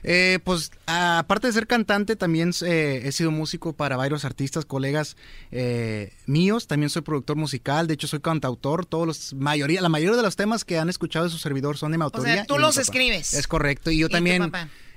[0.07, 5.17] Eh, pues aparte de ser cantante, también eh, he sido músico para varios artistas, colegas
[5.51, 6.67] eh, míos.
[6.67, 8.85] También soy productor musical, de hecho soy cantautor.
[8.85, 11.91] Todos los mayoría, la mayoría de los temas que han escuchado de su servidor son
[11.93, 12.35] de mi O autoría.
[12.35, 13.33] sea, tú los escribes.
[13.35, 13.91] Es correcto.
[13.91, 14.53] Y yo ¿Y tu también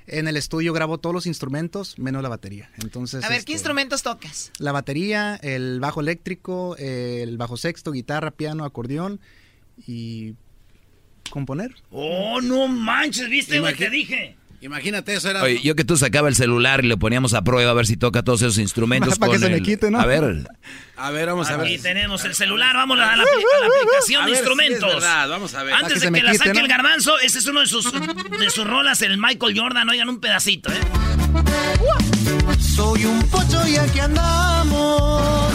[0.07, 2.69] en el estudio grabo todos los instrumentos, menos la batería.
[2.81, 4.51] Entonces, A ver, este, ¿qué instrumentos tocas?
[4.57, 9.19] la batería, el bajo eléctrico, el bajo sexto, guitarra, piano, acordeón
[9.85, 10.35] y
[11.29, 11.75] componer.
[11.91, 14.36] Oh, no manches, ¿viste lo Imagi- que dije?
[14.59, 15.43] Imagínate eso, era.
[15.43, 17.95] Oye, yo que tú sacaba el celular y le poníamos a prueba a ver si
[17.95, 19.19] toca todos esos instrumentos.
[19.19, 19.99] Para que se quite, ¿no?
[19.99, 20.47] A ver,
[20.97, 21.67] A ver, vamos a ver.
[21.67, 24.31] Aquí tenemos el celular, vamos a la, a la apli- a la aplicación A de
[24.31, 24.93] ver, sí es instrumentos.
[24.95, 25.73] verdad, vamos a ver.
[25.75, 26.65] Antes que de me que la quite, saque ¿no?
[26.65, 29.87] el garbanzo, ese es uno de sus, de sus rolas, el Michael Jordan.
[29.89, 30.79] Oigan un pedacito, ¿eh?
[32.59, 35.53] Soy un pocho y aquí andamos.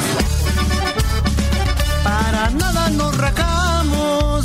[2.04, 4.44] Para nada nos rajamos.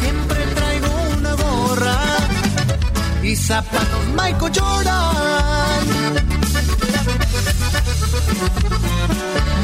[0.00, 2.09] Siempre traigo una gorra
[3.30, 5.84] y zapatos Michael Jordan.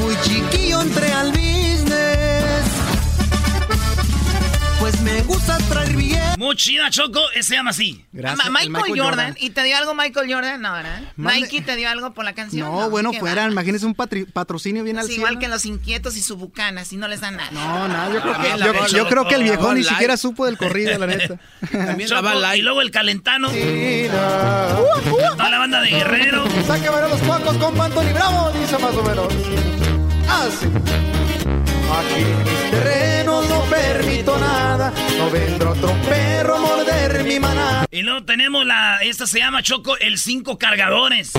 [0.01, 1.32] Muy chiquillo entré al
[5.07, 6.20] me gusta traer bien.
[6.37, 8.05] Muy chida, Choco, ese se llama así.
[8.12, 8.51] Gracias.
[8.51, 9.37] Ma- Michael, Jordan.
[9.39, 10.61] ¿Y te dio algo Michael Jordan?
[10.61, 11.01] No, ¿verdad?
[11.16, 12.69] Nike te dio algo por la canción.
[12.69, 13.53] No, bueno, fuera, va.
[13.53, 17.07] imagínese un patrocinio bien al Es igual que los inquietos y su bucana, si no
[17.07, 17.51] les dan nada.
[17.53, 20.59] No, nada, yo creo que, yo, creo que el viejo Bud ni siquiera supo del
[20.59, 21.39] corrido, la neta.
[21.70, 23.51] También Choco, y luego el calentano.
[23.51, 24.77] Mira.
[25.37, 26.45] Toda la banda de Guerrero.
[26.66, 29.28] Saque a los cuacos con Anthony Bravo, dice más o menos.
[30.28, 30.66] Así.
[31.87, 32.20] Aquí
[32.73, 37.87] en no permito nada, no vendrá otro perro a morder mi manada.
[37.91, 38.99] Y luego tenemos la.
[39.03, 41.33] Esta se llama Choco, el cinco cargadores.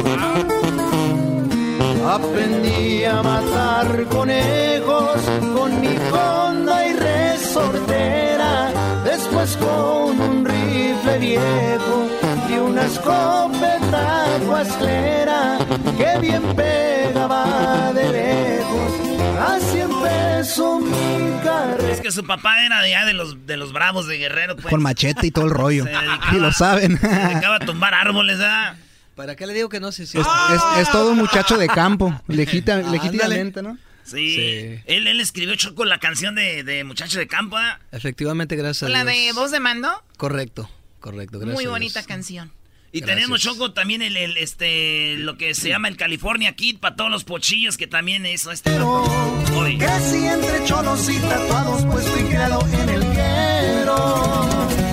[2.05, 5.21] Aprendí a matar conejos
[5.55, 8.71] con mi honda y resortera.
[9.03, 12.07] Después con un rifle viejo
[12.49, 15.57] y una escopeta guasclera
[15.97, 19.06] que bien pegaba de lejos.
[19.39, 21.91] Así empezó mi carrera.
[21.93, 24.67] Es que su papá era de, allá de los, de los bravos de Guerrero, pues.
[24.67, 25.83] Con machete y todo el rollo.
[25.83, 26.99] Se dedicaba- Y lo saben.
[26.99, 28.77] Se dedicaba a tumbar árboles, ¿verdad?
[29.15, 30.25] ¿Para qué le digo que no si Es, es-
[30.79, 33.77] es todo un muchacho de campo, legítima- legítimamente, ¿no?
[34.03, 34.35] Sí.
[34.35, 34.81] Sí.
[34.85, 37.79] Él, él escribió Choco la canción de, de Muchacho de Campo, ¿verdad?
[37.91, 39.13] Efectivamente, gracias a La Dios.
[39.25, 40.69] de voz de mando, Correcto,
[41.01, 42.07] correcto, gracias muy a bonita Dios.
[42.07, 42.51] canción.
[42.91, 43.15] Y Gracias.
[43.17, 47.11] tenemos Choco también el, el, este lo que se llama el California Kid para todos
[47.11, 49.77] los pochillos que también hizo este Oye.
[49.77, 54.47] Crecí entre cholos y tatuados, pues fui criado en el quiero.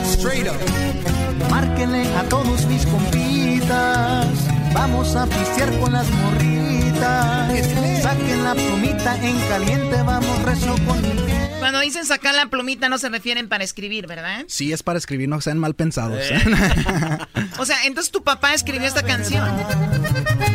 [0.05, 1.51] Straight up.
[1.51, 4.27] Márquenle a todos mis compitas.
[4.75, 8.03] Vamos a pistear con las morritas.
[8.03, 11.24] Saquen la plumita en caliente, vamos recio con mi.
[11.65, 14.45] Cuando dicen sacar la plumita no se refieren para escribir, ¿verdad?
[14.49, 16.19] Sí, es para escribir, no sean mal pensados.
[16.21, 16.39] Eh.
[17.59, 19.49] O sea, entonces tu papá escribió esta canción.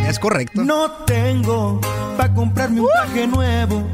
[0.07, 0.63] es correcto.
[0.63, 1.81] No tengo
[2.15, 3.89] para comprarme un traje nuevo.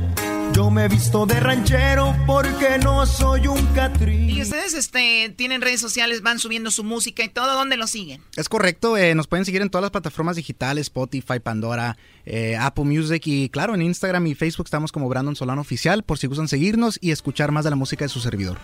[0.54, 4.42] Yo me he visto de ranchero porque no soy un Y catrín.
[4.42, 7.54] ustedes este, tienen redes sociales, van subiendo su música y todo.
[7.56, 8.22] ¿Dónde lo siguen?
[8.38, 12.86] Es correcto, eh, nos pueden seguir en todas las plataformas digitales, Spotify, Pandora, eh, Apple
[12.86, 16.48] Music y claro, en Instagram y Facebook estamos como Brandon Solano Oficial por si gustan
[16.48, 18.58] seguirnos y escuchar más de la música de su servidor.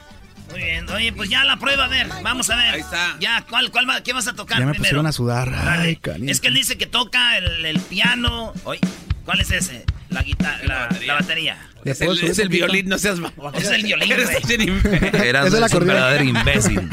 [0.50, 0.90] Muy bien.
[0.90, 2.74] Oye, pues ya la prueba, a ver, vamos a ver.
[2.76, 3.18] Ahí está.
[3.20, 4.84] Ya, ¿cuál, cuál va- ¿qué vas a tocar Ya me primero?
[4.84, 5.52] pusieron a sudar.
[5.52, 5.90] Dale.
[5.90, 6.32] Ay, caliente.
[6.32, 8.54] Es que él dice que toca el, el piano.
[8.64, 8.80] Oye,
[9.26, 9.86] ¿cuál es ese?
[10.12, 11.58] La guitarra, la, batería.
[11.86, 13.18] Es el, violín, no seas
[13.56, 14.12] Es el violín.
[14.12, 16.90] Eras es un verdadero imbécil.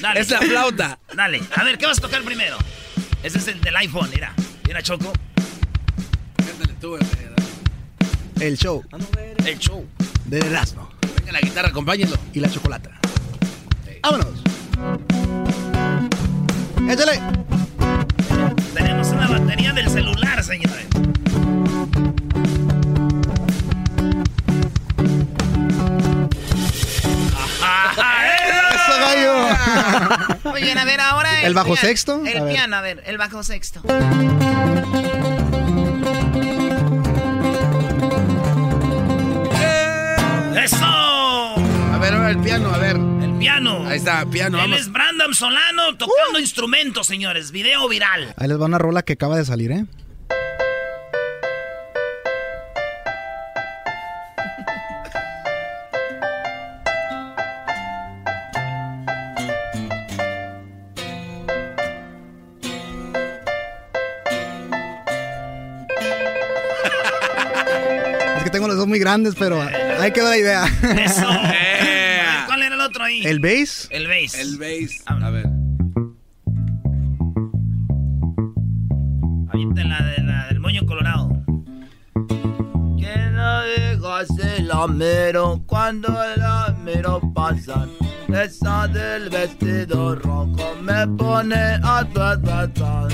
[0.00, 0.20] Dale.
[0.20, 0.98] Es la flauta.
[1.14, 2.56] Dale, a ver, ¿qué vas a tocar primero?
[3.22, 4.32] Ese es el del iPhone, mira.
[4.66, 5.12] Mira, Choco.
[6.36, 6.96] Cántale tú,
[8.40, 8.82] El show.
[9.44, 9.86] El show.
[10.26, 10.88] De Erasmo.
[11.18, 12.16] Venga la guitarra, acompáñenlo.
[12.32, 12.90] Y la chocolata.
[14.02, 14.42] ¡Vámonos!
[16.88, 17.20] ¡Échale!
[18.74, 20.86] Tenemos una batería del celular, señores.
[27.90, 29.48] ¡Eso, gallo!
[30.44, 32.22] Muy bien, a ver, ahora el, bajo sexto.
[32.24, 33.82] El piano, a ver, el bajo sexto.
[40.62, 40.84] ¡Eso!
[40.84, 42.96] A ver, ahora el piano, a ver.
[42.96, 43.86] El piano.
[43.86, 44.80] Ahí está, piano, Él vamos.
[44.80, 47.50] es Brandon Solano tocando instrumentos, señores.
[47.50, 48.34] Video viral.
[48.36, 49.86] Ahí les va una rola que acaba de salir, ¿eh?
[68.92, 70.66] Muy grandes, pero ahí quedó la idea.
[70.66, 71.26] Eso.
[71.26, 73.24] A ver, ¿Cuál era el otro ahí?
[73.24, 73.88] ¿El bass?
[73.90, 74.34] El bass.
[74.34, 75.02] El bass.
[75.06, 75.46] A ver.
[79.48, 81.30] Ahorita la, de, la del moño colorado.
[82.98, 84.28] Que no digas
[84.58, 87.86] el amero cuando el amero pasa.
[88.28, 93.08] Esa del vestido rojo me pone a tratar.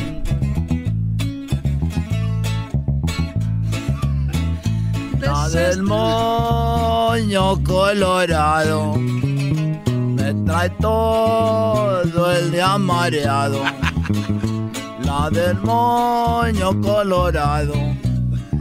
[5.20, 13.62] La del moño colorado me trae todo el día mareado.
[15.04, 17.74] La del moño colorado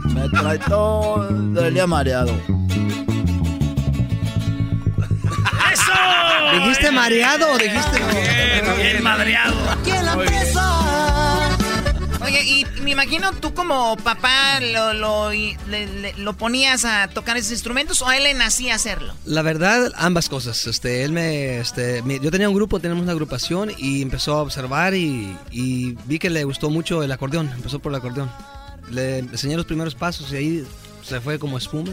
[0.04, 2.32] me trae todo el día mareado.
[5.72, 5.92] ¡Eso!
[6.54, 8.00] ¿Dijiste mareado o dijiste
[8.76, 9.54] Bien madreado.
[9.84, 10.16] ¿Quién la
[12.20, 17.36] Oye, y me imagino tú como papá lo, lo, le- le- lo ponías a tocar
[17.36, 19.14] esos instrumentos o a él le nacía hacerlo.
[19.24, 20.66] La verdad, ambas cosas.
[20.66, 24.42] Este, él me, este, mi- yo tenía un grupo, tenemos una agrupación y empezó a
[24.42, 27.50] observar y, y vi que le gustó mucho el acordeón.
[27.54, 28.30] Empezó por el acordeón.
[28.90, 30.66] Le enseñé los primeros pasos y ahí
[31.02, 31.92] se fue como espuma.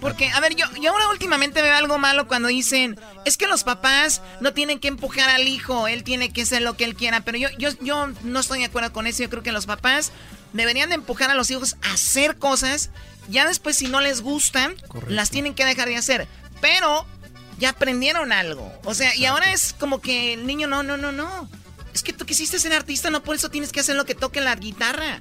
[0.00, 3.64] Porque, a ver, yo, yo ahora últimamente veo algo malo cuando dicen, es que los
[3.64, 7.20] papás no tienen que empujar al hijo, él tiene que hacer lo que él quiera.
[7.20, 9.22] Pero yo, yo, yo no estoy de acuerdo con eso.
[9.22, 10.12] Yo creo que los papás
[10.52, 12.90] deberían de empujar a los hijos a hacer cosas.
[13.28, 14.74] Ya después, si no les gustan,
[15.06, 16.26] las tienen que dejar de hacer.
[16.60, 17.06] Pero
[17.58, 18.72] ya aprendieron algo.
[18.84, 21.48] O sea, y ahora es como que el niño, no, no, no, no.
[21.92, 24.40] Es que tú quisiste ser artista, no por eso tienes que hacer lo que toque
[24.40, 25.20] la guitarra.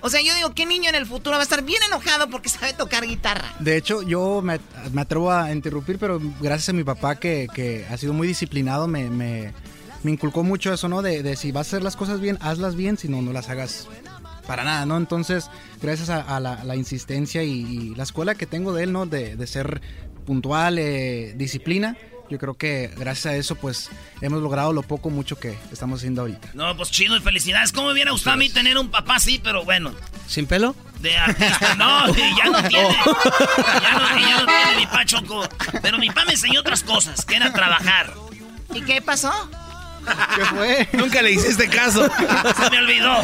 [0.00, 2.48] O sea, yo digo, ¿qué niño en el futuro va a estar bien enojado porque
[2.48, 3.52] sabe tocar guitarra?
[3.58, 4.60] De hecho, yo me,
[4.92, 9.52] me atrevo a interrumpir, pero gracias a mi papá que, ha sido muy disciplinado, me,
[10.04, 11.02] inculcó mucho eso, ¿no?
[11.02, 13.88] De, si vas a hacer las cosas bien, hazlas bien, si no, no las hagas
[14.46, 14.96] para nada, ¿no?
[14.96, 15.50] Entonces,
[15.82, 19.06] gracias a, la, insistencia y, la escuela que tengo de él, ¿no?
[19.06, 19.80] De, de ser
[20.24, 21.96] puntual, eh, disciplina.
[22.30, 23.88] Yo creo que gracias a eso, pues,
[24.20, 26.50] hemos logrado lo poco, mucho que estamos haciendo ahorita.
[26.54, 27.72] No, pues chido y felicidades.
[27.72, 29.92] ¿Cómo me hubiera gustado a mí tener un papá así, pero bueno,
[30.26, 30.74] ¿Sin pelo?
[31.00, 31.74] de artista?
[31.76, 32.88] No, sí, ya no tiene.
[32.88, 35.48] Ya no, ya no tiene mi pa Choco.
[35.80, 38.12] Pero mi pa me enseñó otras cosas, que era trabajar.
[38.74, 39.32] ¿Y qué pasó?
[40.36, 40.88] ¿Qué fue?
[40.92, 42.06] Nunca le hiciste caso.
[42.62, 43.22] Se me olvidó.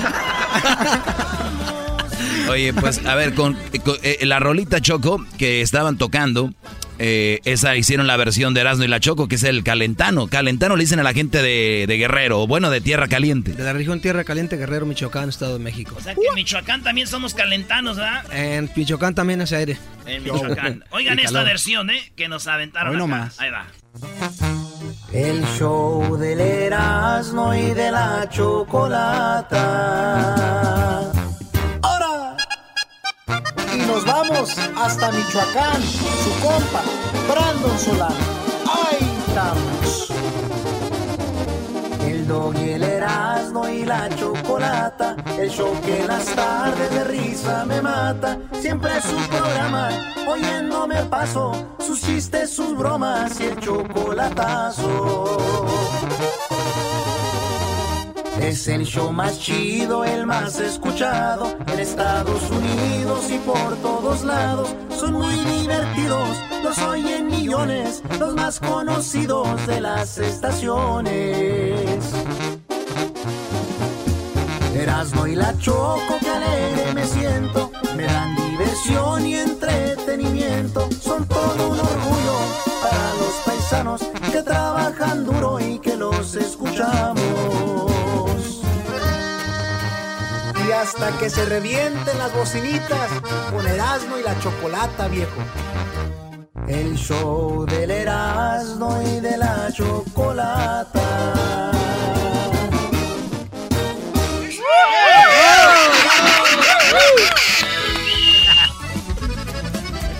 [2.48, 3.54] Oye, pues a ver, con,
[3.84, 6.52] con, eh, la rolita Choco que estaban tocando,
[6.98, 10.28] eh, esa hicieron la versión de Erasmo y la Choco, que es el calentano.
[10.28, 13.52] Calentano le dicen a la gente de, de Guerrero, o bueno, de Tierra Caliente.
[13.52, 15.96] De la región Tierra Caliente, Guerrero, Michoacán, Estado de México.
[15.98, 18.24] O sea que en Michoacán también somos calentanos, ¿verdad?
[18.32, 19.78] En Michoacán también hace aire.
[20.06, 20.84] En Michoacán.
[20.90, 22.12] Oigan esta versión, ¿eh?
[22.16, 23.40] Que nos aventaron Hoy nomás.
[23.40, 23.66] Ahí va.
[25.12, 29.64] El show del Erasmo y de la Chocolata.
[33.74, 36.82] Y nos vamos hasta Michoacán, su compa,
[37.28, 38.14] Brandon Solano.
[38.66, 40.12] ¡Ahí estamos!
[42.06, 45.16] El dog y el Erasmo y la Chocolata.
[45.38, 48.38] El show que en las tardes de risa me mata.
[48.60, 49.88] Siempre es su programa,
[50.28, 51.52] oyendo me paso.
[51.80, 52.00] Sus
[52.48, 54.84] sus bromas y el chocolatazo.
[58.40, 64.74] Es el show más chido, el más escuchado en Estados Unidos y por todos lados.
[64.90, 72.12] Son muy divertidos, los oyen millones, los más conocidos de las estaciones.
[74.74, 81.70] Erasmo y la Choco, que alegre me siento, me dan diversión y entretenimiento son todo
[81.70, 82.36] un orgullo
[82.82, 84.00] para los paisanos
[84.32, 87.23] que trabajan duro y que los escuchamos.
[90.84, 93.10] Hasta que se revienten las bocinitas
[93.50, 95.40] con Erasmo y la chocolata, viejo.
[96.68, 101.00] El show del Erasmo y de la chocolata.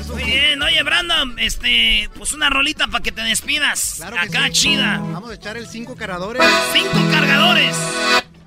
[0.08, 4.00] Muy bien, oye Brandon, este, pues una rolita para que te despidas.
[4.00, 4.96] Acá chida.
[4.98, 6.42] Vamos a echar el cinco cargadores.
[6.72, 7.76] Cinco cargadores.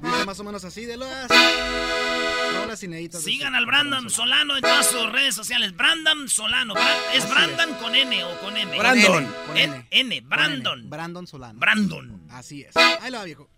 [0.08, 1.28] Dice más o menos así de las
[2.56, 3.22] rolas inéditas.
[3.24, 5.76] Sigan al Brandon Solano en todas sus redes sociales.
[5.76, 6.74] Brandon Solano.
[7.14, 8.78] ¿Es Brandon con N o con M?
[8.78, 9.28] Brandon.
[9.48, 9.88] Con N.
[9.92, 10.90] N, Brandon.
[10.90, 11.60] Brandon Solano.
[11.60, 12.22] Brandon.
[12.32, 12.76] Así es.
[12.76, 13.50] Ahí lo va, viejo.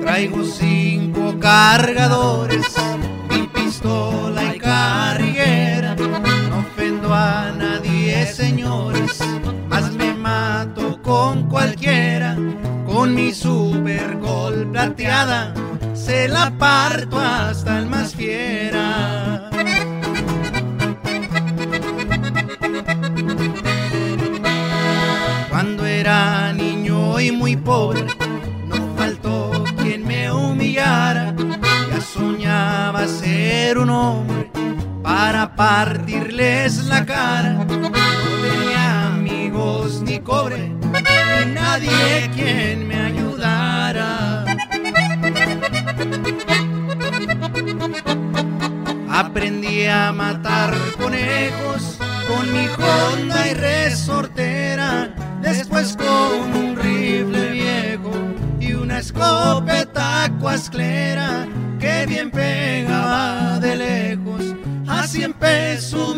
[0.00, 2.74] Traigo cinco cargadores,
[3.28, 5.94] mi pistola y carriguera.
[5.94, 8.95] No ofendo a nadie, señores,
[11.56, 12.36] cualquiera.
[12.86, 15.54] Con mi super gol plateada,
[15.94, 19.48] se la parto hasta el más fiera.
[25.48, 28.04] Cuando era niño y muy pobre,
[28.68, 31.34] no faltó quien me humillara.
[31.90, 34.50] Ya soñaba ser un hombre
[35.02, 37.52] para partirles la cara.
[37.64, 37.90] No
[38.44, 40.75] tenía amigos ni cobre,
[41.66, 44.44] nadie quien me ayudara.
[49.10, 51.98] Aprendí a matar conejos
[52.28, 54.90] con mi Honda y resortera.
[55.40, 58.12] Después con un rifle viejo
[58.60, 61.46] y una escopeta cuasclera
[61.78, 64.42] que bien pegaba de lejos.
[64.88, 66.14] Así empezó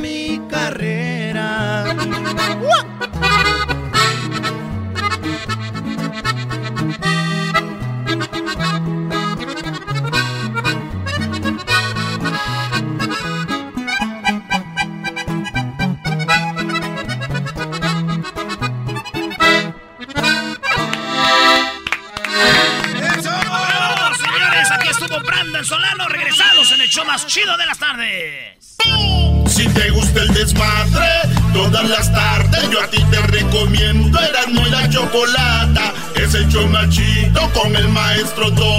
[36.14, 38.77] Es el show más chido con el maestro Doggy.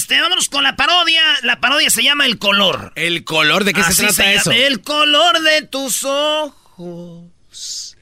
[0.00, 1.22] Este, vámonos con la parodia.
[1.42, 2.92] La parodia se llama El Color.
[2.96, 3.64] ¿El color?
[3.64, 4.52] ¿De qué Así se trata llama, eso?
[4.52, 7.96] El color de tus ojos.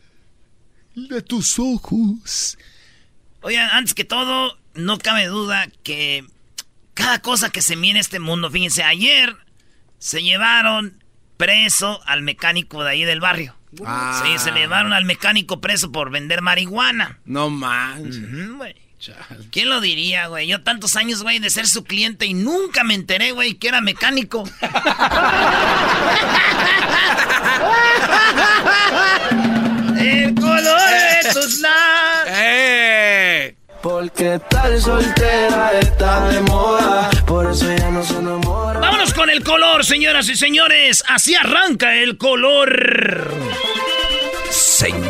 [0.94, 2.56] De tus ojos.
[3.40, 6.24] Oigan, antes que todo, no cabe duda que
[6.94, 9.36] cada cosa que se mira en este mundo, fíjense, ayer
[9.98, 11.02] se llevaron
[11.36, 13.56] preso al mecánico de ahí del barrio.
[13.84, 14.22] Ah.
[14.24, 17.18] Sí, se le llevaron al mecánico preso por vender marihuana.
[17.24, 18.18] No manches.
[18.18, 18.64] Ujú,
[19.50, 20.48] ¿Quién lo diría, güey?
[20.48, 23.80] Yo tantos años, güey, de ser su cliente y nunca me enteré, güey, que era
[23.80, 24.44] mecánico.
[29.98, 33.54] El color de tus labios.
[33.82, 38.80] Porque tal soltera está de moda, por eso ya no se enamora.
[38.80, 41.04] Vámonos con el color, señoras y señores.
[41.06, 43.32] Así arranca el color.
[44.50, 45.02] Señoras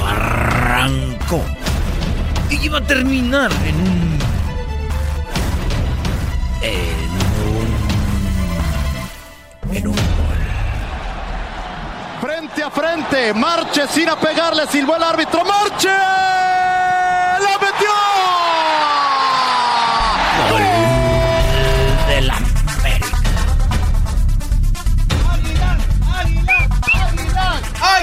[0.06, 1.42] arrancó
[2.50, 4.18] y iba a terminar en un.
[6.62, 7.10] en
[9.70, 9.76] un.
[9.76, 9.96] en un.
[12.20, 15.88] Frente a frente, Marche sin apegarle, silbó el árbitro, Marche.
[15.88, 18.47] ¡La metió!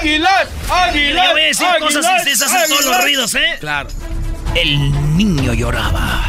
[0.06, 0.48] ¡Águilas!
[0.94, 3.56] Le voy a decir cosas y ustedes hacen todos los ruidos, ¿eh?
[3.58, 3.88] Claro.
[4.54, 6.24] El niño lloraba.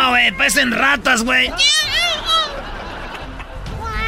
[0.00, 1.52] No, güey, parecen ratas, güey.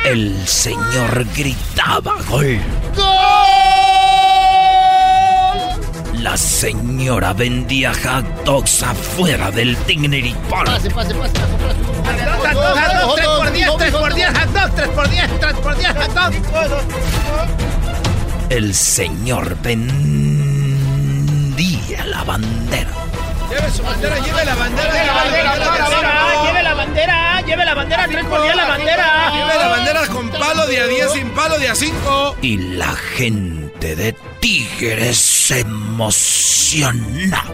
[0.05, 2.59] El señor gritaba gol.
[6.21, 10.67] La señora vendía hot dogs afuera del Dignity Park.
[10.67, 15.55] Pase, pase, pase, 3 por 10, 3 por 10, hot dogs, 3 por 10, 3
[15.55, 16.37] por 10, hot dogs.
[18.51, 19.95] El señor vendía
[22.07, 22.91] la bandera.
[23.49, 24.93] Lleve su bandera, lleve la bandera.
[24.93, 29.31] Lleve la bandera, lleve la bandera, lleve la bandera, 3 por 10 la bandera.
[29.33, 32.37] Lleve la bandera con palo de a 10, sin palo de a 5.
[32.43, 37.45] Y la gente de Tigres emociona.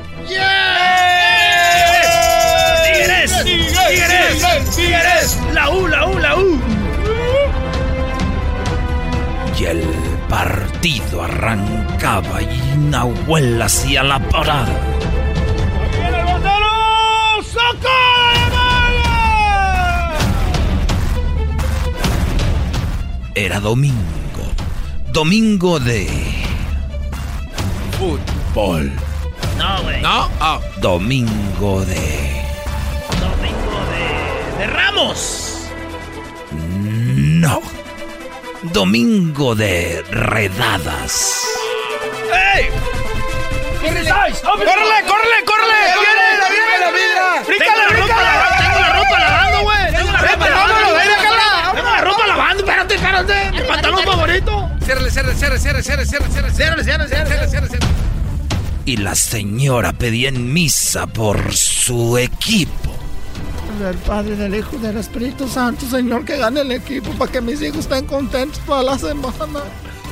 [2.84, 3.44] ¡Tigres!
[3.44, 4.74] ¡Tigres!
[4.74, 5.38] ¡Tigres!
[5.52, 6.60] ¡La U, la U, la U!
[9.58, 9.82] Y el
[10.28, 14.80] partido arrancaba y Nahuel hacía la parada.
[15.92, 16.66] ¡Viene el bandero!
[17.52, 17.88] ¡Saca
[23.34, 24.13] Era domingo.
[25.14, 26.08] Domingo de...
[27.96, 28.90] Fútbol.
[29.56, 30.02] No, güey.
[30.02, 30.28] ¿No?
[30.40, 30.58] Ah.
[30.78, 32.42] Domingo de...
[33.20, 34.58] Domingo de...
[34.58, 35.68] ¡De Ramos!
[36.50, 37.62] No.
[38.64, 41.44] Domingo de redadas.
[42.56, 42.70] ¡Ey!
[43.82, 44.02] ¡Córrele,
[44.42, 45.80] córrele, córrele!
[45.94, 47.46] ¡Viene, la viene, la viene!
[47.46, 48.32] ¡Bríncala, bríncala!
[48.58, 49.94] Tengo la ropa lavando, güey.
[49.94, 50.74] Tengo la ropa lavando.
[51.72, 52.64] Tengo la ropa lavando.
[52.64, 53.50] Espérate, espérate.
[53.52, 54.53] Mi pantalón favorito.
[54.84, 56.50] Cierre, cierre, cierre, cierre, cierre, cierre, cierre.
[56.52, 57.48] Cierre, cierre, cierre.
[57.48, 57.86] Cierre, cierre.
[58.84, 62.94] Y la señora pedía en misa por su equipo.
[63.78, 67.62] Del Padre, del Hijo, del Espíritu Santo, Señor, que gane el equipo para que mis
[67.62, 69.62] hijos estén contentos toda la semana.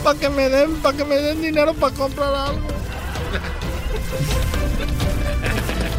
[0.02, 2.66] Para que me den, para que me den dinero para comprar algo.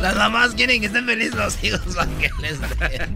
[0.01, 3.15] Las mamás quieren que estén felices los hijos para que les den.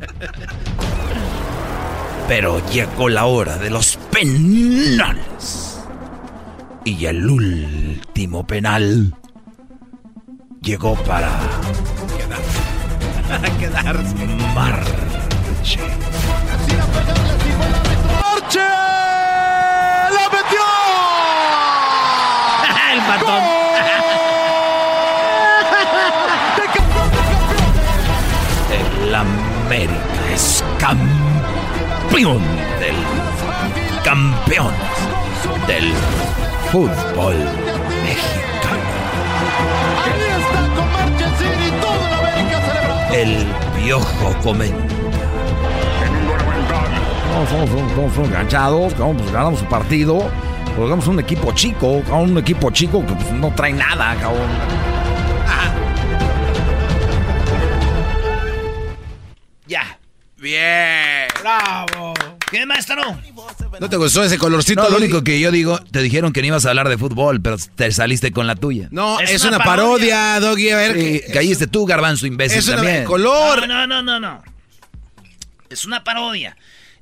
[2.27, 5.79] Pero llegó la hora de los penales.
[6.83, 9.13] Y el último penal
[10.61, 11.29] llegó para
[13.29, 14.15] Para quedarse.
[14.53, 15.79] Marche.
[18.11, 18.59] ¡Marche!
[20.11, 20.65] ¡La metió!
[22.93, 23.56] el patón.
[32.17, 32.41] Campeón
[32.79, 32.95] del
[34.03, 34.73] campeón
[35.67, 35.93] del
[36.71, 37.35] fútbol
[38.03, 38.87] mexicano.
[40.03, 43.15] Ahí está con Marchesín y toda la América celebrando.
[43.15, 43.45] El
[43.75, 44.95] piojo comenta.
[47.33, 50.31] No, somos, somos, somos, somos enganchados, pues ganamos un partido,
[50.69, 54.49] pero ganamos un equipo chico, un equipo chico que pues, no trae nada, cabrón.
[59.67, 59.99] Ya.
[61.41, 62.13] ¡Bravo!
[62.49, 62.95] ¿Qué, maestro?
[63.79, 64.81] ¿No te gustó ese colorcito?
[64.83, 67.41] No, lo único que yo digo, te dijeron que no ibas a hablar de fútbol,
[67.41, 68.87] pero te saliste con la tuya.
[68.91, 70.69] No, es, Es una, una parodia, Doggy.
[70.71, 73.03] A ver, Sí, que- caíste tú, garbanzo imbécil es una también.
[73.03, 73.67] color.
[73.67, 74.43] No, no, no, no, no.
[75.69, 76.55] Es una parodia.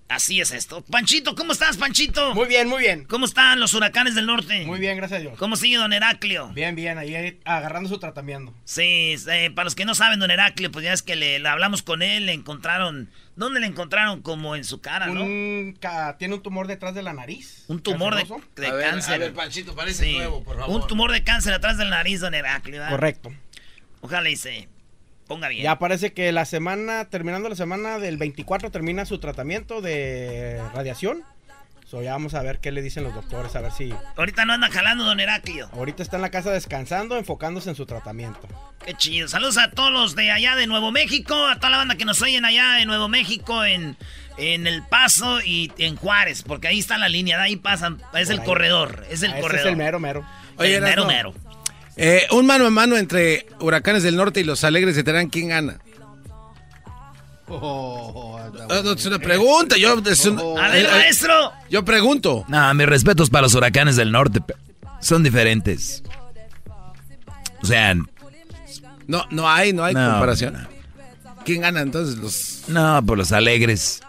[0.07, 0.83] Así es esto.
[0.83, 2.35] Panchito, ¿cómo estás, Panchito?
[2.35, 3.05] Muy bien, muy bien.
[3.05, 4.63] ¿Cómo están los huracanes del norte?
[4.63, 5.33] Muy bien, gracias a Dios.
[5.39, 6.49] ¿Cómo sigue don Heraclio?
[6.49, 8.53] Bien, bien, ahí agarrando su tratamiento.
[8.65, 11.49] Sí, eh, para los que no saben, don Heraclio, pues ya es que le, le
[11.49, 13.09] hablamos con él, le encontraron...
[13.35, 14.21] ¿Dónde le encontraron?
[14.21, 15.23] Como en su cara, ¿no?
[15.23, 17.65] Un ca- tiene un tumor detrás de la nariz.
[17.67, 18.47] Un tumor de, canceroso.
[18.55, 19.13] de A ver, cáncer.
[19.15, 20.15] a ver, Panchito, parece Sí.
[20.17, 20.81] nuevo, por favor.
[20.81, 22.75] Un tumor de cáncer atrás del nariz, don Heraclio.
[22.79, 22.91] ¿verdad?
[22.91, 23.33] Correcto.
[24.01, 24.69] Ojalá y se
[25.27, 25.63] ponga bien.
[25.63, 31.23] Ya parece que la semana, terminando la semana del 24, termina su tratamiento de radiación.
[31.87, 33.93] So, ya vamos a ver qué le dicen los doctores, a ver si...
[34.17, 35.69] Ahorita no anda jalando, don Heraclio.
[35.71, 38.39] Ahorita está en la casa descansando, enfocándose en su tratamiento.
[38.83, 39.27] Qué chido.
[39.27, 42.19] Saludos a todos los de allá de Nuevo México, a toda la banda que nos
[42.23, 43.97] oyen allá en Nuevo México, en,
[44.37, 48.31] en El Paso y en Juárez, porque ahí está la línea, de ahí pasan, es
[48.31, 48.45] el ahí.
[48.45, 49.67] corredor, es el Ah, ese corredor.
[49.67, 50.25] es el mero, mero.
[50.57, 51.35] Oye, el mero mero.
[51.97, 55.49] Eh, un mano a mano entre Huracanes del Norte y los Alegres de Terán, ¿quién
[55.49, 55.79] gana?
[57.47, 58.39] Oh,
[58.69, 60.01] Ah, no, es una pregunta, yo...
[60.05, 61.51] es un- A ver, eh, eh, maestro.
[61.69, 62.43] yo pregunto.
[62.47, 64.39] No, mis respetos para los huracanes del norte.
[64.99, 66.01] Son diferentes.
[67.61, 67.93] O sea,
[69.07, 70.09] No, no hay, no hay No.
[70.11, 70.67] comparación.
[71.45, 72.17] ¿Quién gana entonces?
[72.17, 74.01] ¿Los no, por los alegres.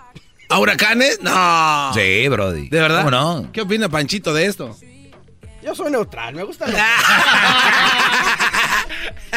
[0.49, 1.19] ¿A Huracanes?
[1.21, 1.91] No.
[1.93, 2.69] Sí, Brody.
[2.71, 2.99] ¿De verdad?
[3.05, 3.53] ¿Cómo no?
[3.53, 4.75] ¿Qué opina Panchito de esto?
[5.67, 6.67] Yo soy neutral, me gusta...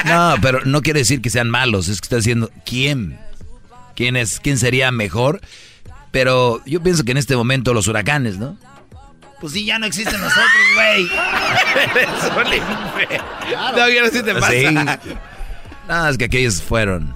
[0.06, 1.90] No, pero no quiere decir que sean malos.
[1.90, 3.20] Es que está diciendo quién.
[3.96, 4.40] ¿Quién es?
[4.40, 5.42] ¿Quién sería mejor?
[6.12, 8.58] Pero yo pienso que en este momento los huracanes, ¿no?
[9.42, 11.10] Pues sí, ya no existen nosotros, güey.
[11.92, 13.22] Eres un imbécil.
[13.52, 14.52] No, ahora sí te pasa.
[14.52, 14.68] Sí.
[15.88, 17.16] No, es que aquellos fueron.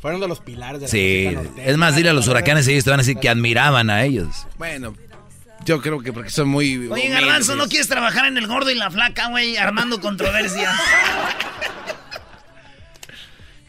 [0.00, 1.36] Fueron de los pilares de la Sí.
[1.58, 4.46] Es más, dile a los huracanes, ellos te van a decir que admiraban a ellos.
[4.56, 4.94] Bueno,
[5.64, 6.88] Yo creo que porque son muy.
[6.88, 9.56] Oye, Garbanzo, ¿no quieres trabajar en el gordo y la flaca, güey?
[9.56, 10.74] Armando controversias.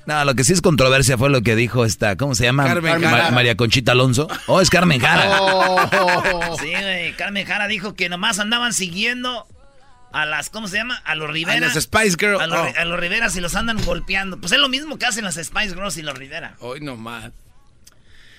[0.05, 2.73] No, lo que sí es controversia fue lo que dijo esta, ¿cómo se llama?
[3.31, 4.27] María Conchita Alonso.
[4.47, 5.38] Oh, es Carmen Jara.
[5.39, 6.57] Oh.
[6.59, 9.47] Sí, güey, Carmen Jara dijo que nomás andaban siguiendo
[10.11, 10.95] a las, ¿cómo se llama?
[11.05, 11.57] A los Rivera.
[11.57, 12.41] A las Spice Girls.
[12.41, 12.80] A los, oh.
[12.80, 14.39] a los Rivera y los andan golpeando.
[14.39, 16.55] Pues es lo mismo que hacen las Spice Girls y los Rivera.
[16.59, 17.31] Hoy nomás.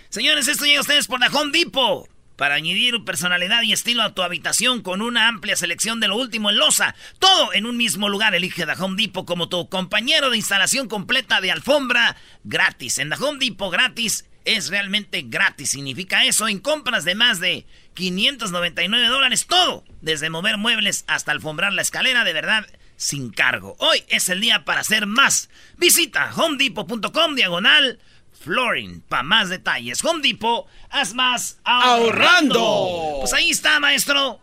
[0.09, 4.15] Señores, esto llega a ustedes por la Home Depot para añadir personalidad y estilo a
[4.15, 6.95] tu habitación con una amplia selección de lo último en losa.
[7.19, 8.35] Todo en un mismo lugar.
[8.35, 12.99] Elige The Home Depot como tu compañero de instalación completa de alfombra gratis.
[12.99, 15.71] En The Home Depot gratis es realmente gratis.
[15.71, 19.47] Significa eso en compras de más de 599 dólares.
[19.47, 19.85] Todo.
[20.01, 22.25] Desde mover muebles hasta alfombrar la escalera.
[22.25, 23.77] De verdad sin cargo.
[23.81, 25.51] Hoy es el día para hacer más.
[25.77, 27.99] Visita homedepot.com diagonal
[28.43, 29.03] flooring.
[29.09, 33.19] Para más detalles, Home Depot, haz más ahorrando.
[33.21, 34.41] Pues ahí está, maestro.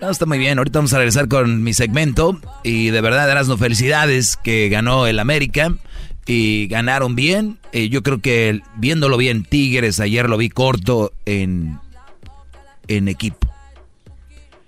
[0.00, 4.36] está muy bien, ahorita vamos a regresar con mi segmento y de verdad, Erasno, felicidades
[4.36, 5.74] que ganó el América
[6.26, 7.58] y ganaron bien.
[7.72, 11.78] Eh, yo creo que viéndolo bien, Tigres, ayer lo vi corto en,
[12.88, 13.46] en equipo.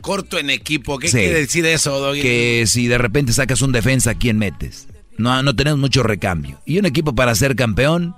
[0.01, 2.23] Corto en equipo, ¿qué quiere decir eso, Doggy?
[2.23, 4.87] Que si de repente sacas un defensa, ¿quién metes?
[5.19, 6.61] No, no tenemos mucho recambio.
[6.65, 8.15] Y un equipo para ser campeón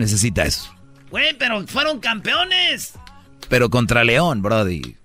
[0.00, 0.74] necesita eso.
[1.10, 2.94] Güey, pero fueron campeones.
[3.48, 4.96] Pero contra León, Brody.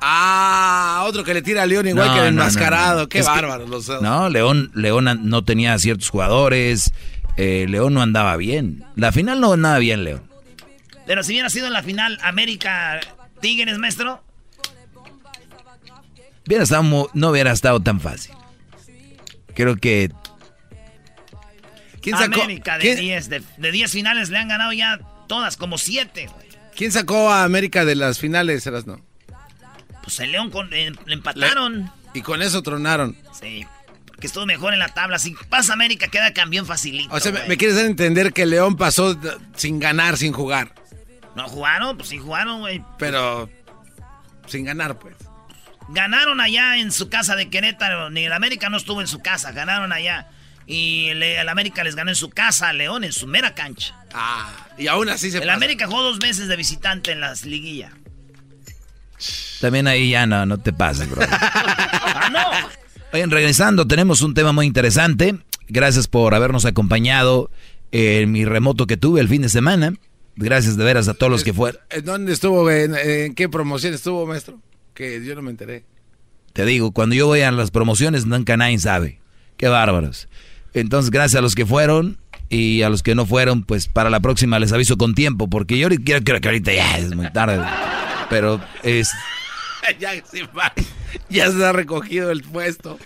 [0.00, 3.08] Ah, otro que le tira a León igual que el enmascarado.
[3.08, 3.66] Qué bárbaro.
[4.00, 6.92] no, León, León no tenía ciertos jugadores.
[7.36, 8.84] Eh, León no andaba bien.
[8.96, 10.22] La final no andaba bien, León.
[11.06, 13.00] Pero si hubiera sido la final América
[13.40, 14.22] Tigres, maestro.
[16.46, 18.34] Hubiera estado, no hubiera estado tan fácil.
[19.54, 20.10] Creo que
[22.00, 22.42] ¿Quién sacó?
[22.42, 26.28] América de 10 de 10 finales le han ganado ya todas, como 7,
[26.76, 29.00] ¿Quién sacó a América de las finales, no?
[30.02, 31.92] Pues el León con, eh, le empataron.
[32.14, 33.16] y con eso tronaron.
[33.38, 33.66] Sí,
[34.06, 35.18] porque estuvo mejor en la tabla.
[35.18, 37.14] Si pasa América, queda campeón facilito.
[37.14, 39.18] O sea, me, quieres dar a entender que León pasó
[39.54, 40.74] sin ganar, sin jugar.
[41.36, 42.82] No jugaron, pues sí jugaron, güey.
[42.98, 43.50] Pero
[44.46, 45.16] sin ganar, pues.
[45.90, 48.10] Ganaron allá en su casa de Querétaro.
[48.10, 50.30] Ni el América no estuvo en su casa, ganaron allá.
[50.70, 54.06] Y el, América les ganó en su casa a León, en su mera cancha.
[54.14, 57.92] Ah, y aún así se El América jugó dos meses de visitante en las liguillas.
[59.60, 61.22] También ahí ya no, no te pases, bro.
[61.30, 62.68] ah, no.
[63.12, 65.40] Oigan, regresando, tenemos un tema muy interesante.
[65.66, 67.50] Gracias por habernos acompañado
[67.90, 69.94] en mi remoto que tuve el fin de semana.
[70.36, 71.80] Gracias de veras a todos los que fueron.
[71.90, 72.70] ¿En dónde estuvo?
[72.70, 74.60] ¿En, qué promoción estuvo, maestro?
[74.94, 75.82] Que yo no me enteré.
[76.52, 79.18] Te digo, cuando yo voy a las promociones, nunca nadie sabe.
[79.56, 80.28] Qué bárbaros.
[80.74, 82.18] Entonces, gracias a los que fueron
[82.48, 85.78] y a los que no fueron, pues para la próxima les aviso con tiempo, porque
[85.78, 87.64] yo quiero, que ahorita ya es muy tarde.
[88.28, 89.10] Pero es...
[89.98, 90.72] ya, se va.
[91.28, 92.98] ya se ha recogido el puesto.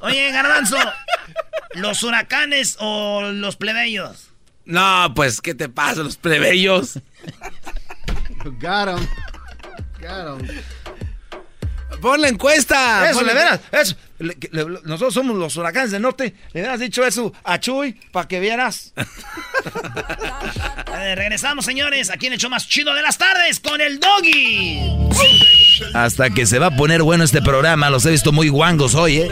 [0.00, 0.76] Oye, Garbanzo,
[1.74, 4.28] ¿los huracanes o los plebeyos?
[4.64, 6.98] No, pues, ¿qué te pasa, los plebeyos?
[8.60, 9.06] Got em.
[10.00, 10.62] Got em.
[12.00, 13.08] Pon la encuesta.
[13.08, 13.60] Eso, le veras.
[13.70, 13.94] Eso.
[14.84, 16.34] Nosotros somos los huracanes del norte.
[16.52, 18.92] Le hubieras dicho eso a Chuy para que vieras.
[21.14, 22.10] regresamos, señores.
[22.10, 24.80] Aquí en el show más chido de las tardes con el doggy.
[25.94, 27.90] Hasta que se va a poner bueno este programa.
[27.90, 29.30] Los he visto muy guangos hoy, ¿eh?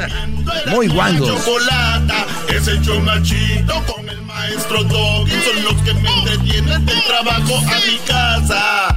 [0.66, 1.28] Muy guangos.
[1.28, 5.30] Chocolata es el show más chido con el maestro doggy.
[5.30, 8.96] Son los que me entretienen del trabajo a mi casa.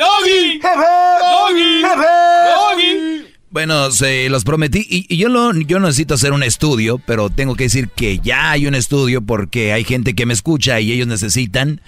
[0.00, 0.58] ¡Doggy!
[0.60, 1.82] ¡Doggy!
[1.82, 3.26] ¡Doggy!
[3.50, 7.64] Bueno, se los prometí y, yo, lo, yo necesito hacer un estudio, pero tengo que
[7.64, 11.82] decir que ya hay un estudio porque hay gente que me escucha y ellos necesitan,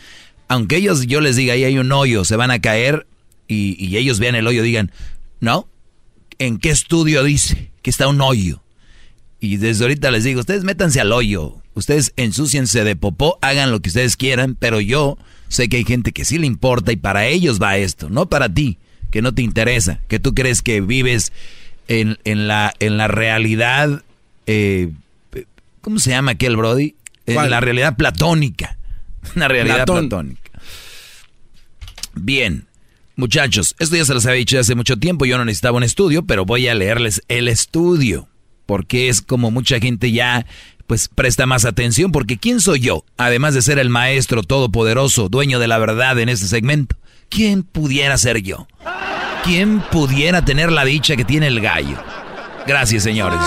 [0.48, 3.06] aunque ellos yo les diga ahí hay un hoyo, se van a caer
[3.48, 4.92] y, y ellos vean el hoyo digan,
[5.40, 5.66] no,
[6.38, 8.62] ¿en qué estudio dice que está un hoyo?
[9.40, 13.80] Y desde ahorita les digo, ustedes métanse al hoyo, ustedes ensúciense de popó, hagan lo
[13.80, 15.16] que ustedes quieran, pero yo
[15.52, 18.48] Sé que hay gente que sí le importa y para ellos va esto, no para
[18.48, 18.78] ti,
[19.10, 21.30] que no te interesa, que tú crees que vives
[21.88, 24.02] en, la, en la realidad,
[24.46, 24.92] eh,
[25.82, 26.94] ¿cómo se llama aquel Brody?
[27.26, 28.78] En la realidad platónica.
[29.36, 30.50] Una realidad platónica.
[32.14, 32.64] Bien.
[33.16, 36.22] Muchachos, esto ya se los había dicho hace mucho tiempo, yo no necesitaba un estudio,
[36.22, 38.26] pero voy a leerles el estudio,
[38.64, 40.46] porque es como mucha gente ya
[40.92, 43.06] pues presta más atención, porque ¿quién soy yo?
[43.16, 46.96] Además de ser el maestro todopoderoso, dueño de la verdad en este segmento,
[47.30, 48.66] ¿quién pudiera ser yo?
[49.42, 51.96] ¿Quién pudiera tener la dicha que tiene el gallo?
[52.66, 53.40] Gracias, señores.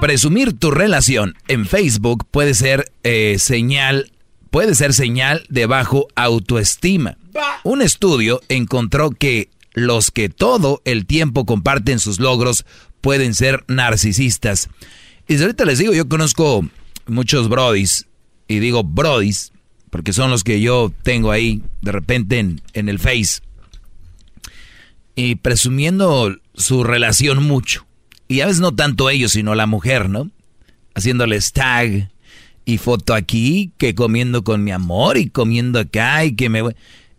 [0.00, 4.10] Presumir tu relación en Facebook puede ser eh, señal,
[4.54, 7.18] puede ser señal de bajo autoestima.
[7.64, 12.64] Un estudio encontró que los que todo el tiempo comparten sus logros
[13.00, 14.68] pueden ser narcisistas.
[15.26, 16.64] Y ahorita les digo, yo conozco
[17.08, 18.06] muchos brodis,
[18.46, 19.50] y digo brodis,
[19.90, 23.40] porque son los que yo tengo ahí de repente en, en el Face,
[25.16, 27.88] y presumiendo su relación mucho.
[28.28, 30.30] Y a veces no tanto ellos, sino la mujer, ¿no?
[30.94, 32.13] Haciéndoles tag
[32.64, 36.62] y foto aquí, que comiendo con mi amor y comiendo acá y que me...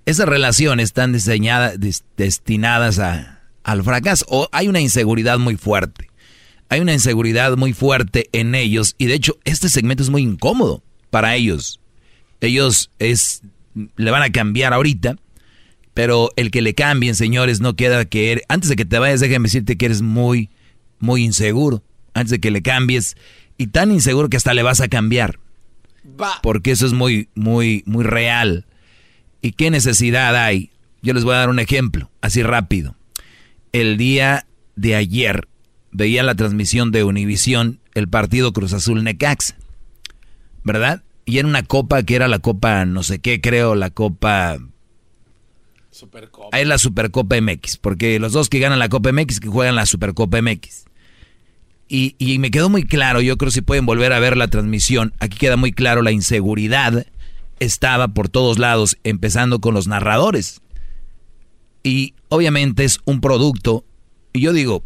[0.06, 1.78] Esas relaciones están diseñadas,
[2.16, 4.26] destinadas a, al fracaso.
[4.30, 6.10] O hay una inseguridad muy fuerte.
[6.70, 10.84] Hay una inseguridad muy fuerte en ellos y de hecho este segmento es muy incómodo
[11.10, 11.80] para ellos.
[12.42, 13.42] Ellos es,
[13.96, 15.16] le van a cambiar ahorita,
[15.94, 18.32] pero el que le cambien, señores, no queda que...
[18.32, 20.50] Er, antes de que te vayas, déjenme decirte que eres muy
[21.00, 23.16] muy inseguro antes de que le cambies
[23.57, 25.40] y tan inseguro que hasta le vas a cambiar.
[26.41, 28.65] Porque eso es muy, muy, muy real.
[29.41, 30.72] ¿Y qué necesidad hay?
[31.02, 32.95] Yo les voy a dar un ejemplo, así rápido.
[33.72, 34.45] El día
[34.76, 35.48] de ayer
[35.91, 39.56] veía la transmisión de Univisión, el partido Cruz Azul Necax,
[40.64, 41.03] ¿verdad?
[41.26, 44.57] Y era una copa que era la copa, no sé qué, creo, la copa
[45.95, 46.60] Supercopa.
[46.60, 49.86] Es la Supercopa MX, porque los dos que ganan la Copa MX que juegan la
[49.86, 50.84] Supercopa MX.
[51.88, 55.14] Y, y, me quedó muy claro, yo creo si pueden volver a ver la transmisión,
[55.20, 57.06] aquí queda muy claro la inseguridad
[57.60, 60.62] estaba por todos lados, empezando con los narradores.
[61.84, 63.86] Y obviamente es un producto,
[64.34, 64.84] y yo digo,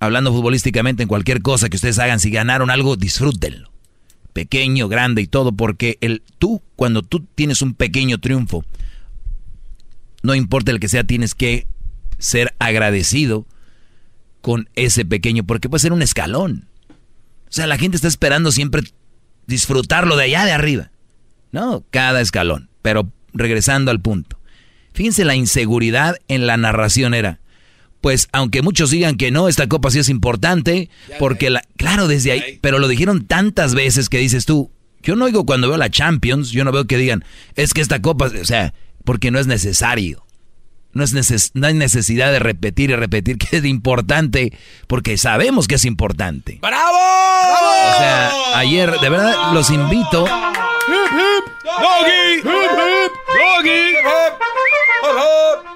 [0.00, 3.70] hablando futbolísticamente en cualquier cosa que ustedes hagan, si ganaron algo, disfrútenlo.
[4.32, 8.64] Pequeño, grande y todo, porque el, tú, cuando tú tienes un pequeño triunfo,
[10.22, 11.66] no importa el que sea, tienes que
[12.18, 13.46] ser agradecido
[14.42, 16.68] con ese pequeño, porque puede ser un escalón.
[16.90, 18.82] O sea, la gente está esperando siempre
[19.46, 20.90] disfrutarlo de allá de arriba.
[21.52, 22.68] No, cada escalón.
[22.82, 24.38] Pero regresando al punto.
[24.92, 27.40] Fíjense la inseguridad en la narración era.
[28.00, 30.90] Pues aunque muchos digan que no, esta copa sí es importante,
[31.20, 31.62] porque la...
[31.76, 35.68] Claro, desde ahí, pero lo dijeron tantas veces que dices tú, yo no oigo cuando
[35.68, 37.24] veo la Champions, yo no veo que digan,
[37.54, 38.74] es que esta copa, o sea,
[39.04, 40.21] porque no es necesario.
[40.94, 44.52] No, es no hay necesidad de repetir y repetir que es importante,
[44.86, 46.58] porque sabemos que es importante.
[46.60, 46.96] ¡Bravo!
[46.96, 50.26] O sea, ayer, de verdad, los invito.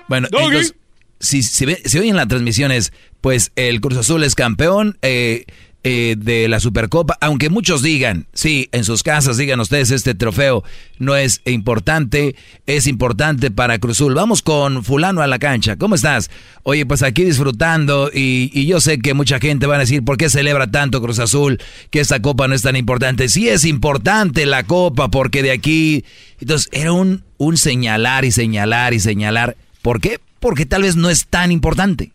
[0.08, 0.74] Bueno, entonces,
[1.18, 5.44] si, si, si oyen las transmisiones, pues el Cruz Azul es campeón, eh,
[5.88, 10.64] eh, de la Supercopa, aunque muchos digan, sí, en sus casas digan ustedes, este trofeo
[10.98, 12.34] no es importante,
[12.66, 14.12] es importante para Cruzul.
[14.12, 16.28] Vamos con fulano a la cancha, ¿cómo estás?
[16.64, 20.28] Oye, pues aquí disfrutando y, yo sé que mucha gente va a decir, ¿por qué
[20.28, 21.60] celebra tanto Cruz Azul?
[21.90, 23.28] Que esta copa no es tan importante.
[23.28, 26.04] Sí es importante la copa porque de aquí...
[26.40, 29.56] Entonces era un, un señalar y señalar y señalar.
[29.82, 30.18] ¿Por qué?
[30.40, 32.10] Porque tal vez no es tan importante.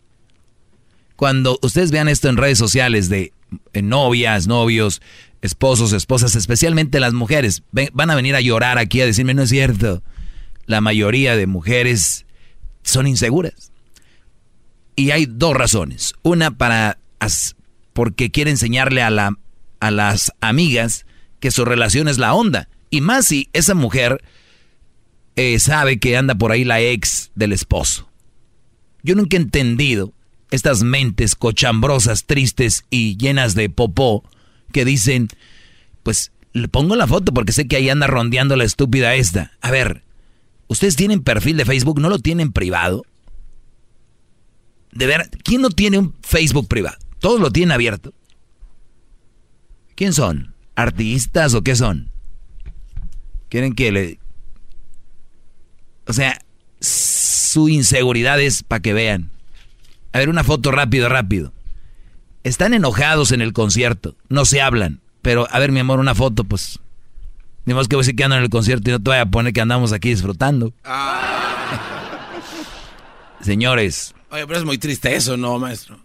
[1.15, 3.31] Cuando ustedes vean esto en redes sociales de
[3.73, 5.01] novias, novios,
[5.41, 7.63] esposos, esposas, especialmente las mujeres,
[7.93, 10.03] van a venir a llorar aquí a decirme, no es cierto.
[10.65, 12.25] La mayoría de mujeres
[12.83, 13.71] son inseguras.
[14.95, 16.13] Y hay dos razones.
[16.21, 16.97] Una para
[17.93, 19.37] porque quiere enseñarle a, la,
[19.79, 21.05] a las amigas
[21.39, 22.67] que su relación es la onda.
[22.89, 24.23] Y más si esa mujer
[25.35, 28.09] eh, sabe que anda por ahí la ex del esposo.
[29.03, 30.13] Yo nunca he entendido
[30.51, 34.23] estas mentes cochambrosas, tristes y llenas de popó
[34.71, 35.29] que dicen,
[36.03, 39.51] pues le pongo la foto porque sé que ahí anda rondeando la estúpida esta.
[39.61, 40.03] A ver,
[40.67, 41.99] ¿ustedes tienen perfil de Facebook?
[41.99, 43.05] ¿No lo tienen privado?
[44.91, 46.97] De ver, ¿quién no tiene un Facebook privado?
[47.19, 48.13] Todos lo tienen abierto.
[49.95, 50.53] ¿Quién son?
[50.75, 52.11] ¿Artistas o qué son?
[53.47, 54.19] ¿Quieren que le...
[56.07, 56.41] O sea,
[56.79, 59.29] su inseguridad es para que vean.
[60.13, 61.53] A ver, una foto rápido, rápido.
[62.43, 65.01] Están enojados en el concierto, no se hablan.
[65.21, 66.79] Pero, a ver, mi amor, una foto, pues.
[67.65, 69.19] Ni más que voy a decir que ando en el concierto y no te voy
[69.19, 70.73] a poner que andamos aquí disfrutando.
[70.83, 71.37] Ah.
[73.41, 75.99] Señores, Oye, pero es muy triste eso, ¿no, maestro?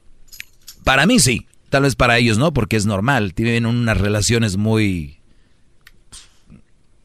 [0.84, 1.46] Para mí sí.
[1.70, 3.34] Tal vez para ellos no, porque es normal.
[3.34, 5.20] Tienen unas relaciones muy...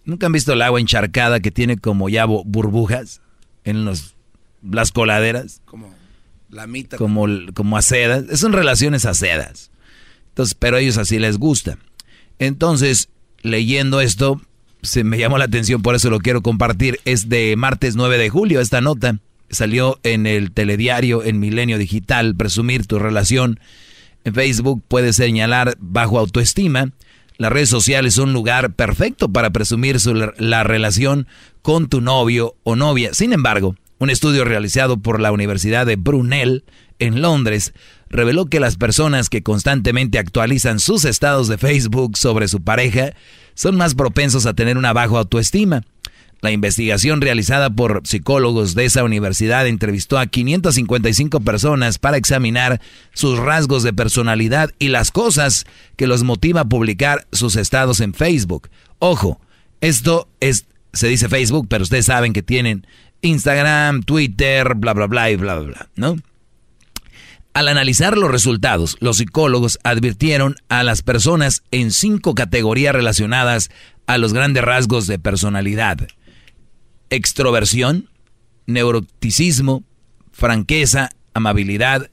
[0.03, 3.21] ¿Nunca han visto el agua encharcada que tiene como ya burbujas
[3.63, 4.15] en los,
[4.63, 5.61] las coladeras?
[5.65, 5.93] Como
[6.51, 6.97] la mitad.
[6.97, 8.39] Como, como acedas.
[8.39, 9.71] Son relaciones acedas.
[10.29, 11.77] Entonces, pero a ellos así les gusta.
[12.39, 13.09] Entonces,
[13.41, 14.41] leyendo esto,
[14.81, 16.99] se me llamó la atención, por eso lo quiero compartir.
[17.05, 19.19] Es de martes 9 de julio esta nota.
[19.49, 22.35] Salió en el telediario en Milenio Digital.
[22.35, 23.59] Presumir tu relación
[24.23, 26.91] en Facebook puede señalar bajo autoestima.
[27.37, 29.97] Las redes sociales son un lugar perfecto para presumir
[30.37, 31.27] la relación
[31.61, 33.13] con tu novio o novia.
[33.13, 36.65] Sin embargo, un estudio realizado por la Universidad de Brunel
[36.97, 37.71] en Londres
[38.09, 43.13] reveló que las personas que constantemente actualizan sus estados de Facebook sobre su pareja
[43.53, 45.83] son más propensos a tener una baja autoestima.
[46.41, 52.81] La investigación realizada por psicólogos de esa universidad entrevistó a 555 personas para examinar
[53.13, 55.65] sus rasgos de personalidad y las cosas
[55.95, 58.67] que los motiva a publicar sus estados en Facebook.
[58.97, 59.39] Ojo,
[59.79, 62.87] esto es, se dice Facebook, pero ustedes saben que tienen
[63.21, 66.17] Instagram, Twitter, bla, bla, bla y bla, bla, bla, ¿no?
[67.53, 73.69] Al analizar los resultados, los psicólogos advirtieron a las personas en cinco categorías relacionadas
[74.07, 76.07] a los grandes rasgos de personalidad
[77.11, 78.09] extroversión,
[78.65, 79.83] neuroticismo,
[80.31, 82.09] franqueza, amabilidad,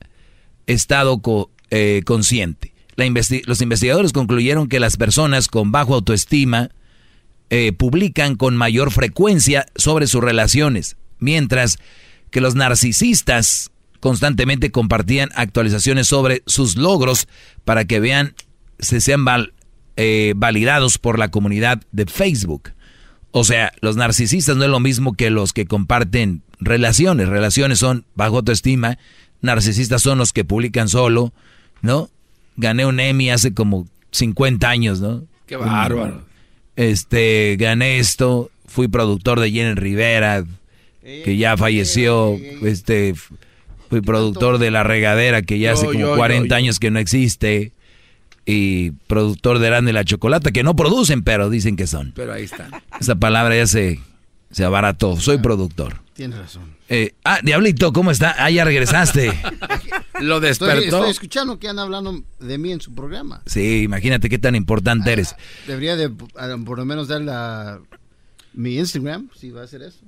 [0.67, 1.23] estado
[1.71, 2.75] eh, consciente.
[3.47, 6.71] los investigadores concluyeron que las personas con bajo autoestima
[7.51, 11.79] eh, publican con mayor frecuencia sobre sus relaciones, mientras
[12.31, 13.71] que los narcisistas
[14.01, 17.27] constantemente compartían actualizaciones sobre sus logros
[17.65, 18.35] para que vean,
[18.79, 19.25] se sean
[19.97, 22.73] eh, validados por la comunidad de Facebook.
[23.31, 27.29] O sea, los narcisistas no es lo mismo que los que comparten relaciones.
[27.29, 28.99] Relaciones son bajo autoestima.
[29.41, 31.33] Narcisistas son los que publican solo,
[31.83, 32.11] ¿no?
[32.57, 35.25] Gané un Emmy hace como 50 años, ¿no?
[35.51, 36.28] Bárbaro.
[36.79, 40.45] Este, gané esto, fui productor de Jenny Rivera,
[41.03, 43.15] que ya falleció, este,
[43.91, 47.73] fui productor de La Regadera, que ya hace como 40 años que no existe
[48.47, 52.13] y productor de Grande la Chocolata, que no producen, pero dicen que son.
[52.15, 52.71] Pero ahí está.
[53.01, 53.99] Esa palabra ya se,
[54.53, 55.17] se abarató.
[55.17, 55.97] Soy productor.
[56.19, 56.75] Tienes razón.
[56.89, 58.35] Eh, ah, Diablito, ¿cómo está?
[58.37, 59.41] Ah, ya regresaste.
[60.21, 60.83] Lo despertó.
[60.83, 63.41] Estoy, escuchando que andan hablando de mí en su programa.
[63.47, 65.37] Sí, imagínate qué tan importante eres.
[65.69, 67.79] Debería de por lo menos dar la,
[68.53, 70.01] mi Instagram, si va a hacer eso.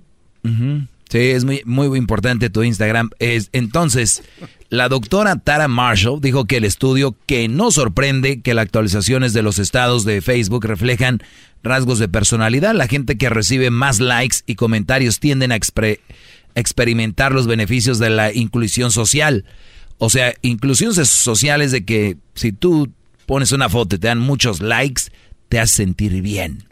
[0.42, 3.10] Sí, es muy, muy importante tu Instagram.
[3.20, 4.24] Es, entonces,
[4.70, 9.42] la doctora Tara Marshall dijo que el estudio que no sorprende que las actualizaciones de
[9.42, 11.20] los estados de Facebook reflejan
[11.64, 12.72] rasgos de personalidad.
[12.74, 15.58] La gente que recibe más likes y comentarios tienden a
[16.54, 19.44] experimentar los beneficios de la inclusión social.
[19.98, 22.92] O sea, inclusión social es de que si tú
[23.26, 25.02] pones una foto y te dan muchos likes,
[25.48, 26.62] te hace sentir bien.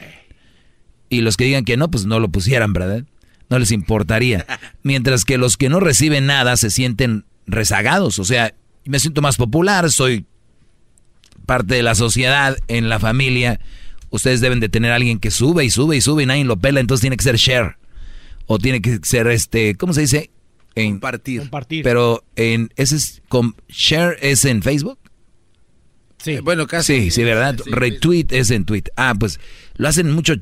[1.09, 3.03] Y los que digan que no, pues no lo pusieran, ¿verdad?
[3.49, 4.45] No les importaría.
[4.83, 8.19] Mientras que los que no reciben nada se sienten rezagados.
[8.19, 8.53] O sea,
[8.85, 10.25] me siento más popular, soy
[11.45, 13.59] parte de la sociedad, en la familia.
[14.09, 16.57] Ustedes deben de tener a alguien que sube y sube y sube y nadie lo
[16.57, 17.77] pela, entonces tiene que ser share.
[18.45, 20.31] O tiene que ser este, ¿cómo se dice?
[20.75, 21.41] En, compartir.
[21.41, 21.83] compartir.
[21.83, 23.21] Pero en ese es
[23.67, 24.97] share es en Facebook.
[26.17, 26.31] Sí.
[26.31, 27.01] Eh, bueno, casi.
[27.01, 27.57] Sí, sí, ¿verdad?
[27.65, 28.83] Retweet es en tweet.
[28.95, 29.39] Ah, pues
[29.75, 30.35] lo hacen mucho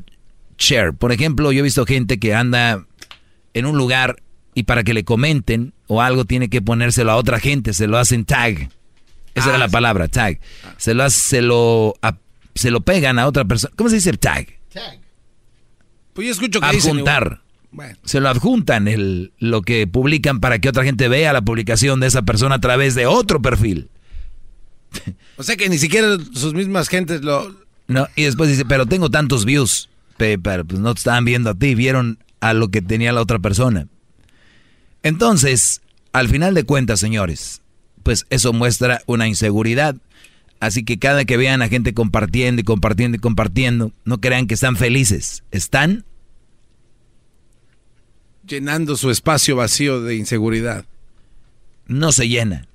[0.58, 0.94] share.
[0.94, 2.86] Por ejemplo, yo he visto gente que anda
[3.54, 4.22] en un lugar
[4.58, 8.00] y para que le comenten o algo tiene que ponérselo a otra gente, se lo
[8.00, 8.72] hacen tag.
[9.36, 10.40] Esa era ah, la palabra, tag.
[10.78, 11.94] Se lo, se lo,
[12.56, 13.72] se lo pegan a otra persona.
[13.76, 14.48] ¿Cómo se dice tag?
[14.74, 15.00] Tag.
[16.14, 17.44] Pues yo escucho que Adjuntar.
[18.04, 22.08] Se lo adjuntan el, lo que publican para que otra gente vea la publicación de
[22.08, 23.92] esa persona a través de otro perfil.
[25.38, 27.56] O sea que ni siquiera sus mismas gentes lo...
[27.86, 29.88] No, y después dice, pero tengo tantos views.
[30.18, 33.38] Pero pues no te estaban viendo a ti, vieron a lo que tenía la otra
[33.38, 33.88] persona.
[35.08, 35.82] Entonces,
[36.12, 37.62] al final de cuentas, señores,
[38.04, 39.96] pues eso muestra una inseguridad.
[40.60, 44.56] Así que cada que vean a gente compartiendo y compartiendo y compartiendo, no crean que
[44.56, 45.44] están felices.
[45.52, 46.04] Están
[48.46, 50.84] llenando su espacio vacío de inseguridad.
[51.86, 52.68] No se llena,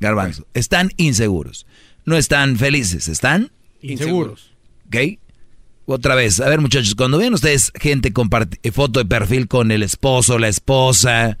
[0.00, 0.46] garbanzo.
[0.54, 1.66] Están inseguros.
[2.06, 3.50] No están felices, están
[3.82, 4.52] inseguros.
[4.86, 5.18] ¿Ok?
[5.84, 8.10] Otra vez, a ver muchachos, cuando ven ustedes gente
[8.72, 11.36] foto de perfil con el esposo, la esposa,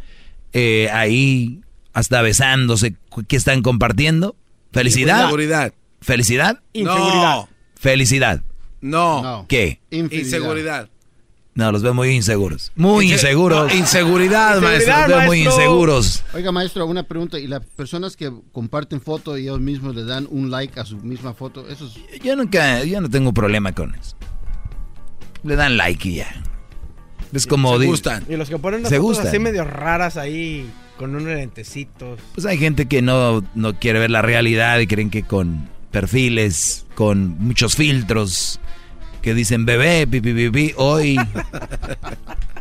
[0.54, 1.60] eh, ahí
[1.92, 2.96] hasta besándose,
[3.28, 4.34] ¿qué están compartiendo?
[4.72, 5.20] ¿Felicidad?
[5.24, 5.72] Inseguridad.
[6.00, 6.60] ¿Felicidad?
[6.72, 7.48] Inseguridad.
[7.76, 8.42] Felicidad.
[8.80, 9.44] No.
[9.48, 9.80] ¿Qué?
[9.90, 10.88] Inseguridad.
[11.54, 12.72] No, los veo muy inseguros.
[12.74, 13.72] Muy Inse- inseguros.
[13.72, 14.96] no, inseguridad, maestro.
[14.98, 16.24] Los veo muy inseguros.
[16.34, 17.38] Oiga, maestro, una pregunta.
[17.38, 20.96] ¿Y las personas que comparten foto y ellos mismos le dan un like a su
[20.96, 21.68] misma foto?
[21.68, 22.20] Eso es...
[22.22, 24.16] Yo nunca, yo no tengo problema con eso.
[25.44, 26.42] Le dan like y ya.
[27.32, 27.78] Es como...
[27.78, 27.88] di-
[28.28, 29.26] Y los que ponen las Se fotos gustan.
[29.28, 32.20] así medio raras ahí, con unos lentecitos.
[32.34, 36.86] Pues hay gente que no, no quiere ver la realidad y creen que con perfiles,
[36.94, 38.60] con muchos filtros,
[39.22, 41.16] que dicen bebé, pipi, pipi, hoy.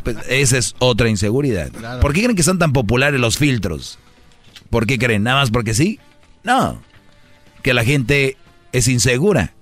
[0.04, 1.72] Pues esa es otra inseguridad.
[1.72, 2.02] Claro.
[2.02, 3.98] ¿Por qué creen que son tan populares los filtros?
[4.70, 5.24] ¿Por qué creen?
[5.24, 5.98] ¿Nada más porque sí?
[6.44, 6.82] No.
[7.62, 8.36] Que la gente
[8.74, 9.54] es insegura.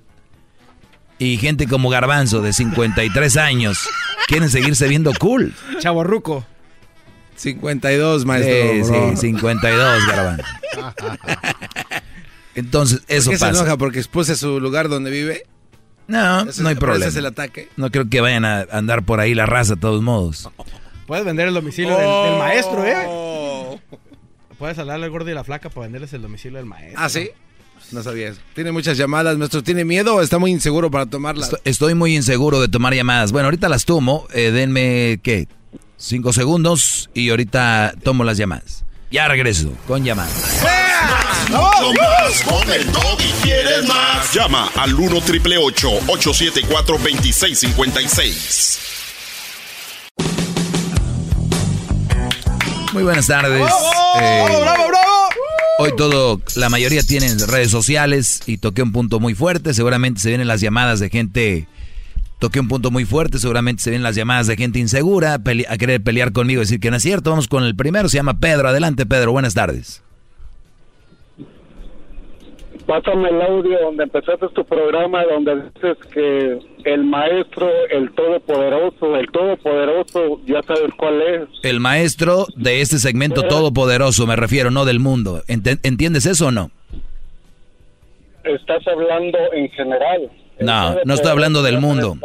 [1.24, 3.78] Y gente como Garbanzo, de 53 años,
[4.28, 5.54] quieren seguirse viendo cool.
[5.78, 6.44] Chaborruco.
[7.36, 8.54] 52, maestro.
[8.54, 9.12] Sí, bro.
[9.12, 10.44] sí, 52, Garbanzo.
[12.56, 13.60] Entonces, eso ¿Por qué se pasa.
[13.62, 13.78] enoja?
[13.78, 15.44] ¿Porque expuse su lugar donde vive?
[16.08, 17.06] No, Ese no hay es- problema.
[17.06, 17.70] ese es el ataque.
[17.78, 20.50] No creo que vayan a andar por ahí la raza de todos modos.
[21.08, 22.26] Puedes vender el domicilio del, Oh.
[22.26, 23.80] del maestro, ¿eh?
[24.58, 27.00] Puedes hablarle al gordo y la flaca para venderles el domicilio del maestro.
[27.02, 27.30] ¿Ah, sí?
[27.92, 28.40] No sabía eso.
[28.56, 29.62] Tiene muchas llamadas, maestro.
[29.64, 31.48] ¿Tiene miedo o está muy inseguro para tomarlas?
[31.48, 33.32] Estoy, estoy muy inseguro de tomar llamadas.
[33.32, 34.28] Bueno, ahorita las tomo.
[34.34, 35.48] eh, denme, ¿qué?
[35.98, 38.86] Cinco segundos y ahorita tomo las llamadas.
[39.12, 40.34] Ya regreso con llamadas.
[41.50, 43.32] Mucho más con el doggy.
[43.44, 44.34] ¿Quieres más?
[44.34, 48.80] Llama al 1 triple 874 2656.
[52.94, 53.70] Muy buenas tardes.
[54.22, 54.46] Eh,
[55.82, 59.74] Hoy todo, la mayoría tienen redes sociales y toqué un punto muy fuerte.
[59.74, 61.68] Seguramente se vienen las llamadas de gente.
[62.38, 63.40] Toqué un punto muy fuerte.
[63.40, 66.98] Seguramente se vienen las llamadas de gente insegura a querer pelear conmigo decir que no
[66.98, 67.32] es cierto.
[67.32, 68.10] Vamos con el primero.
[68.10, 68.70] Se llama Pedro.
[68.70, 69.32] Adelante, Pedro.
[69.32, 70.04] Buenas tardes.
[72.86, 79.32] Pásame el audio donde empezaste tu programa, donde dices que el maestro, el todopoderoso, el
[79.32, 81.42] todopoderoso, ya sabes cuál es.
[81.64, 85.44] El maestro de este segmento todopoderoso, me refiero, no del mundo.
[85.48, 86.72] ¿Entiendes eso o no?
[88.44, 90.32] Estás hablando en general.
[90.60, 92.18] No, no estoy hablando del mundo.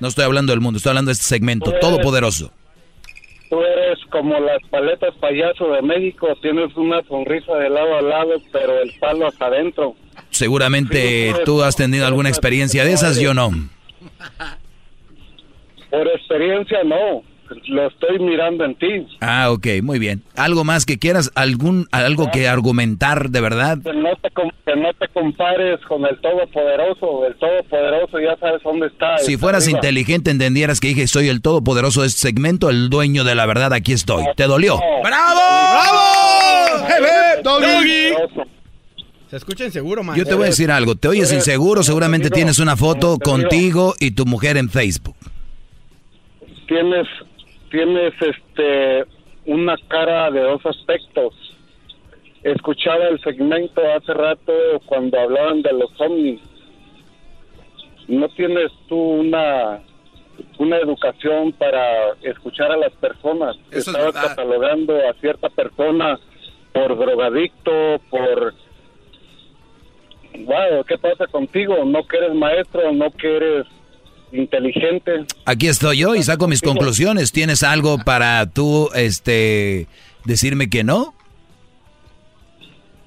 [0.00, 2.52] No estoy hablando del mundo, estoy hablando de este segmento todopoderoso.
[3.50, 8.36] Tú eres como las paletas payaso de México, tienes una sonrisa de lado a lado,
[8.52, 9.96] pero el palo hasta adentro.
[10.30, 13.50] Seguramente tú has tenido alguna experiencia de esas, yo no.
[15.90, 17.24] Por experiencia no,
[17.68, 19.06] lo estoy mirando en ti.
[19.20, 20.22] Ah, ok, muy bien.
[20.36, 21.30] ¿Algo más que quieras?
[21.34, 23.78] ¿Algún, algo que argumentar de verdad?
[23.82, 28.86] Que no, te, que no te compares con el Todopoderoso, el Todopoderoso ya sabes dónde
[28.86, 29.18] está.
[29.18, 29.78] Si está fueras arriba.
[29.78, 33.72] inteligente, entendieras que dije soy el todopoderoso de este segmento, el dueño de la verdad,
[33.72, 34.24] aquí estoy.
[34.36, 34.78] ¿Te dolió?
[35.02, 35.40] ¡Bravo!
[35.72, 36.86] ¡Bravo!
[36.88, 38.46] ¡Hey, hey, doggy!
[39.30, 40.16] Se escucha inseguro, man.
[40.16, 44.10] Yo te voy a decir algo, te oyes inseguro, seguramente tienes una foto contigo y
[44.10, 45.14] tu mujer en Facebook.
[46.66, 47.06] Tienes,
[47.70, 49.04] tienes este,
[49.46, 51.34] una cara de dos aspectos.
[52.42, 54.52] Escuchaba el segmento hace rato
[54.86, 56.40] cuando hablaban de los ovnis.
[58.08, 59.80] ¿No tienes tú una,
[60.58, 63.56] una educación para escuchar a las personas?
[63.70, 66.18] Eso es Estabas catalogando a cierta persona
[66.72, 68.54] por drogadicto, por...
[70.44, 71.84] Wow, ¿qué pasa contigo?
[71.84, 72.92] ¿No que eres maestro?
[72.92, 73.66] ¿No que eres
[74.32, 75.24] inteligente?
[75.44, 77.32] Aquí estoy yo y saco mis conclusiones.
[77.32, 79.86] ¿Tienes algo para tú, este,
[80.24, 81.14] decirme que no?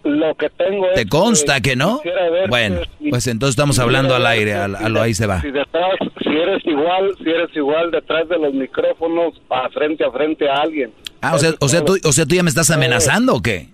[0.04, 2.02] Lo que tengo es ¿Te consta que no?
[2.50, 5.40] Bueno, si- pues entonces estamos hablando al aire, a, lo ahí se va.
[5.42, 5.92] Si detrás,
[6.22, 10.56] si eres igual, si eres igual detrás de los micrófonos, a frente a frente a
[10.56, 10.92] alguien.
[11.22, 13.70] Ah, o sea, o sea, tú, o sea, tú ya me estás amenazando o qué?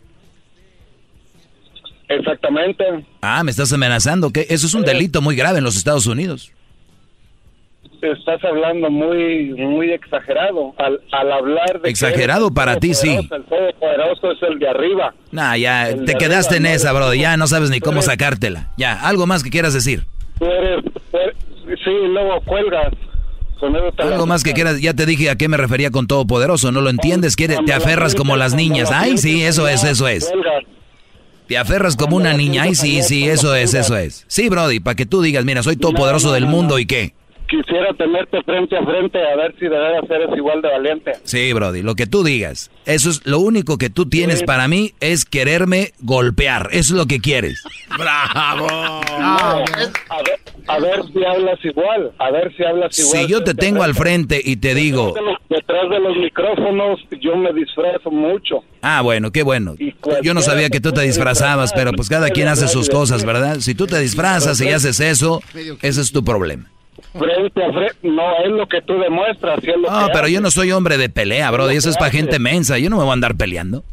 [2.08, 2.84] Exactamente.
[3.22, 4.46] Ah, me estás amenazando, ¿o ¿qué?
[4.50, 6.52] Eso es un delito muy grave en los Estados Unidos.
[8.02, 13.16] Estás hablando muy muy exagerado al, al hablar de Exagerado que para ti, sí.
[13.16, 15.14] El todopoderoso es el de arriba.
[15.32, 17.14] Nah, ya, El te quedaste en arriba, esa, no, bro.
[17.14, 18.72] Ya no sabes ni cómo eres- sacártela.
[18.78, 20.06] Ya, algo más que quieras decir.
[20.40, 21.36] Tú eres, tú eres-
[21.84, 22.94] sí, luego cuelgas.
[23.60, 26.08] Con eso te Algo más que quieras, ya te dije a qué me refería con
[26.08, 28.90] todopoderoso, no lo entiendes, quiere, te aferras como las niñas.
[28.94, 30.32] Ay, sí, eso es, eso es.
[31.48, 34.24] Te aferras como una niña, ay, sí, sí, eso es, eso es.
[34.28, 37.14] Sí, Brody, para que tú digas, mira, soy todopoderoso del mundo y qué.
[37.50, 41.14] Quisiera tenerte frente a frente a ver si de veras eres igual de valiente.
[41.24, 42.70] Sí, Brody, lo que tú digas.
[42.86, 46.68] Eso es lo único que tú tienes para mí es quererme golpear.
[46.72, 47.64] Eso es lo que quieres.
[47.98, 48.68] ¡Bravo!
[49.20, 53.18] No, es- a, ver, a ver si hablas igual, a ver si hablas igual.
[53.26, 56.18] Si yo te tengo al frente y te digo, Detrás de los- Detrás de los
[56.18, 58.64] micrófonos yo me disfrazo mucho.
[58.84, 59.76] ah, bueno, qué bueno.
[60.22, 63.58] Yo no sabía que tú te disfrazabas, pero pues cada quien hace sus cosas, ¿verdad?
[63.60, 65.42] Si tú te disfrazas y haces eso,
[65.82, 66.70] ese es tu problema.
[67.18, 69.60] Frente a frente, no es lo que tú demuestras.
[69.64, 72.12] Es lo no, pero yo no soy hombre de pelea, bro, y eso es para
[72.12, 73.84] gente mensa, yo no me voy a andar peleando.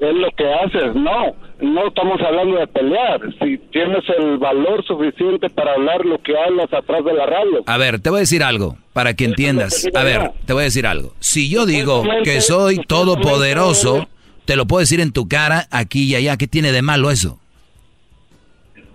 [0.00, 5.50] Es lo que haces, no, no estamos hablando de pelear, si tienes el valor suficiente
[5.50, 7.62] para hablar lo que hablas atrás de la radio.
[7.66, 10.64] A ver, te voy a decir algo, para que entiendas, a ver, te voy a
[10.64, 14.08] decir algo, si yo digo que soy todopoderoso,
[14.46, 17.38] te lo puedo decir en tu cara, aquí y allá, ¿qué tiene de malo eso?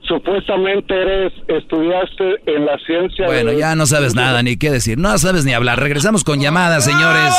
[0.07, 3.25] Supuestamente eres, estudiaste en la ciencia.
[3.25, 5.79] Bueno, ya no sabes nada ni qué decir, no sabes ni hablar.
[5.79, 7.33] Regresamos con llamadas, señores.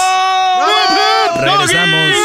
[1.40, 2.16] Regresamos.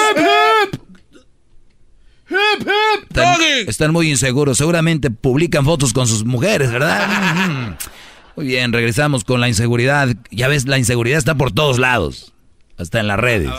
[3.10, 7.78] Están, están, muy inseguros, seguramente publican fotos con sus mujeres, ¿verdad?
[8.38, 10.08] Muy bien, regresamos con la inseguridad.
[10.30, 12.34] Ya ves, la inseguridad está por todos lados,
[12.78, 13.52] hasta en las redes.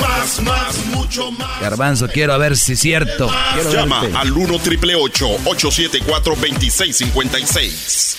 [0.00, 1.60] Más, más, mucho más.
[1.60, 3.30] Garbanzo, quiero ver si es cierto.
[3.72, 8.16] Llama al 1 triple 874 2656.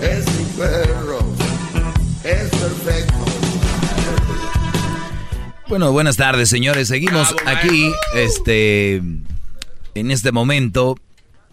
[0.00, 1.18] Es mi perro.
[2.22, 3.14] Es perfecto.
[5.68, 6.88] Bueno, buenas tardes, señores.
[6.88, 10.96] Seguimos aquí, este, en este momento,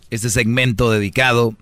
[0.09, 1.55] este segmento dedicado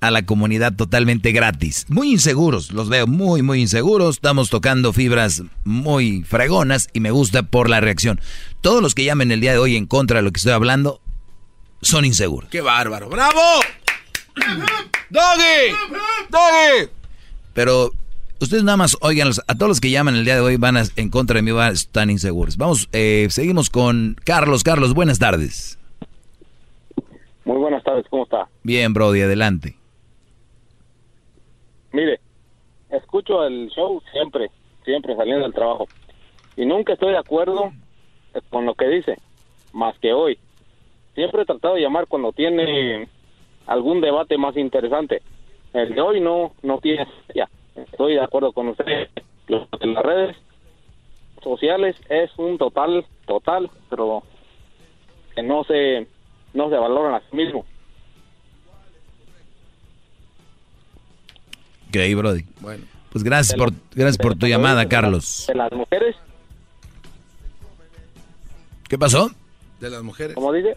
[0.00, 1.86] a la comunidad totalmente gratis.
[1.88, 4.16] Muy inseguros, los veo muy, muy inseguros.
[4.16, 8.20] Estamos tocando fibras muy fregonas y me gusta por la reacción.
[8.60, 11.00] Todos los que llamen el día de hoy en contra de lo que estoy hablando
[11.82, 12.50] son inseguros.
[12.50, 13.08] ¡Qué bárbaro!
[13.08, 13.40] ¡Bravo!
[15.10, 15.74] ¡Doggy!
[16.30, 16.90] ¡Doggy!
[17.54, 17.92] Pero
[18.40, 21.10] ustedes nada más oigan, a todos los que llaman el día de hoy van en
[21.10, 22.56] contra de mí, van, están inseguros.
[22.56, 24.62] Vamos, eh, seguimos con Carlos.
[24.62, 25.78] Carlos, buenas tardes.
[27.44, 28.46] Muy buenas tardes, ¿cómo está?
[28.62, 29.74] Bien, Brody, adelante.
[31.92, 32.20] Mire,
[32.90, 34.50] escucho el show siempre,
[34.84, 35.88] siempre saliendo del trabajo.
[36.56, 37.72] Y nunca estoy de acuerdo
[38.50, 39.16] con lo que dice,
[39.72, 40.38] más que hoy.
[41.14, 43.08] Siempre he tratado de llamar cuando tiene
[43.66, 45.22] algún debate más interesante.
[45.72, 47.06] El de hoy no, no tiene.
[47.34, 49.08] Ya, estoy de acuerdo con usted.
[49.48, 50.36] Lo en las redes
[51.42, 54.22] sociales es un total, total, pero
[55.34, 56.06] que no se,
[56.54, 57.36] no se valoran a sí
[61.92, 62.12] mismo.
[62.12, 62.44] Ok, Brody.
[62.60, 62.84] Bueno.
[63.10, 65.46] Pues gracias por, gracias por tu llamada, Carlos.
[65.48, 66.14] ¿De las mujeres?
[68.88, 69.30] ¿Qué pasó?
[69.80, 70.34] De las mujeres.
[70.34, 70.76] ¿Cómo dice?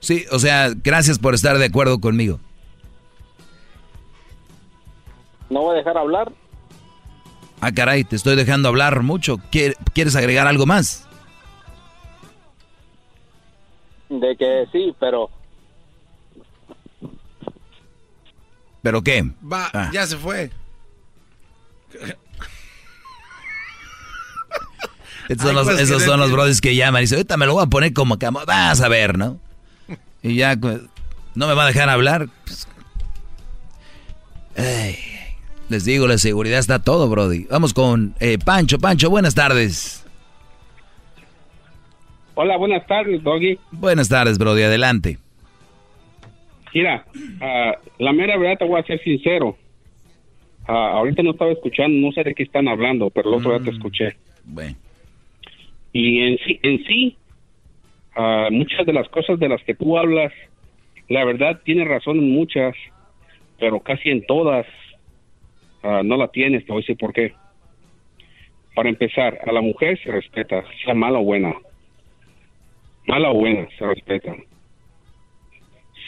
[0.00, 2.40] Sí, o sea, gracias por estar de acuerdo conmigo.
[5.50, 6.32] ¿No voy a dejar hablar?
[7.60, 9.38] Ah, caray, te estoy dejando hablar mucho.
[9.50, 11.06] ¿Quieres agregar algo más?
[14.08, 15.30] De que sí, pero
[18.82, 19.30] ¿Pero qué?
[19.50, 19.90] Va, ah.
[19.92, 20.50] ya se fue.
[25.28, 27.54] Esos son, los, pues, esos son los brothers que llaman y dicen, ahorita me lo
[27.54, 29.38] voy a poner como que vas a ver, ¿no?
[30.22, 30.80] Y ya, pues,
[31.34, 32.28] no me va a dejar hablar.
[32.44, 32.66] Pues,
[35.68, 37.46] les digo, la seguridad está todo, Brody.
[37.50, 38.78] Vamos con eh, Pancho.
[38.78, 40.04] Pancho, buenas tardes.
[42.34, 43.58] Hola, buenas tardes, Doggy.
[43.70, 44.62] Buenas tardes, Brody.
[44.64, 45.18] Adelante.
[46.74, 49.56] Mira, uh, la mera verdad te voy a ser sincero.
[50.68, 53.64] Uh, ahorita no estaba escuchando, no sé de qué están hablando, pero el otro día
[53.64, 53.74] te mm.
[53.74, 54.16] escuché.
[54.44, 54.76] Bueno.
[55.92, 57.16] Y en sí, en sí
[58.16, 60.32] uh, muchas de las cosas de las que tú hablas,
[61.08, 62.74] la verdad tienes razón en muchas,
[63.58, 64.66] pero casi en todas
[66.04, 67.34] no la tienes, te voy a decir por qué.
[68.76, 71.52] Para empezar, a la mujer se respeta, sea mala o buena.
[73.08, 74.32] Mala o buena, se respeta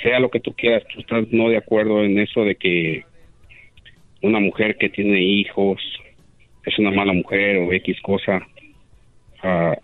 [0.03, 3.05] sea lo que tú quieras, tú estás no de acuerdo en eso de que
[4.23, 5.81] una mujer que tiene hijos
[6.65, 8.47] es una mala mujer o X cosa.
[9.43, 9.77] Ah,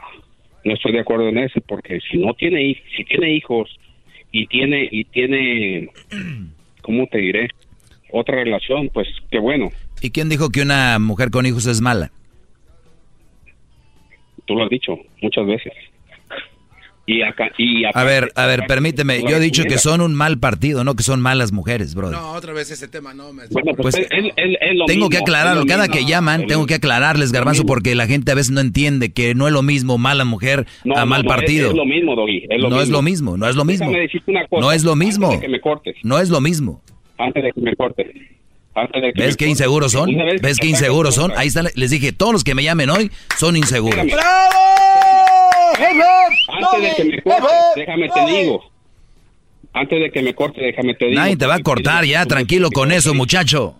[0.64, 3.70] no estoy de acuerdo en eso porque si no tiene si tiene hijos
[4.32, 5.88] y tiene y tiene
[6.82, 7.48] cómo te diré
[8.12, 9.70] otra relación pues qué bueno.
[10.02, 12.10] Y quién dijo que una mujer con hijos es mala
[14.50, 15.72] tú lo has dicho muchas veces
[17.10, 19.22] y acá, y a ver, a ver, permíteme.
[19.22, 22.10] Yo he dicho que son un mal partido, no que son malas mujeres, bro.
[22.10, 23.46] No, otra vez ese tema no me.
[23.50, 24.08] Bueno, pues, pues
[24.86, 25.66] tengo que aclararlo.
[25.66, 29.34] Cada que llaman, tengo que aclararles, Garbanzo, porque la gente a veces no entiende que
[29.34, 31.70] no es lo mismo mala mujer a mal partido.
[31.70, 32.46] Es, lo mismo, Doggy.
[32.68, 33.90] no es lo mismo, no es lo mismo.
[34.50, 35.40] no es lo mismo.
[35.40, 35.96] que me cortes.
[36.04, 36.80] No es lo mismo.
[37.18, 38.06] Antes de que me cortes.
[39.14, 40.10] ¿Ves qué inseguros son?
[40.40, 41.32] ¿Ves qué inseguros son?
[41.36, 44.06] Ahí están, les dije, todos los que me llamen hoy son inseguros.
[46.48, 47.46] Antes de que me corte,
[47.76, 48.64] déjame te digo.
[49.72, 51.20] Antes de que me corte, déjame te digo.
[51.20, 53.76] Nadie te va a cortar ya, tranquilo con eso, muchacho.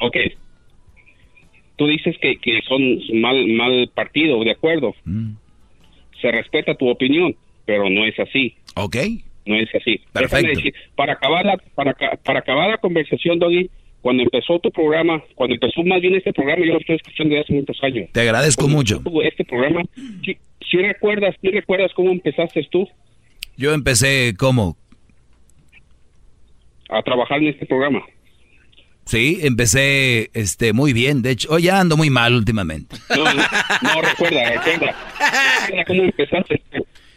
[0.00, 0.16] Ok.
[1.76, 2.80] Tú dices que, que son
[3.20, 4.94] mal, mal partido, ¿de acuerdo?
[5.04, 5.32] Mm.
[6.20, 7.36] se respeta tu opinión,
[7.66, 8.56] pero no es así.
[8.74, 8.96] Ok.
[9.46, 10.00] No es así.
[10.12, 10.48] Perfecto.
[10.48, 13.70] Decir, para acabar la, para, para acabar la conversación, Doggy,
[14.00, 17.44] cuando empezó tu programa, cuando empezó más bien este programa, yo lo estoy escuchando desde
[17.44, 18.08] hace muchos años.
[18.12, 19.02] Te agradezco mucho.
[19.24, 19.82] Este programa,
[20.24, 20.36] si,
[20.70, 22.88] si recuerdas, si recuerdas cómo empezaste tú
[23.56, 24.76] Yo empecé como,
[26.88, 28.02] a trabajar en este programa.
[29.06, 31.22] sí, empecé este muy bien.
[31.22, 32.96] De hecho, hoy ya ando muy mal últimamente.
[33.10, 33.42] No, no,
[33.82, 34.96] no, recuerda, recuerda.
[35.66, 36.62] Recuerda cómo empezaste.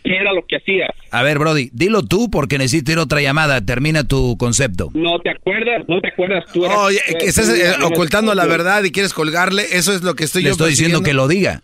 [0.10, 0.90] ¿Qué era lo que hacías?
[1.12, 3.64] A ver, Brody, dilo tú porque necesito ir otra llamada.
[3.64, 4.90] Termina tu concepto.
[4.96, 6.46] No te acuerdas, no te acuerdas.
[6.52, 10.02] Tú eras- Oye, que estás tú eh, ocultando la verdad y quieres colgarle, eso es
[10.02, 11.62] lo que estoy Le yo estoy diciendo que lo diga.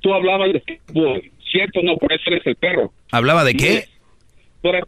[0.00, 1.22] Tú hablabas de fútbol,
[1.52, 1.82] ¿cierto?
[1.84, 2.92] No, por eso eres el perro.
[3.12, 3.84] ¿Hablaba de qué?
[4.60, 4.82] Tú eras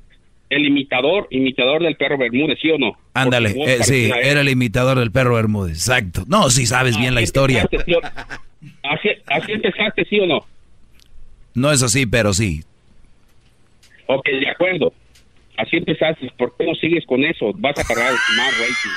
[0.49, 2.99] el imitador, imitador del perro Bermúdez, ¿sí o no?
[3.15, 5.77] Ándale, eh, sí, era el imitador del perro Bermúdez.
[5.77, 6.25] Exacto.
[6.27, 7.63] No, sí sabes bien la historia.
[7.71, 10.45] Empezaste, ¿sí o- Así, así empezaste, ¿sí o no?
[11.55, 12.65] No es así, pero sí.
[14.07, 14.93] Ok, de acuerdo.
[15.57, 16.31] Así empezaste.
[16.39, 17.53] ¿Por qué no sigues con eso?
[17.55, 18.91] Vas a pagar más rating.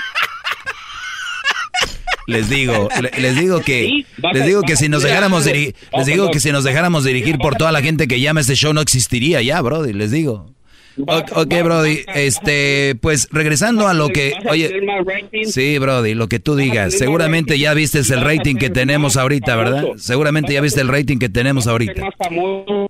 [2.25, 5.75] Les digo, le- les digo que, Sí, vas les digo que si nos dejáramos dirigir,
[5.97, 8.71] les digo que si nos dejáramos dirigir por toda la gente que llama este show
[8.73, 10.49] no existiría ya, Brody, les digo.
[10.97, 15.45] Ok, Brody, este, pues regresando a lo que, Vas a oye, tener más rating.
[15.45, 19.85] sí, Brody, lo que tú digas, seguramente ya viste el rating que tenemos ahorita, ¿verdad?
[19.97, 22.01] Seguramente ya viste el rating que tenemos ser ahorita.
[22.01, 22.89] más famoso.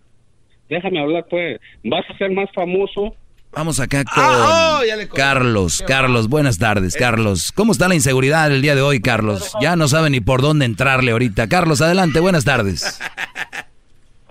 [0.70, 1.60] Déjame hablar, pues.
[1.84, 3.16] Vas a ser más famoso.
[3.56, 5.22] Vamos acá con Ah, oh, le colgué.
[5.24, 5.84] Carlos.
[5.86, 7.52] Carlos, buenas tardes, Carlos.
[7.52, 9.54] ¿Cómo está la inseguridad el día de hoy, Carlos?
[9.62, 11.48] Ya no sabe ni por dónde entrarle ahorita.
[11.48, 13.00] Carlos, adelante, buenas tardes.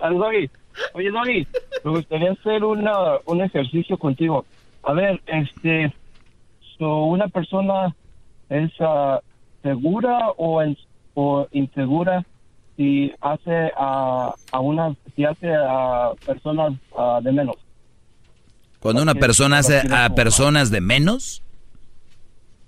[0.93, 1.47] Oye, Doggy,
[1.83, 2.93] me gustaría hacer una,
[3.25, 4.45] un ejercicio contigo.
[4.83, 5.93] A ver, este,
[6.77, 7.95] so, una persona
[8.49, 9.19] es ah,
[9.61, 10.77] segura o, en-
[11.13, 12.25] o insegura
[12.75, 17.55] si hace a, a una, si hace a personas ah, de menos.
[18.79, 21.41] Cuando una persona hace a personas de menos.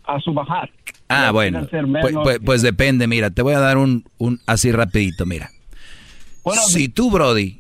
[0.06, 0.70] A su bajar.
[1.10, 1.68] Ah, No bueno.
[2.02, 5.50] Pues, pues- pues depende, mira, te voy a dar un, un así rapidito, mira.
[6.68, 7.58] si tú, Brody,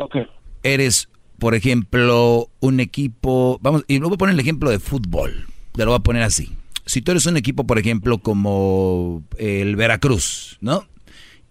[0.66, 1.08] eres,
[1.40, 5.86] por ejemplo, un equipo, vamos, y luego voy a poner el ejemplo de fútbol, te
[5.86, 6.52] lo voy a poner así.
[6.86, 10.86] Si tú eres un equipo, por ejemplo, como el Veracruz, ¿no?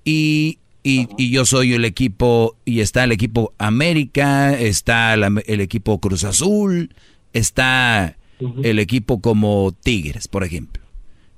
[0.05, 5.61] Y, y- y yo soy el equipo, y está el equipo América, está la- el
[5.61, 6.95] equipo Cruz Azul,
[7.33, 8.17] está
[8.63, 10.83] el equipo como Tigres, por ejemplo.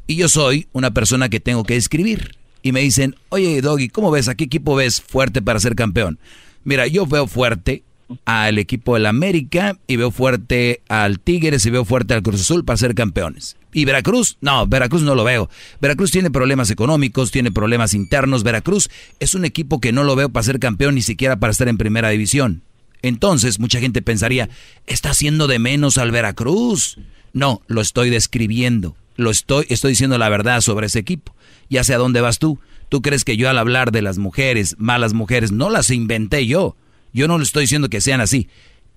[0.06, 2.36] Y yo soy una persona que tengo que escribir.
[2.62, 4.28] Y me dicen, oye, Doggy, ¿cómo ves?
[4.28, 6.18] ¿A qué equipo ves fuerte para ser campeón?
[6.66, 7.84] Mira, yo veo fuerte
[8.24, 12.64] al equipo del América y veo fuerte al Tigres y veo fuerte al Cruz Azul
[12.64, 13.56] para ser campeones.
[13.72, 14.36] ¿Y Veracruz?
[14.40, 15.48] No, Veracruz no lo veo.
[15.80, 18.42] Veracruz tiene problemas económicos, tiene problemas internos.
[18.42, 18.90] Veracruz
[19.20, 21.78] es un equipo que no lo veo para ser campeón ni siquiera para estar en
[21.78, 22.62] primera división.
[23.00, 24.48] Entonces, mucha gente pensaría,
[24.88, 26.98] ¿está haciendo de menos al Veracruz?
[27.32, 28.96] No, lo estoy describiendo.
[29.14, 31.32] Lo estoy, estoy diciendo la verdad sobre ese equipo.
[31.70, 32.58] Ya sé a dónde vas tú.
[32.88, 36.76] ¿Tú crees que yo al hablar de las mujeres, malas mujeres, no las inventé yo?
[37.12, 38.48] Yo no le estoy diciendo que sean así.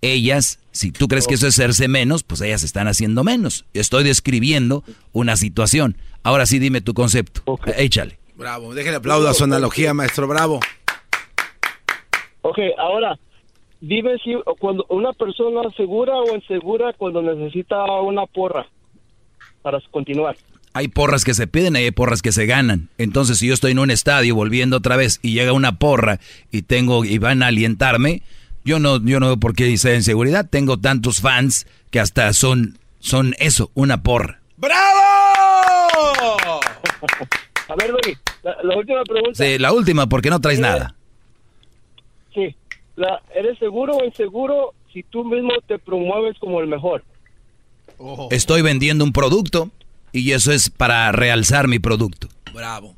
[0.01, 3.65] Ellas, si tú crees que eso es hacerse menos, pues ellas están haciendo menos.
[3.73, 5.97] Estoy describiendo una situación.
[6.23, 7.41] Ahora sí dime tu concepto.
[7.77, 8.19] Échale.
[8.35, 10.59] Bravo, déjale aplaudo a su analogía, maestro, bravo.
[12.41, 13.19] Ok, ahora,
[13.81, 18.67] dime si cuando una persona segura o insegura cuando necesita una porra
[19.61, 20.37] para continuar.
[20.80, 22.88] Hay porras que se piden y hay porras que se ganan.
[22.97, 26.22] Entonces, si yo estoy en un estadio volviendo otra vez y llega una porra
[26.53, 28.22] y tengo y van a alientarme,
[28.64, 30.49] yo no yo no veo por qué sea inseguridad.
[30.49, 34.39] Tengo tantos fans que hasta son son eso, una porra.
[34.56, 34.77] ¡Bravo!
[37.68, 39.43] A ver, Doggy, la, la última pregunta.
[39.43, 40.95] Sí, la última porque no traes nada.
[42.34, 42.56] Sí.
[42.95, 47.03] La, ¿Eres seguro o inseguro si tú mismo te promueves como el mejor?
[48.31, 49.72] Estoy vendiendo un producto
[50.11, 52.27] y eso es para realzar mi producto.
[52.53, 52.95] Bravo.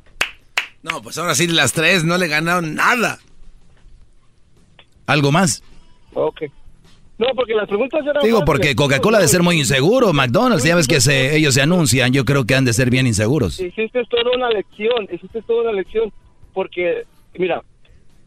[0.84, 3.20] No, pues ahora sí las tres no le ganaron nada.
[5.06, 5.64] ¿Algo más?
[6.14, 6.44] Ok.
[7.18, 8.24] No, porque las preguntas eran...
[8.24, 11.62] Digo, porque Coca-Cola ha de ser muy inseguro, McDonald's, ya ves que se, ellos se
[11.62, 13.60] anuncian, yo creo que han de ser bien inseguros.
[13.60, 16.12] Hiciste toda una lección, hiciste toda una lección,
[16.54, 17.04] porque,
[17.38, 17.62] mira,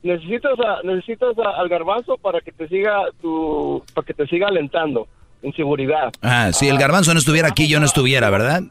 [0.04, 4.46] necesitas a- necesitas a- al garbanzo para que te siga tu, para que te siga
[4.46, 5.08] alentando
[5.44, 6.12] en seguridad.
[6.22, 8.62] Ah, si el garbanzo no estuviera aquí, yo no estuviera, ¿verdad?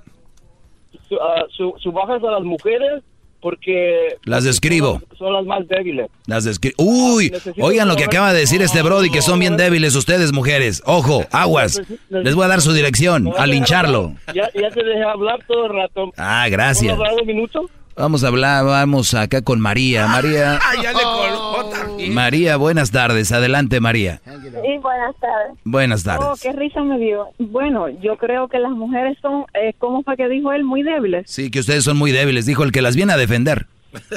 [1.07, 3.03] Su, ah, su- su bajas a las mujeres
[3.41, 5.01] porque Las describo.
[5.17, 6.09] son las más débiles.
[6.27, 9.95] Las descri- Uy, oigan lo que acaba de decir este Brody, que son bien débiles
[9.95, 10.81] ustedes, mujeres.
[10.85, 11.81] Ojo, aguas.
[12.09, 14.13] Les voy a dar su dirección, a lincharlo.
[14.33, 16.11] Ya, ya te dejé hablar todo el rato.
[16.17, 16.95] Ah, gracias.
[16.95, 17.69] ¿Puedo hablar un minuto?
[17.95, 20.07] Vamos a hablar, vamos acá con María.
[20.07, 20.59] María.
[20.63, 22.13] Ah, ya le colgó también.
[22.13, 23.31] María, buenas tardes.
[23.31, 24.21] Adelante, María.
[24.25, 25.57] Sí, buenas tardes.
[25.63, 26.27] Buenas tardes.
[26.27, 27.27] Oh, qué risa me dio.
[27.37, 30.63] Bueno, yo creo que las mujeres son, eh, ¿cómo fue que dijo él?
[30.63, 31.29] Muy débiles.
[31.29, 33.67] Sí, que ustedes son muy débiles, dijo el que las viene a defender.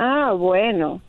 [0.00, 1.02] Ah, bueno.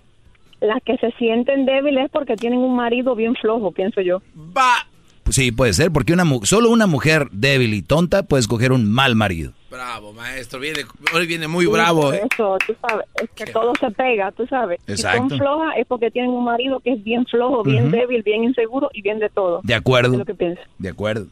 [0.61, 4.21] Las que se sienten débiles es porque tienen un marido bien flojo, pienso yo.
[4.35, 4.88] Va.
[5.23, 8.71] Pues sí, puede ser, porque una mu- solo una mujer débil y tonta puede escoger
[8.71, 9.53] un mal marido.
[9.70, 10.60] Bravo, maestro.
[10.60, 10.82] Viene,
[11.14, 12.22] hoy viene muy Sí, bravo, ¿eh?
[12.32, 14.80] Eso, tú sabes, es que todo se pega, tú sabes.
[14.86, 15.30] Si Exacto.
[15.30, 18.90] son flojas es porque tienen un marido que es bien flojo, bien débil, bien inseguro
[18.94, 19.62] y bien de todo.
[19.64, 20.14] De acuerdo.
[20.14, 20.62] Es lo que pienso.
[20.78, 21.28] De acuerdo.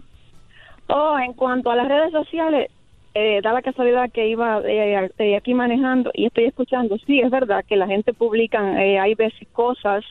[0.88, 2.70] Oh, en cuanto a las redes sociales,
[3.14, 6.98] eh, da la casualidad que iba eh, eh, aquí manejando y estoy escuchando.
[7.06, 10.06] Sí, es verdad que la gente publica, eh, hay veces cosas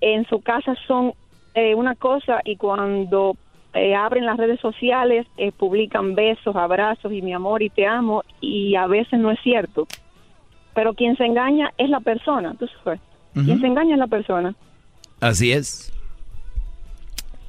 [0.00, 1.12] en su casa son
[1.54, 3.36] eh, una cosa y cuando
[3.80, 8.22] eh, abren las redes sociales eh, publican besos, abrazos y mi amor y te amo
[8.40, 9.86] y a veces no es cierto.
[10.74, 13.00] Pero quien se engaña es la persona, tú sabes.
[13.34, 13.60] Quien Ujú.
[13.60, 14.54] se engaña es la persona.
[15.20, 15.92] Así es.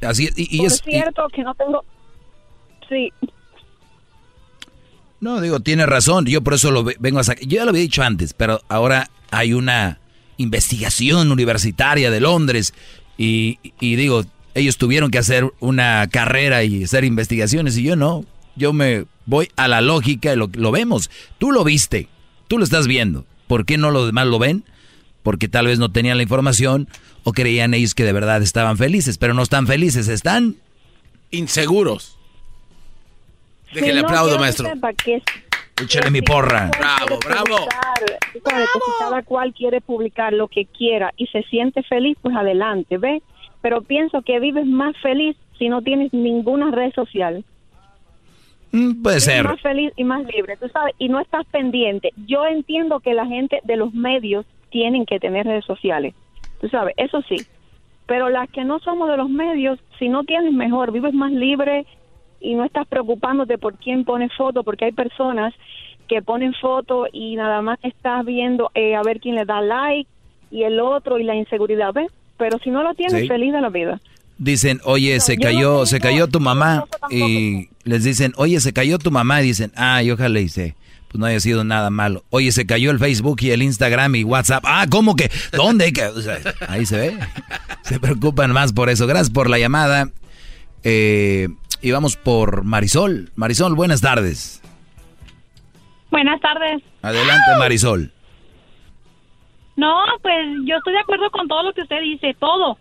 [0.01, 0.37] Así es.
[0.37, 1.83] Y, y es, y- cierto que no tengo...
[2.87, 3.11] Sí,
[5.21, 6.25] no, digo, tiene razón.
[6.25, 7.43] Yo por eso lo ve- vengo a sacar.
[7.43, 9.99] Yo ya lo había dicho antes, pero ahora hay una
[10.37, 12.73] investigación universitaria de Londres.
[13.17, 14.23] Y, y digo,
[14.53, 18.25] ellos tuvieron que hacer una carrera y hacer investigaciones y yo no.
[18.55, 21.09] Yo me voy a la lógica y lo, lo vemos.
[21.37, 22.07] Tú lo viste,
[22.47, 23.25] tú lo estás viendo.
[23.47, 24.63] ¿Por qué no los demás lo ven?
[25.23, 26.87] Porque tal vez no tenían la información
[27.23, 30.55] o creían ellos que de verdad estaban felices, pero no están felices, están
[31.31, 32.17] Inseguros.
[33.73, 34.69] Déjele Sí, no, aplaudo, que maestro.
[34.97, 35.21] que
[35.83, 36.71] Échale mi porra.
[36.77, 37.57] Bravo, bravo.
[37.57, 42.35] publicar, que si cada cual quiere publicar lo que quiera y se siente feliz, pues
[42.35, 43.21] adelante, ¿ves?
[43.61, 47.43] Pero pienso que vives más feliz si no tienes ninguna red social.
[48.71, 49.43] Mm, Puede ser.
[49.45, 52.11] más feliz y más libre, tú sabes, y no estás pendiente.
[52.27, 56.13] Yo entiendo que la gente de los medios tienen que tener redes sociales,
[56.61, 57.37] tú sabes, eso sí.
[58.05, 61.85] Pero las que no somos de los medios, si no tienes mejor, vives más libre
[62.39, 65.53] y no estás preocupándote por quién pone foto, porque hay personas
[66.07, 70.09] que ponen foto y nada más estás viendo eh, a ver quién le da like
[70.51, 72.11] y el otro y la inseguridad, ¿ves?
[72.39, 73.27] Pero si no lo tienes, Sí.
[73.27, 74.01] feliz de la vida.
[74.39, 76.85] Dicen, oye, se cayó, no se cayó tu mamá.
[77.11, 79.41] Y les dicen, oye, se cayó tu mamá.
[79.41, 80.75] Y dicen, ah, y ojalá y se,
[81.09, 82.23] pues no haya sido nada malo.
[82.29, 84.63] Oye, se cayó el Facebook y el Instagram y WhatsApp.
[84.65, 85.29] Ah, ¿cómo que?
[85.51, 85.91] ¿Dónde?
[85.91, 86.37] Que- o sea,
[86.69, 87.17] ahí se ve.
[87.83, 89.05] Se preocupan más por eso.
[89.07, 90.09] Gracias por la llamada.
[90.83, 91.49] Eh,
[91.81, 93.31] y vamos por Marisol.
[93.35, 94.61] Marisol, buenas tardes.
[96.11, 96.81] Buenas tardes.
[97.01, 98.11] Adelante, Marisol.
[99.79, 102.77] No, pues yo estoy de acuerdo con todo lo que usted dice, todo.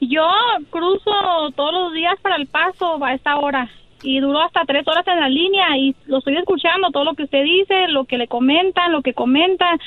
[0.00, 0.24] Yo
[0.70, 1.10] cruzo
[1.56, 3.68] todos los días para el paso a esta hora
[4.04, 7.24] y duro hasta tres horas en la línea y lo estoy escuchando, todo lo que
[7.24, 9.80] usted dice, lo que le comentan, lo que comentan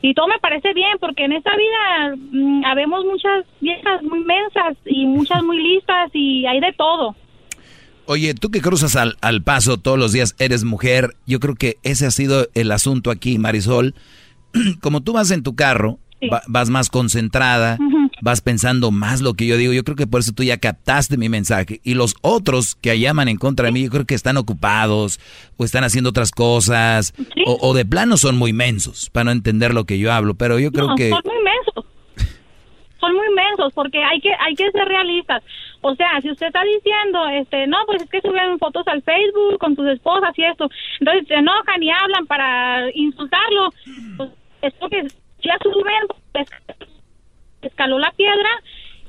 [0.00, 4.78] y todo me parece bien porque en esta vida mm, habemos muchas viejas muy mensas
[4.86, 7.14] y muchas muy listas y hay de todo.
[8.06, 11.10] Oye, tú que cruzas al, al paso todos los días, eres mujer.
[11.26, 13.94] Yo creo que ese ha sido el asunto aquí, Marisol.
[14.80, 15.98] Como tú vas en tu carro,
[16.32, 17.78] va- vas más concentrada,
[18.22, 19.72] vas pensando más lo que yo digo.
[19.72, 21.80] Yo creo que por eso tú ya captaste mi mensaje.
[21.84, 25.20] Y los otros que llaman en contra de mí, yo creo que están ocupados
[25.56, 27.12] o están haciendo otras cosas
[27.46, 30.34] o, o de plano son muy mensos para no entender lo que yo hablo.
[30.34, 31.10] Pero yo creo no, que...
[31.10, 31.84] son muy mensos.
[32.98, 35.42] Son muy mensos porque hay que hay que ser realistas.
[35.82, 39.58] O sea, si usted está diciendo, este, no, pues es que suben fotos al Facebook
[39.60, 40.68] con sus esposas y esto,
[40.98, 43.70] entonces se enojan y hablan para insultarlo,
[44.16, 44.30] pues
[44.66, 45.06] es porque
[45.42, 46.48] ya suben, pues,
[47.62, 48.50] escaló la piedra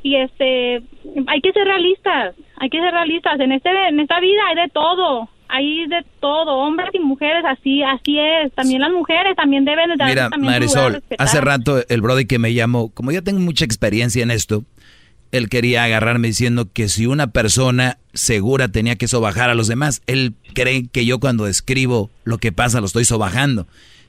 [0.04, 0.82] y este,
[1.28, 3.40] hay que ser realistas, hay que ser realistas.
[3.40, 5.30] En este en esta vida hay de todo.
[5.50, 8.52] Hay de todo, hombres y mujeres, así así es.
[8.54, 12.38] También las mujeres también deben de dar Mira, también Marisol, hace rato el Brody que
[12.38, 14.66] me llamó, como yo tengo mucha experiencia en esto,
[15.32, 20.02] él quería agarrarme diciendo que si una persona segura tenía que sobajar a los demás,
[20.06, 23.68] él cree que yo cuando escribo lo que pasa lo estoy sobajando.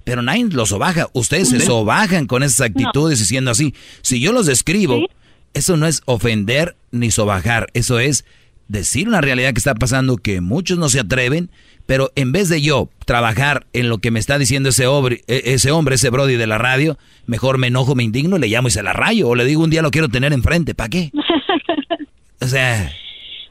[0.09, 3.75] Pero nadie lo sobaja, ustedes se sobajan con esas actitudes diciendo así.
[4.01, 5.07] Si yo los describo,
[5.53, 8.25] eso no es ofender ni sobajar, eso es
[8.69, 11.51] decir una realidad que está pasando que muchos no se atreven,
[11.85, 15.73] pero en vez de yo trabajar en lo que me está diciendo ese hombre, ese
[15.73, 18.83] hombre, ese Brody de la radio, mejor me enojo, me indigno, le llamo y se
[18.83, 21.13] la rayo, o le digo un día lo quiero tener enfrente, ¿para qué?
[22.41, 22.91] O sea,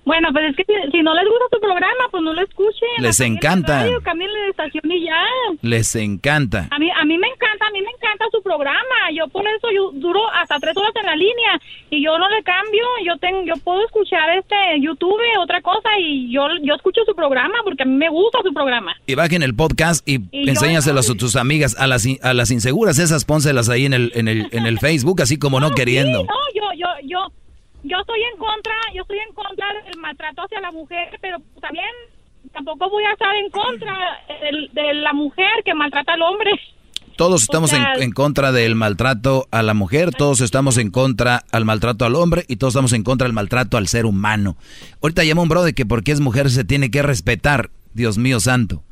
[0.08, 2.88] Bueno, pues es que si, si no les gusta tu programa, pues no lo escuchen.
[3.00, 3.86] Les encanta.
[4.04, 5.20] Cámbienle de estación y ya.
[5.62, 6.68] Les encanta.
[6.72, 8.98] A mí, a mí me encanta, a mí me encanta su programa.
[9.14, 11.60] Yo por eso yo duro hasta tres horas en la línea
[11.90, 12.84] y yo no le cambio.
[13.06, 17.56] Yo tengo, yo puedo escuchar este YouTube, otra cosa y yo, yo escucho su programa
[17.66, 18.96] porque a mí me gusta su programa.
[19.08, 22.98] Y bajen el podcast y, Y yo- a tus amigas, a las, a las inseguras,
[22.98, 26.22] esas pónselas ahí en el, en el, en el Facebook, así como no queriendo.
[26.22, 27.32] Sí, no, yo, yo, yo,
[27.88, 31.90] yo estoy en contra, yo estoy en contra del maltrato hacia la mujer, pero también
[32.54, 33.98] tampoco voy a estar en contra
[34.42, 36.52] del- de, la mujer que maltrata al hombre.
[37.18, 41.44] Todos estamos en, sea- en contra del maltrato a la mujer, todos estamos en contra
[41.52, 44.56] al maltrato al hombre y todos estamos en contra del maltrato al ser humano.
[45.02, 48.84] Ahorita llama un brother que porque es mujer se tiene que respetar, Dios mío santo.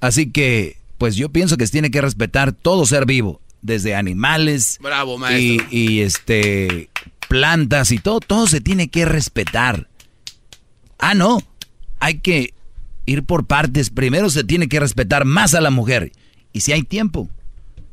[0.00, 4.78] Así que, pues yo pienso que se tiene que respetar todo ser vivo, desde animales
[4.80, 5.66] Bravo, y, maestro.
[5.70, 6.88] y, este
[7.32, 9.88] plantas y todo, todo se tiene que respetar.
[10.98, 11.38] Ah, no,
[11.98, 12.52] hay que
[13.06, 13.88] ir por partes.
[13.88, 16.12] Primero se tiene que respetar más a la mujer.
[16.52, 17.30] Y si hay tiempo,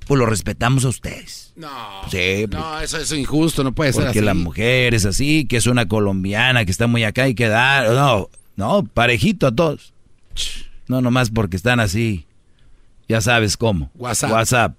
[0.06, 1.54] pues lo respetamos a ustedes.
[1.56, 1.70] No,
[2.12, 4.26] Sí, pues, no, eso es injusto, no puede ser porque así.
[4.26, 7.90] la mujer es así, que es una colombiana, que está muy acá y que dar.
[7.92, 9.94] No, no, parejito a todos.
[10.88, 12.26] No, nomás porque están así.
[13.08, 13.90] Ya sabes cómo.
[13.96, 14.32] WhatsApp.
[14.32, 14.76] WhatsApp.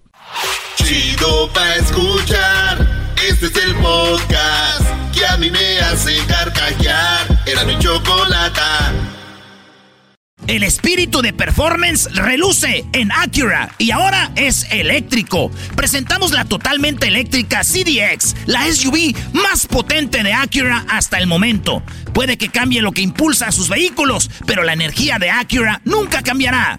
[0.77, 3.00] Chido pa' escuchar.
[3.29, 4.83] Este es el podcast
[5.13, 7.43] que a mí me hace carcajear.
[7.47, 8.93] Era mi chocolata.
[10.47, 15.51] El espíritu de performance reluce en Acura y ahora es eléctrico.
[15.77, 21.83] Presentamos la totalmente eléctrica CDX, la SUV más potente de Acura hasta el momento.
[22.15, 26.23] Puede que cambie lo que impulsa a sus vehículos, pero la energía de Acura nunca
[26.23, 26.79] cambiará.